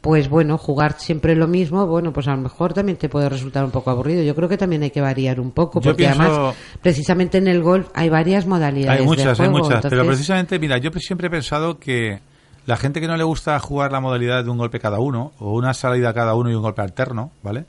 pues 0.00 0.28
bueno, 0.30 0.56
jugar 0.56 0.94
siempre 0.98 1.34
lo 1.36 1.46
mismo, 1.46 1.86
bueno, 1.86 2.12
pues 2.12 2.26
a 2.28 2.30
lo 2.30 2.38
mejor 2.40 2.72
también 2.72 2.96
te 2.96 3.08
puede 3.08 3.28
resultar 3.28 3.64
un 3.64 3.70
poco 3.70 3.90
aburrido. 3.90 4.22
Yo 4.22 4.34
creo 4.34 4.48
que 4.48 4.56
también 4.56 4.82
hay 4.82 4.90
que 4.90 5.00
variar 5.02 5.40
un 5.40 5.50
poco, 5.50 5.80
porque 5.80 6.04
pienso- 6.04 6.22
además, 6.22 6.54
precisamente 6.80 7.38
en 7.38 7.48
el 7.48 7.62
golf 7.62 7.88
hay 7.92 8.08
varias 8.08 8.46
modalidades. 8.46 9.00
Hay 9.00 9.06
muchas, 9.06 9.24
de 9.24 9.30
hay 9.44 9.50
juego, 9.50 9.64
muchas. 9.64 9.82
Pero 9.82 9.96
entonces- 10.02 10.06
precisamente, 10.16 10.58
mira, 10.58 10.78
yo 10.78 10.90
siempre 11.00 11.26
he 11.26 11.30
pensado 11.30 11.78
que 11.78 12.20
la 12.66 12.76
gente 12.76 13.00
que 13.00 13.06
no 13.08 13.16
le 13.16 13.24
gusta 13.24 13.58
jugar 13.58 13.92
la 13.92 14.00
modalidad 14.00 14.44
de 14.44 14.50
un 14.50 14.58
golpe 14.58 14.78
cada 14.80 15.00
uno, 15.00 15.32
o 15.38 15.54
una 15.54 15.74
salida 15.74 16.12
cada 16.14 16.34
uno 16.34 16.50
y 16.50 16.54
un 16.54 16.62
golpe 16.62 16.82
alterno, 16.82 17.32
¿vale? 17.42 17.64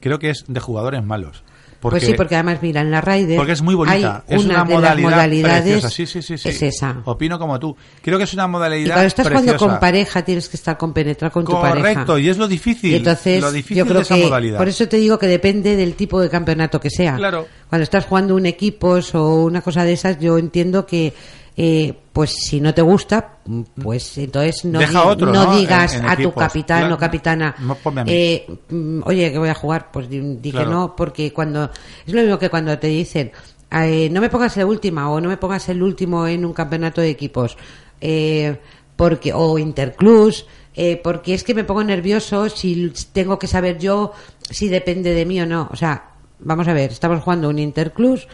Creo 0.00 0.18
que 0.18 0.30
es 0.30 0.44
de 0.48 0.60
jugadores 0.60 1.02
malos. 1.04 1.42
Porque, 1.80 1.98
Pues 1.98 2.06
sí, 2.06 2.14
porque 2.16 2.34
además, 2.34 2.60
mira, 2.62 2.80
en 2.80 2.90
la 2.90 3.02
Raider. 3.02 3.36
porque 3.36 3.52
es 3.52 3.60
muy 3.60 3.74
bonita. 3.74 4.24
hay 4.26 4.36
Es 4.36 4.42
una, 4.42 4.54
de 4.54 4.58
las 4.60 4.68
modalidad 4.70 5.10
modalidades 5.10 5.62
preciosa. 5.62 5.90
Sí, 5.90 6.06
sí, 6.06 6.22
sí, 6.22 6.38
sí. 6.38 6.48
Es 6.48 6.62
esa. 6.62 7.02
Opino 7.04 7.38
como 7.38 7.58
tú. 7.60 7.76
Creo 8.00 8.16
que 8.16 8.24
es 8.24 8.32
una 8.32 8.44
Y 8.44 8.48
modalidad 8.48 8.94
cuando 8.94 9.06
estás 9.06 9.26
jugando 9.28 9.52
preciosa. 9.52 9.70
con 9.72 9.80
pareja, 9.80 10.22
tienes 10.24 10.48
que 10.48 10.56
estar 10.56 10.78
compenetrado 10.78 11.30
con 11.32 11.44
tu 11.44 11.52
pareja. 11.52 11.76
Correcto, 11.76 12.18
y 12.18 12.30
es 12.30 12.38
lo 12.38 12.48
difícil. 12.48 12.90
Y 12.90 12.94
entonces, 12.96 13.42
lo 13.42 13.52
difícil 13.52 13.76
yo 13.76 13.84
creo 13.84 13.96
de 13.98 14.02
esa 14.02 14.14
que 14.14 14.24
modalidad. 14.24 14.56
por 14.56 14.68
eso 14.68 14.88
te 14.88 14.96
digo 14.96 15.18
que 15.18 15.26
depende 15.26 15.76
del 15.76 15.94
tipo 15.94 16.22
de 16.22 16.30
campeonato 16.30 16.80
que 16.80 16.88
sea. 16.88 17.16
Claro. 17.16 17.46
Cuando 17.68 17.82
estás 17.82 18.06
jugando 18.06 18.34
un 18.34 18.46
equipos 18.46 19.14
o 19.14 19.44
una 19.44 19.60
cosa 19.60 19.84
de 19.84 19.92
esas, 19.92 20.18
yo 20.18 20.38
entiendo 20.38 20.86
que 20.86 21.12
eh, 21.56 21.94
pues 22.12 22.30
si 22.30 22.60
no 22.60 22.74
te 22.74 22.82
gusta, 22.82 23.38
pues 23.82 24.18
entonces 24.18 24.64
no, 24.64 24.80
Deja 24.80 25.02
di- 25.02 25.08
otro, 25.08 25.32
no 25.32 25.44
¿no? 25.46 25.56
digas 25.58 25.94
En- 25.94 26.04
en 26.04 26.10
a 26.10 26.16
tu 26.16 26.32
capitán 26.32 26.80
Claro. 26.80 26.94
o 26.94 26.98
capitana, 26.98 27.54
No, 27.60 27.76
eh, 28.06 28.46
mm, 28.70 29.02
oye, 29.04 29.30
que 29.32 29.38
voy 29.38 29.48
a 29.48 29.54
jugar, 29.54 29.90
pues 29.92 30.08
di, 30.08 30.18
di 30.20 30.50
que 30.50 30.58
Claro. 30.58 30.70
no, 30.70 30.96
porque 30.96 31.32
cuando 31.32 31.70
es 32.06 32.12
lo 32.12 32.20
mismo 32.22 32.38
que 32.38 32.50
cuando 32.50 32.76
te 32.78 32.88
dicen 32.88 33.30
eh, 33.70 34.08
no 34.10 34.20
me 34.20 34.28
pongas 34.30 34.56
la 34.56 34.66
última 34.66 35.10
o 35.10 35.20
no 35.20 35.28
me 35.28 35.36
pongas 35.36 35.68
el 35.68 35.82
último 35.82 36.26
en 36.28 36.44
un 36.44 36.52
campeonato 36.52 37.00
de 37.00 37.10
equipos, 37.10 37.56
eh, 38.00 38.56
porque 38.96 39.32
o 39.32 39.58
interclubs, 39.58 40.46
eh, 40.76 41.00
porque 41.02 41.34
es 41.34 41.42
que 41.42 41.54
me 41.54 41.64
pongo 41.64 41.82
nervioso 41.82 42.48
si 42.48 42.92
tengo 43.12 43.38
que 43.38 43.46
saber 43.48 43.78
yo 43.78 44.12
si 44.48 44.68
depende 44.68 45.12
de 45.14 45.24
mí 45.26 45.40
o 45.40 45.46
no. 45.46 45.68
O 45.72 45.76
sea, 45.76 46.10
vamos 46.40 46.68
a 46.68 46.72
ver, 46.72 46.92
estamos 46.92 47.22
jugando 47.22 47.48
un 47.48 47.58
interclubs 47.58 48.28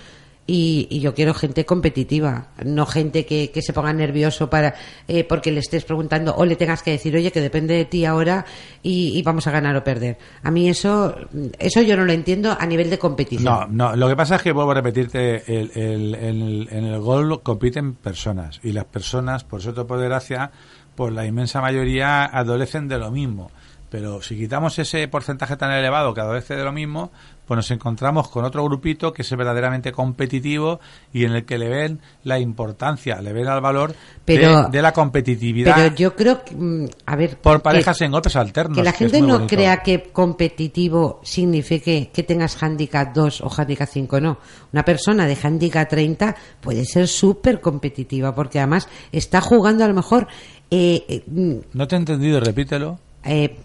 y, 0.47 0.88
y 0.91 0.99
yo 1.01 1.14
quiero 1.14 1.32
gente 1.32 1.64
competitiva, 1.64 2.49
no 2.64 2.84
gente 2.86 3.24
que, 3.24 3.51
que 3.53 3.62
se 3.62 3.72
ponga 3.72 3.93
nervioso 3.93 4.51
para 4.51 4.74
eh, 5.07 5.22
porque 5.22 5.53
le 5.53 5.61
estés 5.61 5.84
preguntando 5.84 6.34
o 6.34 6.45
le 6.45 6.57
tengas 6.57 6.82
que 6.82 6.91
decir, 6.91 7.14
oye, 7.14 7.30
que 7.30 7.41
depende 7.41 7.74
de 7.74 7.84
ti 7.84 8.05
ahora 8.05 8.45
y, 8.82 9.22
vamos 9.22 9.47
a 9.47 9.53
ganar 9.53 9.76
o 9.76 9.84
perder. 9.84 10.18
A 10.43 10.51
mí 10.51 10.68
eso, 10.68 11.14
eso 11.59 11.82
yo 11.82 11.97
no 11.97 12.05
lo 12.05 12.12
entiendo 12.12 12.57
a 12.59 12.66
nivel 12.66 12.91
de 12.91 12.99
competición. 12.99 13.45
No, 13.45 13.66
no, 13.91 13.97
lo 13.97 14.09
que 14.09 14.16
pasa 14.16 14.36
es 14.36 14.43
que 14.43 14.51
vuelvo 14.53 14.72
a 14.72 14.74
repetirte, 14.74 15.45
el, 15.47 15.70
el- 15.74 16.14
el- 16.16 16.68
en 16.72 16.84
el 16.84 16.99
gol 17.01 17.43
compiten 17.43 17.95
personas 17.95 18.59
y 18.64 18.72
las 18.72 18.86
personas, 18.86 19.45
por 19.45 19.62
suerte 19.62 19.84
por 19.84 19.99
desgracia, 20.01 20.51
pues 20.97 21.12
la 21.12 21.26
inmensa 21.26 21.61
mayoría 21.61 22.24
adolecen 22.24 22.88
de 22.88 22.99
lo 22.99 23.11
mismo. 23.12 23.51
Pero 23.88 24.22
si 24.22 24.36
quitamos 24.36 24.78
ese 24.78 25.09
porcentaje 25.09 25.57
tan 25.57 25.72
elevado 25.72 26.14
que 26.14 26.20
adolece 26.20 26.55
de 26.55 26.62
lo 26.62 26.70
mismo, 26.70 27.11
pues 27.51 27.57
nos 27.57 27.70
encontramos 27.72 28.28
con 28.28 28.44
otro 28.44 28.62
grupito 28.62 29.12
que 29.12 29.22
es 29.22 29.36
verdaderamente 29.36 29.90
competitivo 29.90 30.78
y 31.12 31.24
en 31.24 31.32
el 31.32 31.44
que 31.44 31.59
le 31.59 31.68
ven 31.68 31.98
la 32.22 32.38
importancia, 32.38 33.20
le 33.20 33.32
ven 33.32 33.48
al 33.48 33.61
valor 33.61 33.92
Pero- 34.24 34.66
de, 34.66 34.70
de 34.70 34.80
la 34.82 34.92
competitividad 34.92 35.74
Pero 35.74 35.96
yo 35.96 36.14
creo 36.14 36.44
que, 36.44 36.55
mm, 36.55 36.86
a 37.07 37.16
ver, 37.16 37.38
por 37.38 37.57
que- 37.57 37.62
parejas 37.64 38.01
en 38.03 38.12
golpes 38.12 38.36
alternos. 38.36 38.78
Que 38.78 38.84
la 38.84 38.92
gente 38.92 39.20
no 39.20 39.34
bonito. 39.34 39.48
crea 39.48 39.82
que 39.82 40.12
competitivo 40.12 41.18
signifique 41.24 42.11
que 42.14 42.22
tengas 42.22 42.62
handicap 42.62 43.12
2 43.12 43.40
o 43.40 43.51
handicap 43.51 43.88
5, 43.90 44.20
no. 44.20 44.38
Una 44.72 44.84
persona 44.84 45.26
de 45.26 45.36
handicap 45.42 45.88
30 45.88 46.36
puede 46.61 46.84
ser 46.84 47.09
súper 47.09 47.61
competitiva 47.61 48.32
porque 48.32 48.61
además 48.61 48.88
está 49.11 49.40
jugando 49.40 49.84
a 49.84 49.88
lo 49.88 49.94
mejor... 49.94 50.28
eh, 50.70 51.05
eh, 51.09 51.24
mm, 51.26 51.55
No 51.76 51.88
te 51.88 51.96
he 51.96 51.98
entendido, 51.98 52.38
repítelo. 52.38 53.01
eh, 53.24 53.57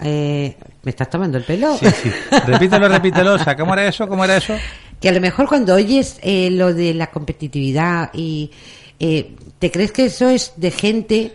eh, 0.00 0.56
¿Me 0.82 0.90
estás 0.90 1.10
tomando 1.10 1.38
el 1.38 1.44
pelo? 1.44 1.76
Sí, 1.78 1.86
sí. 1.90 2.10
Repítelo, 2.46 2.88
repítelo. 2.88 3.34
O 3.34 3.38
sea, 3.38 3.56
¿cómo 3.56 3.72
era 3.72 3.86
eso? 3.86 4.06
¿Cómo 4.06 4.24
era 4.24 4.36
eso? 4.36 4.54
que 5.00 5.08
a 5.08 5.12
lo 5.12 5.20
mejor 5.20 5.48
cuando 5.48 5.74
oyes 5.74 6.18
eh, 6.22 6.50
lo 6.50 6.72
de 6.72 6.94
la 6.94 7.08
competitividad 7.08 8.10
y 8.14 8.50
eh, 8.98 9.34
te 9.58 9.70
crees 9.70 9.92
que 9.92 10.06
eso 10.06 10.28
es 10.28 10.54
de 10.56 10.70
gente 10.70 11.32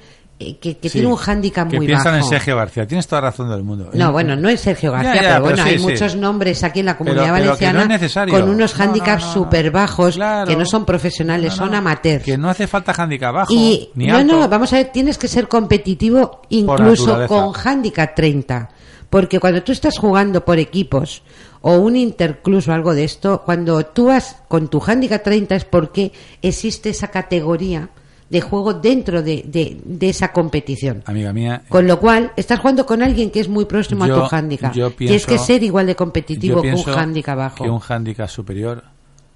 que, 0.62 0.78
que 0.78 0.90
Sí, 0.90 1.00
tiene 1.00 1.08
un 1.08 1.16
hándicap 1.16 1.70
que 1.70 1.78
muy 1.78 1.86
piensan 1.88 2.14
bajo. 2.14 2.26
en 2.26 2.30
Sergio 2.30 2.56
García. 2.58 2.86
Tienes 2.88 3.08
toda 3.08 3.22
razón 3.22 3.50
del 3.50 3.64
mundo. 3.64 3.90
No, 3.94 4.12
bueno, 4.12 4.36
no 4.36 4.50
es 4.50 4.60
Sergio 4.62 4.92
García, 4.92 5.16
Ya, 5.16 5.22
ya, 5.22 5.30
pero 5.30 5.42
bueno, 5.42 5.64
sí, 5.64 5.70
hay 5.70 5.78
sí. 5.78 5.84
muchos 5.84 6.16
nombres 6.16 6.64
aquí 6.64 6.80
en 6.82 6.86
la 6.88 6.98
comunidad 6.98 7.24
Pero- 7.24 7.34
valenciana 7.34 7.86
no 7.86 8.32
con 8.32 8.50
unos 8.50 8.78
No, 8.78 8.86
no, 8.96 9.20
súper 9.20 9.72
bajos 9.72 10.16
Claro. 10.16 10.48
que 10.48 10.56
no 10.56 10.66
son 10.66 10.86
profesionales, 10.86 11.54
son 11.54 11.74
amateurs. 11.76 12.24
Que 12.24 12.38
no 12.38 12.50
hace 12.50 12.68
falta 12.68 12.94
handicap 12.98 13.34
bajo, 13.34 13.54
Y 13.54 13.90
ni 13.96 14.08
no, 14.08 14.18
alto. 14.18 14.40
no, 14.40 14.50
vamos 14.50 14.72
a 14.74 14.78
ver, 14.78 14.92
tienes 14.92 15.18
que 15.18 15.28
ser 15.28 15.48
competitivo 15.48 16.42
incluso 16.50 17.26
con 17.28 17.52
handicap 17.64 18.14
30. 18.16 18.70
Porque 19.10 19.40
cuando 19.40 19.62
tú 19.62 19.72
estás 19.74 19.98
jugando 19.98 20.46
por 20.46 20.58
equipos 20.58 21.22
o 21.62 21.74
un 21.76 21.98
interclus 21.98 22.68
o 22.70 22.74
algo 22.74 22.94
de 22.94 23.04
esto, 23.04 23.42
cuando 23.46 23.86
tú 23.86 24.06
vas 24.06 24.38
con 24.48 24.70
tu 24.70 24.82
handicap 24.86 25.22
30 25.22 25.56
es 25.56 25.66
porque 25.66 26.14
existe 26.42 26.90
esa 26.90 27.08
categoría 27.10 27.90
de 28.32 28.42
juego 28.42 28.74
dentro 28.74 29.22
de, 29.22 29.44
de- 29.46 29.78
de 29.84 30.10
esa 30.10 30.32
competición. 30.32 31.04
Amiga 31.06 31.34
mía, 31.34 31.62
Con 31.70 31.86
lo 31.86 32.00
cual, 32.00 32.32
estás 32.38 32.60
jugando 32.60 32.86
con 32.86 33.04
alguien 33.04 33.30
que 33.30 33.42
es 33.42 33.50
muy 33.50 33.66
próximo 33.66 34.08
Yo- 34.08 34.24
a 34.26 34.30
tu 34.30 34.36
handicap. 34.36 34.74
yo 34.74 34.90
Tienes 34.92 35.26
que 35.26 35.34
pienso- 35.34 35.46
ser 35.46 35.64
igual 35.64 35.86
de 35.86 35.96
competitivo 35.96 36.62
que 36.62 36.70
un 36.70 36.74
pienso 36.76 36.98
handicap 36.98 37.38
bajo. 37.38 37.64
que 37.64 37.70
un 37.70 37.82
handicap 37.88 38.30
superior 38.30 38.84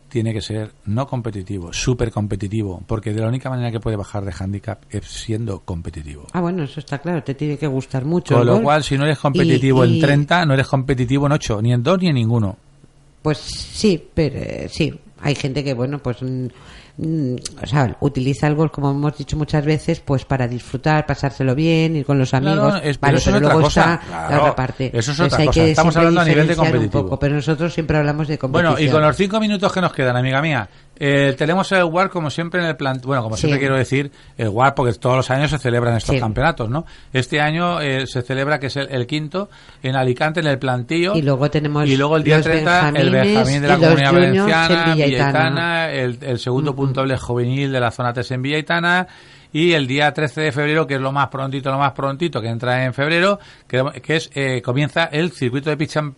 tiene 0.08 0.32
que 0.32 0.40
ser 0.42 0.72
no 0.86 1.06
competitivo, 1.08 1.74
súper 1.74 2.10
competitivo, 2.10 2.82
porque 2.88 3.12
de 3.12 3.20
la 3.20 3.28
única 3.28 3.50
manera 3.50 3.70
que 3.70 3.82
puede 3.82 3.98
bajar 3.98 4.24
de 4.24 4.32
handicap 4.40 4.80
es 4.90 5.04
siendo 5.06 5.60
competitivo. 5.60 6.26
Ah, 6.32 6.40
bueno, 6.40 6.64
eso 6.64 6.80
está 6.80 7.00
claro, 7.00 7.22
te 7.22 7.36
tiene 7.36 7.58
que 7.58 7.68
gustar 7.68 8.06
mucho. 8.06 8.34
Con 8.38 8.46
lo 8.48 8.62
cual, 8.62 8.82
si 8.82 8.98
no 8.98 9.04
eres 9.04 9.20
competitivo 9.20 9.84
Y- 9.84 9.90
y- 9.90 9.96
en 9.96 10.00
30, 10.02 10.46
no 10.46 10.54
eres 10.54 10.68
competitivo 10.68 11.26
en 11.26 11.34
8, 11.34 11.62
ni 11.62 11.74
en 11.74 11.84
2 11.84 12.00
ni 12.00 12.08
en 12.08 12.16
ninguno. 12.16 12.56
Pues 13.22 13.40
sí, 13.40 14.02
pero 14.14 14.38
eh, 14.38 14.68
sí, 14.72 14.94
hay 15.26 15.36
gente 15.36 15.64
que, 15.64 15.74
bueno, 15.74 15.98
pues, 16.00 16.22
mm, 16.22 16.46
mm, 16.98 17.36
o 17.64 17.66
sea, 17.66 17.98
utiliza 18.00 18.46
el 18.48 18.54
golf, 18.56 18.72
como 18.72 18.92
hemos 18.92 19.18
dicho 19.18 19.36
muchas 19.36 19.66
veces, 19.66 20.00
pues 20.00 20.24
para 20.24 20.48
disfrutar, 20.48 21.06
pasárselo 21.06 21.56
bien, 21.56 21.96
ir 21.96 22.06
con 22.06 22.20
los 22.20 22.30
Claro, 22.30 22.48
amigos. 22.52 22.76
es- 22.84 22.98
pero 22.98 23.00
vale, 23.02 23.18
eso 23.18 23.30
es 23.32 23.34
pero 23.36 23.46
luego 23.48 23.62
cosa, 23.62 23.94
está 23.96 24.06
claro, 24.08 24.30
la 24.32 24.38
otra 24.42 24.56
parte. 24.56 24.92
eso 24.94 25.12
es 25.12 25.20
otra 25.20 25.46
cosa, 25.46 25.64
estamos 25.66 25.98
hablando 25.98 26.22
a 26.22 26.26
nivel 26.26 26.48
de 26.48 26.56
competitivo. 26.56 27.04
poco, 27.04 27.20
pero 27.20 27.36
nosotros 27.36 27.74
siempre 27.74 27.98
hablamos 27.98 28.28
de 28.28 28.38
competición. 28.38 28.74
Bueno, 28.76 28.88
y 28.88 28.92
con 28.92 29.02
los 29.02 29.16
cinco 29.18 29.40
minutos 29.40 29.72
que 29.74 29.82
nos 29.82 29.92
quedan, 29.94 30.16
amiga 30.16 30.42
mía, 30.42 30.70
eh, 30.98 31.36
tenemos 31.38 31.72
el 31.72 31.84
WAR 31.84 32.10
como 32.10 32.30
siempre 32.30 32.62
en 32.62 32.68
el 32.68 32.76
plan, 32.76 33.00
bueno, 33.04 33.24
como 33.24 33.36
Sí. 33.36 33.42
siempre 33.42 33.60
quiero 33.60 33.76
decir, 33.78 34.12
el 34.38 34.50
WAR 34.50 34.74
porque 34.76 34.94
todos 34.94 35.18
los 35.18 35.30
años 35.32 35.50
se 35.52 35.58
celebran 35.58 35.96
estos 35.98 36.16
Sí. 36.16 36.22
campeonatos, 36.22 36.70
¿no? 36.70 36.86
Este 37.14 37.42
año 37.42 37.82
eh, 37.82 38.08
se 38.08 38.22
celebra 38.22 38.60
que 38.60 38.68
es 38.68 38.76
el, 38.78 38.88
el 38.92 39.06
quinto 39.08 39.50
en 39.84 39.96
Alicante 39.96 40.40
en 40.40 40.48
el 40.48 40.58
plantillo. 40.60 41.16
Y 41.16 41.22
luego 41.22 41.50
tenemos 41.50 41.88
y 41.88 41.98
luego 41.98 42.18
el 42.18 42.24
día 42.24 42.38
los 42.38 42.46
30 42.46 42.90
el 42.96 43.10
Benjamín 43.10 43.62
de 43.62 43.68
la 43.68 43.76
Comunidad 43.78 44.10
juniors 44.12 44.48
Valenciana, 44.48 44.86
en 44.92 44.94
Villa 44.96 45.06
Aitana. 45.06 45.06
Villaitana, 45.06 45.92
el, 45.92 46.18
el 46.22 46.40
segundo 46.40 46.76
punto 46.76 47.02
doble 47.02 47.18
juvenil 47.18 47.72
de 47.72 47.80
la 47.80 47.92
zona 47.92 48.14
3 48.14 48.32
en 48.32 48.42
Villaitana 48.42 49.08
y 49.52 49.72
el 49.74 49.88
día 49.88 50.12
13 50.12 50.42
de 50.42 50.52
febrero, 50.52 50.86
que 50.86 50.96
es 50.96 51.02
lo 51.02 51.12
más 51.14 51.30
prontito, 51.30 51.72
lo 51.72 51.78
más 51.78 51.94
prontito 51.94 52.42
que 52.42 52.50
entra 52.50 52.84
en 52.84 52.94
febrero, 52.94 53.40
que, 53.68 53.84
que 54.04 54.18
es 54.18 54.30
eh, 54.36 54.62
comienza 54.62 55.06
el 55.06 55.32
circuito 55.32 55.70
de 55.70 55.78
pitch 55.78 55.96
and 55.98 56.14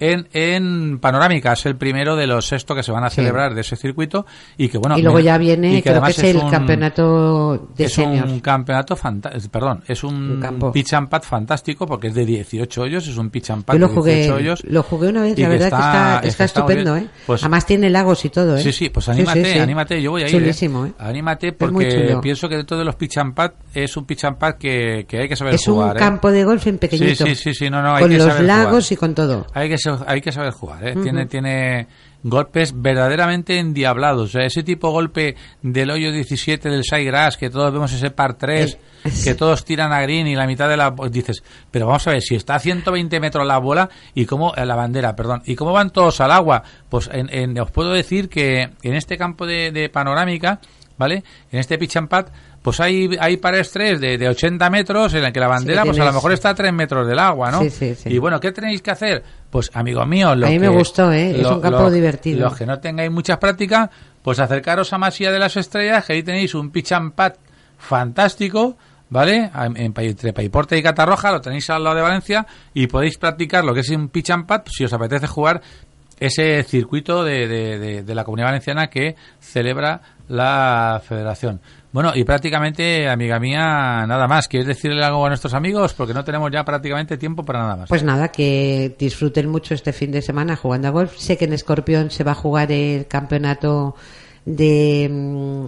en, 0.00 0.28
en 0.32 0.98
Panorámica, 0.98 1.52
es 1.52 1.66
el 1.66 1.76
primero 1.76 2.16
de 2.16 2.26
los 2.26 2.46
sextos 2.46 2.76
que 2.76 2.82
se 2.82 2.92
van 2.92 3.04
a 3.04 3.10
Sí. 3.10 3.16
celebrar 3.16 3.54
de 3.54 3.60
ese 3.62 3.76
circuito 3.76 4.26
y 4.56 4.68
que 4.68 4.78
bueno 4.78 4.98
y 4.98 5.02
luego 5.02 5.18
mira, 5.18 5.32
ya 5.34 5.38
viene, 5.38 5.70
que 5.76 5.82
creo 5.82 5.82
que 5.82 5.90
además 5.98 6.18
es 6.18 6.24
el 6.24 6.36
un- 6.36 6.50
campeonato 6.50 7.68
de 7.76 7.84
es 7.84 7.92
seniors. 7.92 8.30
un 8.30 8.40
campeonato 8.40 8.96
fantástico, 8.96 9.50
perdón, 9.50 9.82
es 9.86 10.04
un, 10.04 10.42
Un 10.42 10.72
pitch 10.72 10.92
and 10.94 11.08
putt 11.08 11.22
fantástico 11.24 11.86
porque 11.86 12.08
es 12.08 12.14
de 12.14 12.24
18 12.24 12.82
hoyos, 12.82 13.06
es 13.08 13.16
un 13.16 13.30
pitch 13.30 13.50
and 13.50 13.64
putt 13.64 13.74
Yo 13.74 13.78
lo 13.80 13.88
de 13.88 13.94
jugué, 13.94 14.14
18 14.16 14.34
hoyos. 14.36 14.64
lo 14.64 14.82
jugué 14.82 15.08
una 15.08 15.22
vez, 15.22 15.38
y 15.38 15.42
la 15.42 15.48
verdad 15.48 15.68
que 15.68 15.74
está, 15.74 16.20
es 16.22 16.28
está, 16.28 16.44
está 16.44 16.60
estupendo. 16.60 16.96
¿eh? 16.96 17.08
Pues- 17.26 17.42
Además 17.42 17.66
tiene 17.66 17.90
lagos 17.90 18.24
y 18.24 18.28
todo, 18.30 18.56
¿eh? 18.56 18.62
Sí, 18.62 18.72
sí, 18.72 18.88
pues 18.90 19.04
Sí, 19.06 19.10
anímate, 19.12 19.44
sí, 19.44 19.52
sí. 19.52 19.58
anímate, 19.58 20.02
yo 20.02 20.10
voy 20.12 20.22
a 20.22 20.26
ir. 20.26 20.30
Chulísimo, 20.32 20.86
¿eh? 20.86 20.92
Anímate 20.98 21.48
Es 21.48 21.54
porque 21.54 22.18
pienso 22.22 22.48
que 22.48 22.56
dentro 22.56 22.76
de 22.78 22.84
los 22.84 22.94
pitch 22.96 23.18
and 23.18 23.34
putt 23.34 23.52
es 23.74 23.96
un 23.96 24.04
pitch 24.04 24.24
and 24.24 24.36
putt 24.38 24.56
que, 24.58 25.06
que 25.08 25.18
hay 25.22 25.28
que 25.28 25.36
saber 25.36 25.54
Es 25.54 25.64
jugar. 25.64 25.92
un 25.92 25.96
¿eh? 25.96 26.00
campo 26.00 26.30
de 26.30 26.44
golf 26.44 26.66
en 26.66 26.78
pequeñito. 26.78 27.24
Sí, 27.26 27.34
sí, 27.34 27.42
sí, 27.52 27.54
sí, 27.54 27.70
no, 27.70 27.82
no, 27.82 27.94
hay 27.94 28.02
con 28.02 28.10
que 28.10 28.18
los 28.18 28.26
saber 28.26 28.44
lagos 28.44 28.84
jugar. 28.86 28.92
y 28.92 28.96
con 28.96 29.14
todo. 29.14 29.46
Hay 29.54 29.68
que, 29.68 29.78
hay 30.06 30.20
que 30.20 30.32
saber 30.32 30.52
jugar, 30.52 30.86
¿eh? 30.86 30.94
Tiene, 31.02 31.26
tiene 31.26 31.86
golpes 32.22 32.72
verdaderamente 32.74 33.58
endiablados. 33.58 34.28
O 34.28 34.32
sea, 34.32 34.44
ese 34.44 34.62
tipo 34.62 34.88
de 34.88 34.92
golpe 34.92 35.36
del 35.62 35.90
hoyo 35.90 36.10
17 36.12 36.68
del 36.68 36.82
Grass 37.04 37.36
que 37.36 37.48
todos 37.50 37.72
vemos 37.72 37.92
ese 37.92 38.10
par 38.10 38.34
3, 38.34 38.78
que 39.24 39.34
todos 39.34 39.64
tiran 39.64 39.92
a 39.92 40.02
green 40.02 40.26
y 40.26 40.34
la 40.34 40.46
mitad 40.46 40.68
de 40.68 40.76
la... 40.76 40.94
dices, 41.10 41.42
pero 41.70 41.86
vamos 41.86 42.06
a 42.06 42.10
ver, 42.10 42.22
si 42.22 42.34
está 42.34 42.56
a 42.56 42.58
120 42.58 43.20
metros 43.20 43.46
la 43.46 43.58
bola 43.58 43.88
y 44.14 44.26
cómo... 44.26 44.54
eh, 44.56 44.66
La 44.66 44.74
bandera, 44.76 45.14
perdón. 45.14 45.42
¿Y 45.46 45.54
cómo 45.54 45.72
van 45.72 45.90
todos 45.90 46.20
al 46.20 46.32
agua? 46.32 46.62
Pues 46.88 47.08
en, 47.12 47.28
en- 47.32 47.58
os 47.60 47.70
puedo 47.70 47.92
decir 47.92 48.28
que 48.28 48.70
en 48.82 48.94
este 48.94 49.16
campo 49.16 49.46
de, 49.46 49.70
de 49.70 49.88
panorámica, 49.88 50.60
¿vale? 50.98 51.22
En 51.50 51.60
este 51.60 51.78
pitch 51.78 51.96
and 51.96 52.08
putt, 52.08 52.26
pues 52.60 52.80
hay, 52.80 53.08
hay 53.20 53.36
pares 53.38 53.70
3 53.70 54.00
de, 54.00 54.18
de 54.18 54.28
80 54.28 54.68
metros 54.68 55.14
en 55.14 55.24
el 55.24 55.32
que 55.32 55.40
la 55.40 55.48
bandera, 55.48 55.84
pues 55.84 55.98
a 56.00 56.04
lo 56.04 56.12
mejor 56.12 56.32
está 56.32 56.50
a 56.50 56.54
3 56.54 56.72
metros 56.72 57.06
del 57.06 57.18
agua, 57.18 57.50
¿no? 57.50 57.60
Sí, 57.62 57.70
sí, 57.70 57.94
sí. 57.94 58.08
Y 58.10 58.18
bueno, 58.18 58.38
¿qué 58.40 58.52
tenéis 58.52 58.82
que 58.82 58.90
hacer? 58.90 59.22
Pues, 59.48 59.70
amigos 59.74 60.06
míos, 60.06 60.36
lo 60.36 60.46
A 60.46 60.50
mí 60.50 60.58
me 60.58 60.68
que- 60.68 60.74
gustó, 60.76 61.10
¿eh? 61.12 61.40
Es 61.40 61.46
un 61.46 61.60
campo 61.60 61.90
divertido. 61.90 62.40
Los 62.40 62.56
que 62.56 62.66
no 62.66 62.78
tengáis 62.80 63.10
muchas 63.10 63.38
prácticas, 63.38 63.88
pues 64.22 64.38
acercaros 64.40 64.92
a 64.92 64.98
Masía 64.98 65.30
de 65.32 65.38
las 65.38 65.56
Estrellas, 65.56 66.04
que 66.04 66.12
ahí 66.14 66.22
tenéis 66.22 66.54
un 66.54 66.70
pitch 66.70 66.92
and 66.92 67.12
putt 67.14 67.34
fantástico, 67.78 68.76
¿vale? 69.08 69.50
En, 69.54 69.76
en, 69.76 69.92
Pa- 69.92 70.02
entre 70.02 70.32
Paiporte 70.32 70.76
y 70.76 70.82
Catarroja, 70.82 71.32
lo 71.32 71.40
tenéis 71.40 71.70
al 71.70 71.82
lado 71.84 71.96
de 71.96 72.02
Valencia, 72.02 72.46
y 72.74 72.86
podéis 72.86 73.16
practicar 73.18 73.64
lo 73.64 73.72
que 73.72 73.80
es 73.80 73.90
un 73.90 74.08
pitch 74.08 74.30
and 74.30 74.46
putt, 74.46 74.68
si 74.68 74.84
os 74.84 74.92
apetece 74.92 75.26
jugar 75.26 75.62
ese 76.20 76.62
circuito 76.64 77.24
de, 77.24 77.46
de- 77.48 77.78
de- 77.78 78.02
de 78.02 78.14
la 78.14 78.24
Comunidad 78.24 78.48
Valenciana 78.48 78.88
que 78.88 79.16
celebra 79.40 80.00
la 80.28 81.00
Federación. 81.06 81.60
Bueno, 81.90 82.12
y 82.14 82.22
prácticamente, 82.24 83.08
amiga 83.08 83.38
mía, 83.40 84.04
nada 84.06 84.28
más. 84.28 84.46
¿Quieres 84.46 84.66
decirle 84.68 85.02
algo 85.02 85.24
a 85.24 85.28
nuestros 85.28 85.54
amigos? 85.54 85.94
Porque 85.94 86.12
no 86.12 86.22
tenemos 86.22 86.50
ya 86.52 86.62
prácticamente 86.64 87.16
tiempo 87.16 87.44
para 87.44 87.60
nada 87.60 87.76
más. 87.76 87.88
Pues 87.88 88.02
nada, 88.02 88.28
que 88.28 88.94
disfruten 88.98 89.48
mucho 89.48 89.72
este 89.74 89.94
fin 89.94 90.10
de 90.12 90.20
semana 90.20 90.54
jugando 90.54 90.88
a 90.88 90.90
golf. 90.90 91.16
Sé 91.16 91.38
que 91.38 91.46
en 91.46 91.54
Escorpión 91.54 92.10
se 92.10 92.24
va 92.24 92.32
a 92.32 92.34
jugar 92.34 92.70
el 92.72 93.06
campeonato 93.06 93.94
de, 94.44 95.08
mm, 95.10 95.64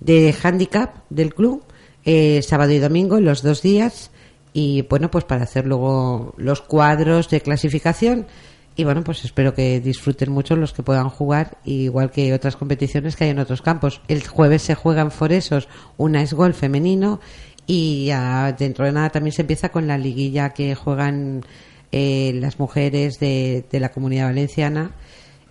de 0.00 0.34
handicap 0.42 0.94
del 1.08 1.34
club, 1.34 1.64
eh, 2.04 2.42
sábado 2.42 2.72
y 2.72 2.78
domingo, 2.78 3.18
los 3.20 3.42
dos 3.42 3.62
días. 3.62 4.10
Y 4.52 4.82
bueno, 4.82 5.10
pues 5.10 5.24
para 5.24 5.44
hacer 5.44 5.66
luego 5.66 6.34
los 6.36 6.60
cuadros 6.60 7.30
de 7.30 7.40
clasificación. 7.40 8.26
Y 8.74 8.84
bueno, 8.84 9.04
pues 9.04 9.24
espero 9.24 9.54
que 9.54 9.80
disfruten 9.80 10.32
mucho 10.32 10.56
los 10.56 10.72
que 10.72 10.82
puedan 10.82 11.10
jugar, 11.10 11.58
igual 11.64 12.10
que 12.10 12.32
otras 12.32 12.56
competiciones 12.56 13.16
que 13.16 13.24
hay 13.24 13.30
en 13.30 13.38
otros 13.38 13.60
campos. 13.60 14.00
El 14.08 14.26
jueves 14.26 14.62
se 14.62 14.74
juega 14.74 15.02
en 15.02 15.10
Foresos, 15.10 15.68
una 15.98 16.22
es 16.22 16.32
golf 16.32 16.58
femenino 16.58 17.20
y 17.66 18.10
dentro 18.58 18.86
de 18.86 18.92
nada 18.92 19.10
también 19.10 19.32
se 19.32 19.42
empieza 19.42 19.70
con 19.70 19.86
la 19.86 19.98
liguilla 19.98 20.50
que 20.50 20.74
juegan 20.74 21.44
eh, 21.92 22.32
las 22.40 22.58
mujeres 22.58 23.20
de, 23.20 23.64
la 23.72 23.90
comunidad 23.90 24.26
valenciana. 24.26 24.92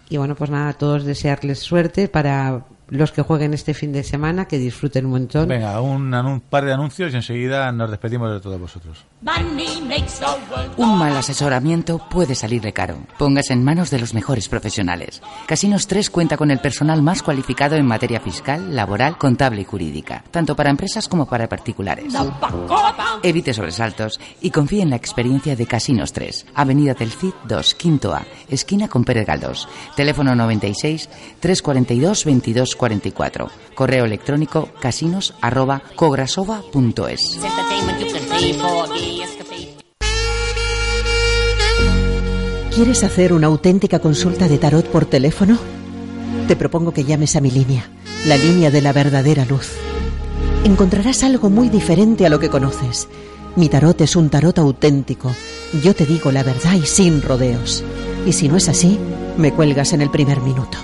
Y 0.09 0.17
bueno, 0.17 0.35
pues 0.35 0.49
nada, 0.49 0.69
a 0.69 0.73
todos 0.73 1.05
desearles 1.05 1.59
suerte 1.59 2.07
para 2.07 2.65
los 2.89 3.11
que 3.11 3.21
jueguen 3.21 3.53
este 3.53 3.73
fin 3.73 3.93
de 3.93 4.03
semana, 4.03 4.45
que 4.45 4.57
disfruten 4.57 5.05
un 5.05 5.11
montón. 5.11 5.47
Venga, 5.47 5.79
un, 5.79 6.13
un 6.13 6.41
par 6.41 6.65
de 6.65 6.73
anuncios 6.73 7.13
y 7.13 7.15
enseguida 7.15 7.71
nos 7.71 7.89
despedimos 7.91 8.31
de 8.33 8.41
todos 8.41 8.59
vosotros. 8.59 9.05
Un 10.77 10.97
mal 10.97 11.15
asesoramiento 11.15 11.99
puede 12.09 12.33
salirle 12.33 12.73
caro. 12.73 12.97
Póngase 13.19 13.53
en 13.53 13.63
manos 13.63 13.91
de 13.91 13.99
los 13.99 14.15
mejores 14.15 14.49
profesionales. 14.49 15.21
Casinos 15.45 15.85
3 15.85 16.09
cuenta 16.09 16.37
con 16.37 16.49
el 16.49 16.59
personal 16.59 17.03
más 17.03 17.21
cualificado 17.21 17.75
en 17.75 17.85
materia 17.85 18.19
fiscal, 18.19 18.75
laboral, 18.75 19.19
contable 19.19 19.61
y 19.61 19.65
jurídica, 19.65 20.23
tanto 20.31 20.55
para 20.55 20.71
empresas 20.71 21.07
como 21.07 21.27
para 21.27 21.47
particulares. 21.47 22.13
Evite 23.21 23.53
sobresaltos 23.53 24.19
y 24.41 24.49
confíe 24.49 24.81
en 24.81 24.89
la 24.89 24.95
experiencia 24.95 25.55
de 25.55 25.67
Casinos 25.67 26.13
3, 26.13 26.47
Avenida 26.55 26.95
del 26.95 27.11
Cid 27.11 27.33
2, 27.47 27.75
Quinto 27.75 28.13
A, 28.13 28.25
esquina 28.49 28.87
con 28.87 29.03
Pérez 29.03 29.27
Galdós. 29.27 29.67
Teléfono 29.95 30.35
96 30.35 31.09
342 31.39 32.23
2244. 32.23 33.49
Correo 33.75 34.05
electrónico 34.05 34.69
casinos. 34.79 35.35
¿Quieres 42.73 43.03
hacer 43.03 43.33
una 43.33 43.47
auténtica 43.47 43.99
consulta 43.99 44.47
de 44.47 44.57
tarot 44.57 44.87
por 44.87 45.03
teléfono? 45.05 45.59
Te 46.47 46.55
propongo 46.55 46.93
que 46.93 47.03
llames 47.03 47.35
a 47.35 47.41
mi 47.41 47.51
línea, 47.51 47.89
la 48.25 48.37
línea 48.37 48.71
de 48.71 48.81
la 48.81 48.93
verdadera 48.93 49.43
luz. 49.45 49.71
Encontrarás 50.63 51.23
algo 51.23 51.49
muy 51.49 51.67
diferente 51.69 52.25
a 52.25 52.29
lo 52.29 52.39
que 52.39 52.49
conoces. 52.49 53.09
Mi 53.55 53.67
tarot 53.67 53.99
es 54.01 54.15
un 54.15 54.29
tarot 54.29 54.57
auténtico. 54.57 55.35
Yo 55.83 55.93
te 55.93 56.05
digo 56.05 56.31
la 56.31 56.43
verdad 56.43 56.75
y 56.75 56.85
sin 56.85 57.21
rodeos. 57.21 57.83
Y 58.25 58.31
si 58.33 58.47
no 58.47 58.55
es 58.55 58.69
así, 58.69 58.97
me 59.37 59.51
cuelgas 59.51 59.91
en 59.93 60.01
el 60.01 60.09
primer 60.09 60.39
minuto. 60.41 60.77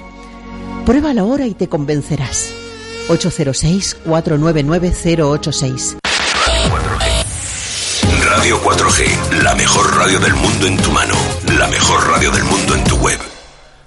Pruébalo 0.86 1.22
ahora 1.22 1.48
y 1.48 1.54
te 1.54 1.70
convencerás. 1.70 2.52
806-499-086. 3.08 6.07
Radio 8.48 8.64
4G, 8.64 9.44
la 9.44 9.56
mejor 9.56 9.98
radio 9.98 10.20
del 10.20 10.34
mundo 10.36 10.68
en 10.68 10.78
tu 10.78 10.90
mano, 10.90 11.16
la 11.60 11.68
mejor 11.68 12.08
radio 12.10 12.32
del 12.32 12.46
mundo 12.46 12.76
en 12.76 12.84
tu 12.86 12.96
web. 12.96 13.20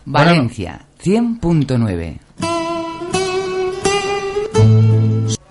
Valencia, 0.04 0.84
100.9. 1.02 2.18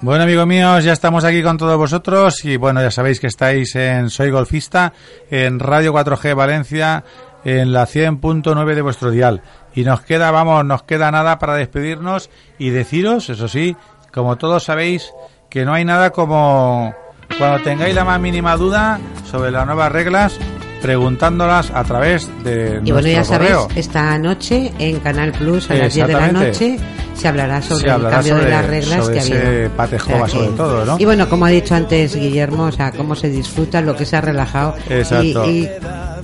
Bueno, 0.01 0.24
amigos 0.24 0.45
míos, 0.45 0.84
ya 0.84 0.93
estamos 0.93 1.24
aquí 1.24 1.41
con 1.41 1.57
todos 1.57 1.76
vosotros 1.76 2.45
y 2.45 2.57
bueno, 2.57 2.84
ya 2.84 2.91
sabéis 2.91 3.20
que 3.20 3.26
estáis 3.26 3.76
en 3.76 4.12
Soy 4.12 4.30
Golfista, 4.30 4.93
en 5.32 5.57
Radio 5.57 5.91
4G 5.91 6.36
Valencia, 6.36 7.03
en 7.43 7.74
la 7.74 7.88
100.9 7.88 8.76
de 8.76 8.82
vuestro 8.84 9.10
dial. 9.10 9.41
Y 9.74 9.86
nos 9.86 10.01
queda, 10.01 10.30
vamos, 10.30 10.64
nos 10.66 10.84
queda 10.84 11.10
nada 11.10 11.39
para 11.39 11.55
despedirnos 11.55 12.30
y 12.60 12.70
deciros, 12.70 13.32
eso 13.32 13.47
sí, 13.47 13.76
como 14.14 14.38
todos 14.38 14.66
sabéis, 14.66 15.12
que 15.49 15.66
no 15.66 15.74
hay 15.74 15.84
nada 15.84 16.12
como 16.12 16.93
cuando 17.38 17.64
tengáis 17.64 17.96
la 17.96 18.04
más 18.06 18.20
mínima 18.20 18.56
duda 18.58 19.00
sobre 19.30 19.52
las 19.52 19.66
nuevas 19.66 19.92
reglas, 19.92 20.38
preguntándolas 20.82 21.72
a 21.72 21.84
través 21.84 22.28
de 22.44 22.80
Y 22.84 22.92
bueno, 22.92 23.08
nuestro 23.08 23.12
ya 23.12 23.24
sabéis, 23.24 23.52
correo. 23.52 23.68
esta 23.76 24.18
noche 24.18 24.72
en 24.80 25.00
Canal 25.00 25.32
Plus 25.34 25.70
a 25.70 25.76
las 25.76 25.94
10 25.94 26.08
de 26.08 26.14
la 26.14 26.32
noche 26.32 26.78
se 27.14 27.28
hablará 27.28 27.62
sobre 27.62 27.84
Se 27.84 27.90
hablará 27.92 28.10
el 28.10 28.24
cambio 28.24 28.34
sobre- 28.36 28.46
de 28.46 28.52
las 28.56 28.66
reglas 28.66 29.00
sobre 29.06 29.14
que 29.14 29.20
ha 29.20 29.24
ese 29.24 29.48
habido. 29.48 29.70
pate 29.72 29.96
O 29.98 30.00
sea 30.00 30.26
que- 30.26 30.48
todo, 30.56 30.86
¿no? 30.86 30.96
Y 31.00 31.06
bueno, 31.06 31.30
como 31.30 31.46
ha 31.46 31.50
dicho 31.50 31.76
antes 31.76 32.16
Guillermo, 32.16 32.64
o 32.64 32.72
sea, 32.72 32.92
cómo 32.92 33.14
se 33.16 33.30
disfruta, 33.30 33.82
lo 33.82 33.96
que 33.96 34.06
se 34.06 34.16
ha 34.16 34.22
relajado 34.22 34.76
Exacto. 34.90 35.24
y, 35.50 35.68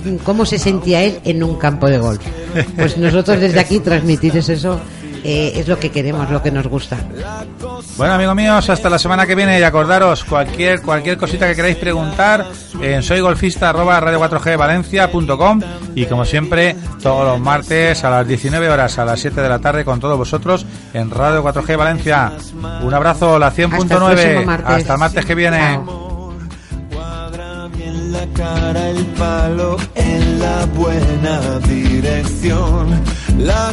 y 0.06 0.16
cómo 0.24 0.46
se 0.46 0.58
sentía 0.58 1.02
él 1.02 1.18
en 1.24 1.42
un 1.42 1.56
campo 1.58 1.86
de 1.88 1.98
golf. 1.98 2.20
Pues 2.76 2.96
nosotros 2.96 3.38
desde 3.40 3.60
aquí 3.60 3.78
transmitir 3.84 4.34
eso 4.38 4.80
eh, 5.24 5.52
es 5.56 5.66
lo 5.68 5.78
que 5.78 5.90
queremos, 5.90 6.30
lo 6.30 6.42
que 6.42 6.50
nos 6.50 6.66
gusta. 6.66 6.98
Bueno, 7.96 8.14
amigos 8.14 8.34
míos, 8.34 8.68
hasta 8.68 8.90
la 8.90 8.98
semana 8.98 9.26
que 9.26 9.34
viene 9.34 9.58
y 9.58 9.62
acordaros 9.62 10.24
cualquier 10.24 10.82
cualquier 10.82 11.16
cosita 11.16 11.46
que 11.48 11.54
queráis 11.54 11.76
preguntar 11.76 12.44
en 12.80 13.02
soygolfista@radio4gvalencia.com 13.02 15.60
y 15.94 16.06
como 16.06 16.24
siempre 16.24 16.76
todos 17.02 17.26
los 17.26 17.40
martes 17.40 18.04
a 18.04 18.10
las 18.10 18.26
19 18.28 18.68
horas 18.68 18.98
a 18.98 19.04
las 19.04 19.20
7 19.20 19.40
de 19.40 19.48
la 19.48 19.58
tarde 19.58 19.84
con 19.84 20.00
todos 20.00 20.16
vosotros 20.18 20.66
en 20.92 21.10
Radio 21.10 21.42
4G 21.42 21.76
Valencia. 21.76 22.32
Un 22.82 22.94
abrazo, 22.94 23.38
la 23.38 23.46
Hasta 23.48 23.62
el 23.62 23.70
100.9. 23.70 23.86
próximo 23.86 24.42
martes. 24.44 24.70
Hasta 24.76 24.92
el 24.92 24.98
martes 24.98 25.24
que 25.24 25.34
viene. 25.34 25.80
en 27.78 28.12
la 28.12 28.26
cara 28.34 28.88
el 28.90 29.06
palo 29.06 29.76
en 29.94 30.40
la 30.40 30.66
buena 30.74 31.58
dirección. 31.60 33.00
La 33.38 33.72